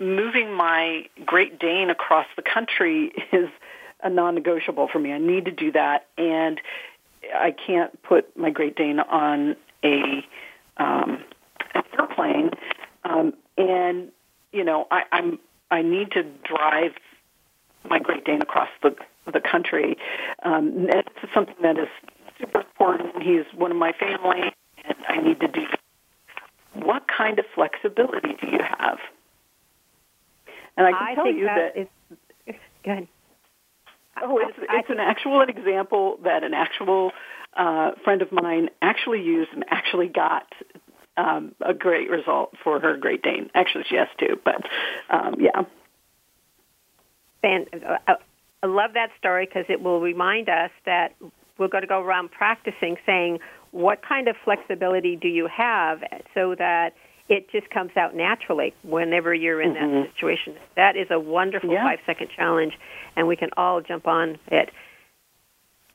moving 0.00 0.52
my 0.52 1.04
Great 1.24 1.58
Dane 1.58 1.90
across 1.90 2.26
the 2.36 2.42
country 2.42 3.12
is 3.32 3.48
a 4.02 4.10
non-negotiable 4.10 4.88
for 4.92 4.98
me. 4.98 5.12
I 5.12 5.18
need 5.18 5.44
to 5.46 5.50
do 5.50 5.72
that, 5.72 6.06
and 6.16 6.60
I 7.34 7.52
can't 7.52 8.02
put 8.02 8.36
my 8.36 8.50
Great 8.50 8.76
Dane 8.76 9.00
on 9.00 9.56
a 9.84 10.24
um, 10.76 11.24
an 11.74 11.82
airplane. 11.98 12.50
Um, 13.04 13.34
and 13.56 14.10
you 14.52 14.64
know, 14.64 14.86
I, 14.90 15.02
I'm 15.12 15.38
I 15.70 15.82
need 15.82 16.12
to 16.12 16.22
drive 16.44 16.92
my 17.88 17.98
Great 17.98 18.24
Dane 18.24 18.42
across 18.42 18.68
the 18.82 18.96
the 19.32 19.40
country. 19.40 19.96
Um, 20.42 20.86
it's 20.88 21.32
something 21.34 21.56
that 21.62 21.78
is 21.78 21.88
super 22.40 22.60
important. 22.60 23.22
He's 23.22 23.44
one 23.54 23.70
of 23.70 23.76
my 23.76 23.92
family, 23.92 24.52
and 24.84 24.96
I 25.08 25.20
need 25.20 25.40
to 25.40 25.48
do. 25.48 25.66
What 26.74 27.06
kind 27.08 27.38
of 27.38 27.44
flexibility 27.54 28.36
do 28.40 28.46
you 28.50 28.60
have? 28.62 28.98
And 30.76 30.86
I 30.86 30.92
can 30.92 31.08
I 31.08 31.14
tell 31.14 31.26
you 31.26 31.44
that, 31.44 31.74
that 31.74 31.88
is 32.46 32.56
good. 32.84 33.08
Oh, 34.22 34.38
it's 34.38 34.58
it's 34.58 34.90
an 34.90 35.00
actual 35.00 35.40
an 35.40 35.48
example 35.48 36.18
that 36.24 36.44
an 36.44 36.54
actual 36.54 37.12
uh, 37.56 37.92
friend 38.04 38.22
of 38.22 38.30
mine 38.32 38.70
actually 38.82 39.22
used 39.22 39.50
and 39.52 39.64
actually 39.68 40.08
got 40.08 40.46
um, 41.16 41.54
a 41.60 41.74
great 41.74 42.10
result 42.10 42.52
for 42.62 42.80
her 42.80 42.96
Great 42.96 43.22
Dane. 43.22 43.50
Actually, 43.54 43.84
she 43.88 43.96
has 43.96 44.08
two, 44.18 44.40
but 44.44 44.62
um, 45.10 45.36
yeah. 45.38 45.62
And 47.42 47.68
uh, 47.84 48.14
I 48.62 48.66
love 48.66 48.92
that 48.94 49.10
story 49.18 49.46
because 49.46 49.64
it 49.68 49.82
will 49.82 50.00
remind 50.00 50.48
us 50.48 50.70
that 50.86 51.14
we're 51.58 51.68
going 51.68 51.82
to 51.82 51.88
go 51.88 52.00
around 52.00 52.30
practicing 52.30 52.96
saying, 53.04 53.38
what 53.70 54.00
kind 54.02 54.28
of 54.28 54.36
flexibility 54.44 55.16
do 55.16 55.28
you 55.28 55.48
have 55.48 56.02
so 56.34 56.54
that 56.58 56.94
it 57.28 57.50
just 57.50 57.68
comes 57.70 57.90
out 57.96 58.14
naturally 58.14 58.74
whenever 58.82 59.34
you're 59.34 59.60
in 59.60 59.74
mm-hmm. 59.74 60.02
that 60.02 60.14
situation. 60.14 60.54
That 60.76 60.96
is 60.96 61.08
a 61.10 61.20
wonderful 61.20 61.70
yeah. 61.70 61.84
five 61.84 61.98
second 62.06 62.28
challenge, 62.34 62.72
and 63.16 63.26
we 63.26 63.36
can 63.36 63.50
all 63.56 63.80
jump 63.80 64.06
on 64.06 64.38
it. 64.48 64.70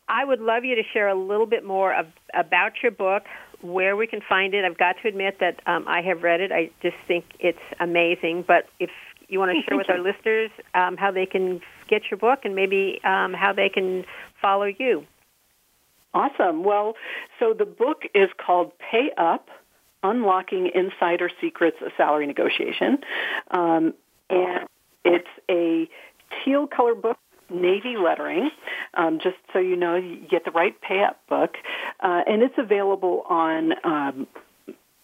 I 0.07 0.25
would 0.25 0.41
love 0.41 0.65
you 0.65 0.75
to 0.75 0.83
share 0.93 1.07
a 1.07 1.15
little 1.15 1.45
bit 1.45 1.63
more 1.63 1.93
of, 1.93 2.07
about 2.33 2.73
your 2.83 2.91
book, 2.91 3.23
where 3.61 3.95
we 3.95 4.05
can 4.05 4.19
find 4.27 4.53
it. 4.53 4.65
I've 4.65 4.77
got 4.77 4.97
to 5.01 5.07
admit 5.07 5.37
that 5.39 5.59
um, 5.65 5.85
I 5.87 6.01
have 6.01 6.21
read 6.21 6.41
it. 6.41 6.51
I 6.51 6.69
just 6.81 6.97
think 7.07 7.25
it's 7.39 7.57
amazing. 7.79 8.43
But 8.45 8.65
if 8.79 8.89
you 9.29 9.39
want 9.39 9.51
to 9.51 9.61
share 9.67 9.77
with 9.77 9.89
our 9.89 9.99
listeners 9.99 10.51
um, 10.75 10.97
how 10.97 11.11
they 11.11 11.25
can 11.25 11.61
get 11.89 12.03
your 12.11 12.17
book 12.17 12.39
and 12.43 12.55
maybe 12.55 12.99
um, 13.03 13.33
how 13.33 13.53
they 13.53 13.69
can 13.69 14.03
follow 14.41 14.65
you. 14.65 15.05
Awesome. 16.13 16.63
Well, 16.63 16.93
so 17.39 17.53
the 17.57 17.65
book 17.65 18.03
is 18.13 18.29
called 18.45 18.71
Pay 18.77 19.09
Up 19.17 19.47
Unlocking 20.03 20.69
Insider 20.73 21.29
Secrets 21.41 21.77
of 21.83 21.91
Salary 21.97 22.27
Negotiation. 22.27 22.99
Um, 23.51 23.93
and 24.29 24.67
it's 25.05 25.27
a 25.49 25.89
teal 26.43 26.67
color 26.67 26.95
book 26.95 27.17
navy 27.49 27.95
lettering, 27.97 28.49
um, 28.95 29.19
just 29.21 29.37
so 29.51 29.59
you 29.59 29.75
know 29.75 29.95
you 29.95 30.17
get 30.29 30.45
the 30.45 30.51
right 30.51 30.79
pay 30.81 31.03
up 31.03 31.19
book. 31.27 31.55
Uh, 31.99 32.21
and 32.27 32.41
it's 32.41 32.55
available 32.57 33.23
on 33.29 33.73
um, 33.83 34.27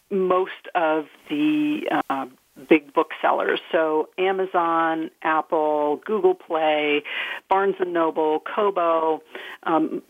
most 0.10 0.68
of 0.76 1.06
the 1.30 1.82
uh, 2.10 2.26
big 2.68 2.94
booksellers. 2.94 3.60
So 3.72 4.10
Amazon, 4.18 5.12
Apple, 5.22 6.02
Google 6.06 6.36
Play, 6.36 7.04
Barnes 7.50 7.76
and 7.80 7.94
Noble, 7.94 8.42
Kobo, 8.42 9.22
um, 9.64 10.02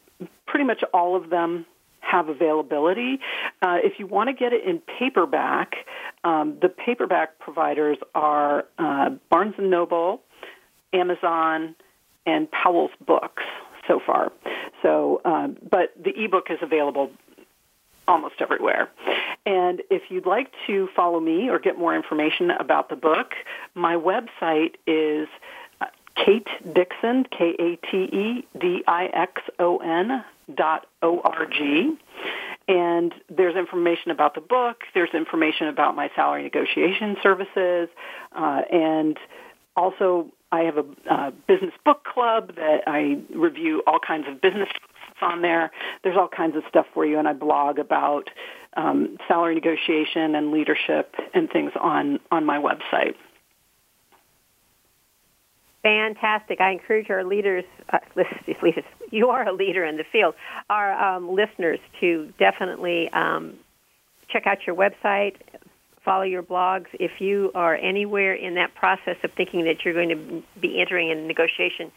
pretty 0.48 0.66
much 0.66 0.84
all 0.94 1.16
of 1.16 1.30
them 1.30 1.66
have 2.02 2.30
availability. 2.30 3.20
Uh, 3.62 3.78
if 3.84 4.00
you 4.00 4.08
want 4.08 4.30
to 4.30 4.34
get 4.34 4.54
it 4.54 4.64
in 4.64 4.80
paperback, 4.80 5.76
um, 6.24 6.58
the 6.62 6.70
paperback 6.70 7.40
providers 7.40 7.98
are 8.16 8.66
uh, 8.78 9.10
Barnes 9.30 9.56
and 9.58 9.70
Noble, 9.70 10.22
Amazon, 10.94 11.76
and 12.26 12.50
Powell's 12.52 12.92
Books 13.06 13.44
so 13.88 14.00
far. 14.06 14.32
So, 14.82 15.22
um, 15.26 15.58
but 15.70 15.94
the 16.02 16.12
ebook 16.24 16.48
is 16.50 16.60
available 16.62 17.12
almost 18.08 18.36
everywhere. 18.40 18.90
And 19.46 19.82
if 19.90 20.04
you'd 20.10 20.26
like 20.26 20.52
to 20.68 20.90
follow 20.96 21.20
me 21.20 21.50
or 21.50 21.60
get 21.60 21.78
more 21.78 21.96
information 21.96 22.52
about 22.52 22.90
the 22.90 22.96
book, 22.96 23.34
my 23.76 23.96
website 23.96 24.76
is 24.88 25.28
uh, 25.80 25.86
Kate 26.16 26.48
Dixon, 26.74 27.26
K 27.26 27.56
A 27.60 27.76
T 27.90 27.98
E 27.98 28.48
D 28.60 28.84
I 28.88 29.06
X 29.06 29.42
O 29.60 29.78
N 29.78 30.24
dot 30.56 30.88
O 31.02 31.22
R 31.24 31.46
G. 31.46 31.98
And 32.68 33.14
there's 33.36 33.56
information 33.56 34.12
about 34.12 34.36
the 34.36 34.42
book, 34.42 34.84
there's 34.94 35.10
information 35.14 35.68
about 35.68 35.96
my 35.96 36.12
salary 36.16 36.44
negotiation 36.44 37.18
services, 37.24 37.90
uh, 38.36 38.62
and 38.72 39.18
also 39.76 40.28
I 40.52 40.62
have 40.62 40.78
a 40.78 40.86
uh, 41.10 41.32
business 41.48 41.74
book 41.84 42.04
club 42.04 42.56
that 42.56 42.82
I 42.86 43.22
review 43.34 43.82
all 43.88 44.00
kinds 44.00 44.28
of 44.28 44.40
business 44.40 44.70
on 45.22 45.42
there. 45.42 45.72
There's 46.04 46.16
all 46.16 46.28
kinds 46.28 46.56
of 46.56 46.64
stuff 46.70 46.86
for 46.94 47.06
you, 47.06 47.18
and 47.18 47.28
I 47.28 47.34
blog 47.34 47.80
about 47.80 48.30
um, 48.78 49.18
salary 49.28 49.56
negotiation 49.56 50.36
and 50.36 50.52
leadership 50.52 51.16
and 51.34 51.50
things 51.50 51.72
on 51.80 52.20
on 52.32 52.46
my 52.46 52.58
website. 52.58 53.16
Fantastic! 55.82 56.60
I 56.60 56.72
encourage 56.72 57.10
our 57.10 57.24
leaders, 57.24 57.64
uh, 57.92 58.00
leaders, 58.62 58.84
you 59.12 59.30
are 59.30 59.48
a 59.48 59.54
leader 59.54 59.86
in 59.86 59.96
the 59.96 60.04
field, 60.04 60.36
our 60.70 60.92
um, 60.92 61.34
listeners 61.34 61.80
to 62.02 62.34
definitely 62.38 63.10
um, 63.14 63.56
check 64.28 64.46
out 64.46 64.68
your 64.68 64.76
website, 64.76 65.36
follow 66.04 66.24
your 66.24 66.44
blogs. 66.44 66.88
If 66.94 67.22
you 67.22 67.52
are 67.56 67.76
anywhere 67.76 68.34
in 68.34 68.56
that 68.56 68.76
process 68.76 69.16
of 69.24 69.32
thinking 69.34 69.64
that 69.66 69.86
you're 69.86 69.94
going 69.94 70.10
to 70.10 70.44
be 70.60 70.82
entering 70.82 71.12
a 71.12 71.16
negotiation 71.16 71.92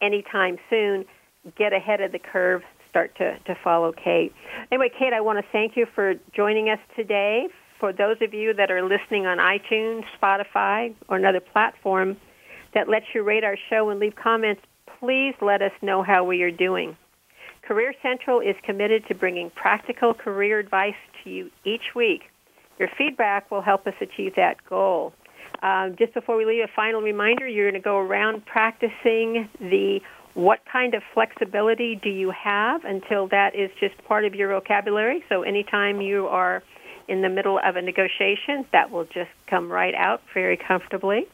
anytime 0.00 0.58
soon, 0.68 1.04
get 1.56 1.72
ahead 1.72 2.00
of 2.00 2.10
the 2.10 2.18
curve, 2.18 2.62
start 2.88 3.14
to, 3.16 3.38
to 3.40 3.54
follow 3.54 3.92
Kate. 3.92 4.34
Anyway, 4.72 4.90
Kate, 4.96 5.12
I 5.12 5.20
want 5.20 5.38
to 5.38 5.44
thank 5.52 5.76
you 5.76 5.86
for 5.94 6.14
joining 6.34 6.70
us 6.70 6.80
today. 6.96 7.48
For 7.78 7.92
those 7.92 8.16
of 8.20 8.34
you 8.34 8.52
that 8.54 8.72
are 8.72 8.82
listening 8.82 9.26
on 9.26 9.38
iTunes, 9.38 10.04
Spotify, 10.20 10.94
or 11.08 11.16
another 11.16 11.40
platform 11.40 12.16
that 12.74 12.88
lets 12.88 13.06
you 13.14 13.22
rate 13.22 13.44
our 13.44 13.56
show 13.70 13.90
and 13.90 14.00
leave 14.00 14.14
comments, 14.16 14.62
please 14.98 15.34
let 15.40 15.62
us 15.62 15.72
know 15.82 16.02
how 16.02 16.24
we 16.24 16.42
are 16.42 16.50
doing. 16.50 16.96
Career 17.62 17.94
Central 18.02 18.40
is 18.40 18.56
committed 18.62 19.06
to 19.08 19.14
bringing 19.14 19.50
practical 19.50 20.14
career 20.14 20.58
advice 20.58 20.94
to 21.22 21.30
you 21.30 21.50
each 21.64 21.94
week. 21.94 22.22
Your 22.78 22.88
feedback 22.96 23.50
will 23.50 23.60
help 23.60 23.86
us 23.86 23.94
achieve 24.00 24.34
that 24.36 24.64
goal. 24.68 25.12
Um, 25.62 25.96
just 25.98 26.14
before 26.14 26.36
we 26.36 26.44
leave, 26.44 26.64
a 26.64 26.68
final 26.74 27.02
reminder 27.02 27.46
you're 27.46 27.70
going 27.70 27.80
to 27.80 27.84
go 27.84 27.98
around 27.98 28.46
practicing 28.46 29.48
the 29.60 30.00
what 30.34 30.60
kind 30.70 30.94
of 30.94 31.02
flexibility 31.14 31.96
do 31.96 32.10
you 32.10 32.30
have 32.30 32.84
until 32.84 33.26
that 33.28 33.56
is 33.56 33.70
just 33.80 33.96
part 34.04 34.24
of 34.24 34.34
your 34.34 34.50
vocabulary. 34.50 35.24
So 35.28 35.42
anytime 35.42 36.00
you 36.00 36.28
are 36.28 36.62
in 37.08 37.22
the 37.22 37.28
middle 37.28 37.58
of 37.62 37.74
a 37.76 37.82
negotiation, 37.82 38.64
that 38.72 38.90
will 38.90 39.04
just 39.04 39.30
come 39.48 39.70
right 39.70 39.94
out 39.94 40.22
very 40.32 40.56
comfortably. 40.56 41.26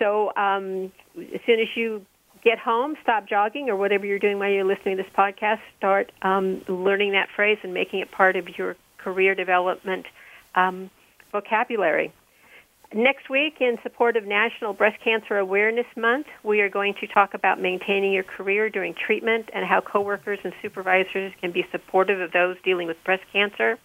So 0.00 0.32
um, 0.36 0.92
as 1.16 1.40
soon 1.46 1.60
as 1.60 1.68
you 1.76 2.04
get 2.42 2.58
home, 2.58 2.96
stop 3.02 3.28
jogging 3.28 3.68
or 3.68 3.76
whatever 3.76 4.06
you're 4.06 4.18
doing 4.18 4.38
while 4.38 4.50
you're 4.50 4.64
listening 4.64 4.96
to 4.96 5.02
this 5.02 5.12
podcast, 5.16 5.60
start 5.78 6.10
um, 6.22 6.62
learning 6.68 7.12
that 7.12 7.28
phrase 7.36 7.58
and 7.62 7.72
making 7.74 8.00
it 8.00 8.10
part 8.10 8.34
of 8.34 8.48
your 8.56 8.76
career 8.98 9.34
development 9.34 10.06
um, 10.54 10.90
vocabulary. 11.30 12.12
Next 12.92 13.30
week, 13.30 13.58
in 13.60 13.76
support 13.84 14.16
of 14.16 14.24
National 14.24 14.72
Breast 14.72 14.98
Cancer 15.04 15.38
Awareness 15.38 15.86
Month, 15.96 16.26
we 16.42 16.60
are 16.60 16.68
going 16.68 16.94
to 17.00 17.06
talk 17.06 17.34
about 17.34 17.60
maintaining 17.60 18.12
your 18.12 18.24
career 18.24 18.68
during 18.68 18.94
treatment 18.94 19.48
and 19.54 19.64
how 19.64 19.80
coworkers 19.80 20.40
and 20.42 20.52
supervisors 20.60 21.32
can 21.40 21.52
be 21.52 21.64
supportive 21.70 22.20
of 22.20 22.32
those 22.32 22.56
dealing 22.64 22.88
with 22.88 22.96
breast 23.04 23.22
cancer. 23.32 23.78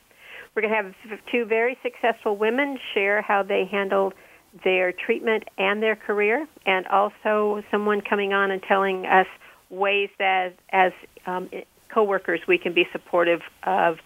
We're 0.56 0.64
going 0.64 0.74
to 0.74 1.10
have 1.10 1.20
two 1.32 1.46
very 1.46 1.78
successful 1.84 2.36
women 2.36 2.80
share 2.96 3.22
how 3.22 3.44
they 3.44 3.66
handled 3.70 4.16
their 4.64 4.92
treatment 4.92 5.44
and 5.58 5.82
their 5.82 5.96
career, 5.96 6.48
and 6.66 6.88
also 6.88 7.64
someone 7.72 8.02
coming 8.02 8.34
on 8.34 8.52
and 8.52 8.62
telling 8.64 9.06
us 9.06 9.28
ways 9.70 10.10
that, 10.20 10.54
as 10.70 10.92
um, 11.26 11.50
coworkers, 11.94 12.40
we 12.48 12.58
can 12.58 12.74
be 12.74 12.88
supportive 12.92 13.42
of 13.64 13.98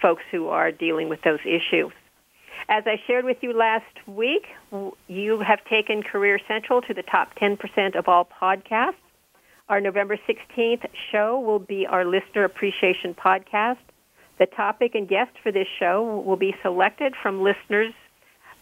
folks 0.00 0.22
who 0.30 0.48
are 0.48 0.70
dealing 0.70 1.08
with 1.08 1.20
those 1.22 1.40
issues. 1.44 1.92
As 2.68 2.84
I 2.86 3.00
shared 3.06 3.24
with 3.24 3.38
you 3.40 3.52
last 3.52 4.06
week, 4.06 4.46
you 5.06 5.40
have 5.40 5.64
taken 5.64 6.02
Career 6.02 6.38
Central 6.46 6.82
to 6.82 6.94
the 6.94 7.02
top 7.02 7.34
10% 7.36 7.98
of 7.98 8.08
all 8.08 8.28
podcasts. 8.40 8.94
Our 9.68 9.80
November 9.80 10.18
16th 10.28 10.86
show 11.10 11.40
will 11.40 11.58
be 11.58 11.86
our 11.86 12.04
Listener 12.04 12.44
Appreciation 12.44 13.14
Podcast. 13.14 13.78
The 14.38 14.46
topic 14.46 14.94
and 14.94 15.08
guest 15.08 15.32
for 15.42 15.50
this 15.50 15.66
show 15.78 16.22
will 16.24 16.36
be 16.36 16.54
selected 16.62 17.14
from 17.22 17.42
listeners' 17.42 17.92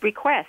requests. 0.03 0.47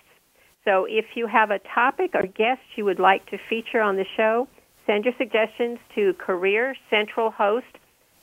So 0.68 0.84
if 0.84 1.06
you 1.16 1.28
have 1.28 1.50
a 1.50 1.60
topic 1.60 2.12
or 2.14 2.24
guest 2.24 2.60
you 2.76 2.84
would 2.84 3.00
like 3.00 3.26
to 3.30 3.38
feature 3.50 3.80
on 3.80 3.96
the 3.96 4.06
show, 4.18 4.50
send 4.86 5.06
your 5.06 5.14
suggestions 5.18 5.80
to 5.96 6.14
careercentralhost 6.16 7.62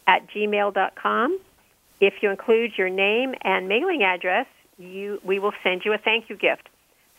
at 0.07 0.29
gmail.com. 0.29 1.41
If 2.03 2.15
you 2.21 2.31
include 2.31 2.73
your 2.77 2.91
name 2.91 3.35
and 3.43 3.67
mailing 3.67 4.03
address, 4.03 4.47
you 4.77 5.21
we 5.25 5.39
will 5.39 5.55
send 5.63 5.83
you 5.87 5.95
a 5.95 5.99
thank 5.99 6.29
you 6.29 6.37
gift. 6.37 6.69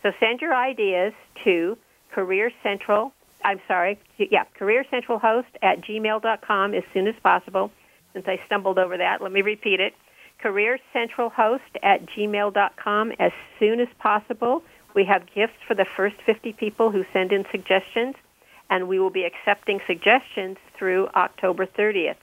So 0.03 0.11
send 0.19 0.41
your 0.41 0.53
ideas 0.53 1.13
to 1.43 1.75
Career 2.13 2.51
Central. 2.61 3.11
I'm 3.43 3.59
sorry, 3.67 3.97
yeah, 4.19 4.43
CareerCentralHost 4.59 5.45
at 5.63 5.81
gmail.com 5.81 6.73
as 6.75 6.83
soon 6.93 7.07
as 7.07 7.15
possible. 7.23 7.71
Since 8.13 8.27
I 8.27 8.39
stumbled 8.45 8.77
over 8.77 8.95
that, 8.97 9.23
let 9.23 9.31
me 9.31 9.41
repeat 9.41 9.79
it. 9.79 9.93
CareerCentralHost 10.43 11.81
at 11.81 12.05
gmail.com 12.05 13.11
as 13.17 13.31
soon 13.59 13.79
as 13.79 13.87
possible. 13.97 14.61
We 14.95 15.03
have 15.05 15.23
gifts 15.35 15.57
for 15.67 15.75
the 15.75 15.85
first 15.97 16.15
50 16.25 16.53
people 16.53 16.89
who 16.89 17.03
send 17.11 17.33
in 17.33 17.43
suggestions, 17.51 18.15
and 18.69 18.87
we 18.87 18.97
will 18.97 19.09
be 19.09 19.25
accepting 19.25 19.81
suggestions 19.85 20.57
through 20.79 21.09
October 21.15 21.65
30th. 21.65 22.15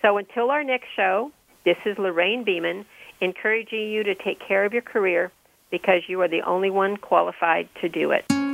So 0.00 0.16
until 0.16 0.52
our 0.52 0.62
next 0.62 0.86
show, 0.94 1.32
this 1.64 1.76
is 1.84 1.98
Lorraine 1.98 2.44
Beeman 2.44 2.86
encouraging 3.20 3.90
you 3.90 4.04
to 4.04 4.14
take 4.14 4.38
care 4.46 4.64
of 4.64 4.72
your 4.72 4.82
career 4.82 5.32
because 5.70 6.02
you 6.06 6.20
are 6.20 6.28
the 6.28 6.42
only 6.42 6.70
one 6.70 6.96
qualified 6.96 7.68
to 7.80 7.88
do 7.88 8.12
it. 8.12 8.45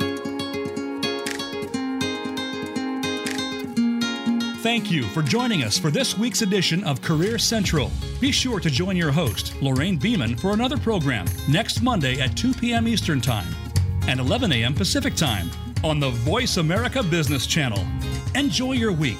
Thank 4.63 4.89
you 4.89 5.03
for 5.03 5.21
joining 5.21 5.63
us 5.63 5.77
for 5.77 5.91
this 5.91 6.17
week's 6.17 6.41
edition 6.41 6.85
of 6.85 7.01
Career 7.01 7.37
Central. 7.37 7.91
Be 8.21 8.31
sure 8.31 8.61
to 8.61 8.69
join 8.69 8.95
your 8.95 9.11
host, 9.11 9.61
Lorraine 9.61 9.97
Beeman, 9.97 10.37
for 10.37 10.53
another 10.53 10.77
program 10.77 11.25
next 11.49 11.81
Monday 11.81 12.21
at 12.21 12.37
2 12.37 12.53
p.m. 12.53 12.87
Eastern 12.87 13.19
Time 13.19 13.53
and 14.07 14.21
11 14.21 14.53
a.m. 14.53 14.73
Pacific 14.73 15.15
Time 15.15 15.51
on 15.83 15.99
the 15.99 16.11
Voice 16.11 16.55
America 16.55 17.03
Business 17.03 17.45
Channel. 17.45 17.85
Enjoy 18.35 18.71
your 18.71 18.93
week. 18.93 19.19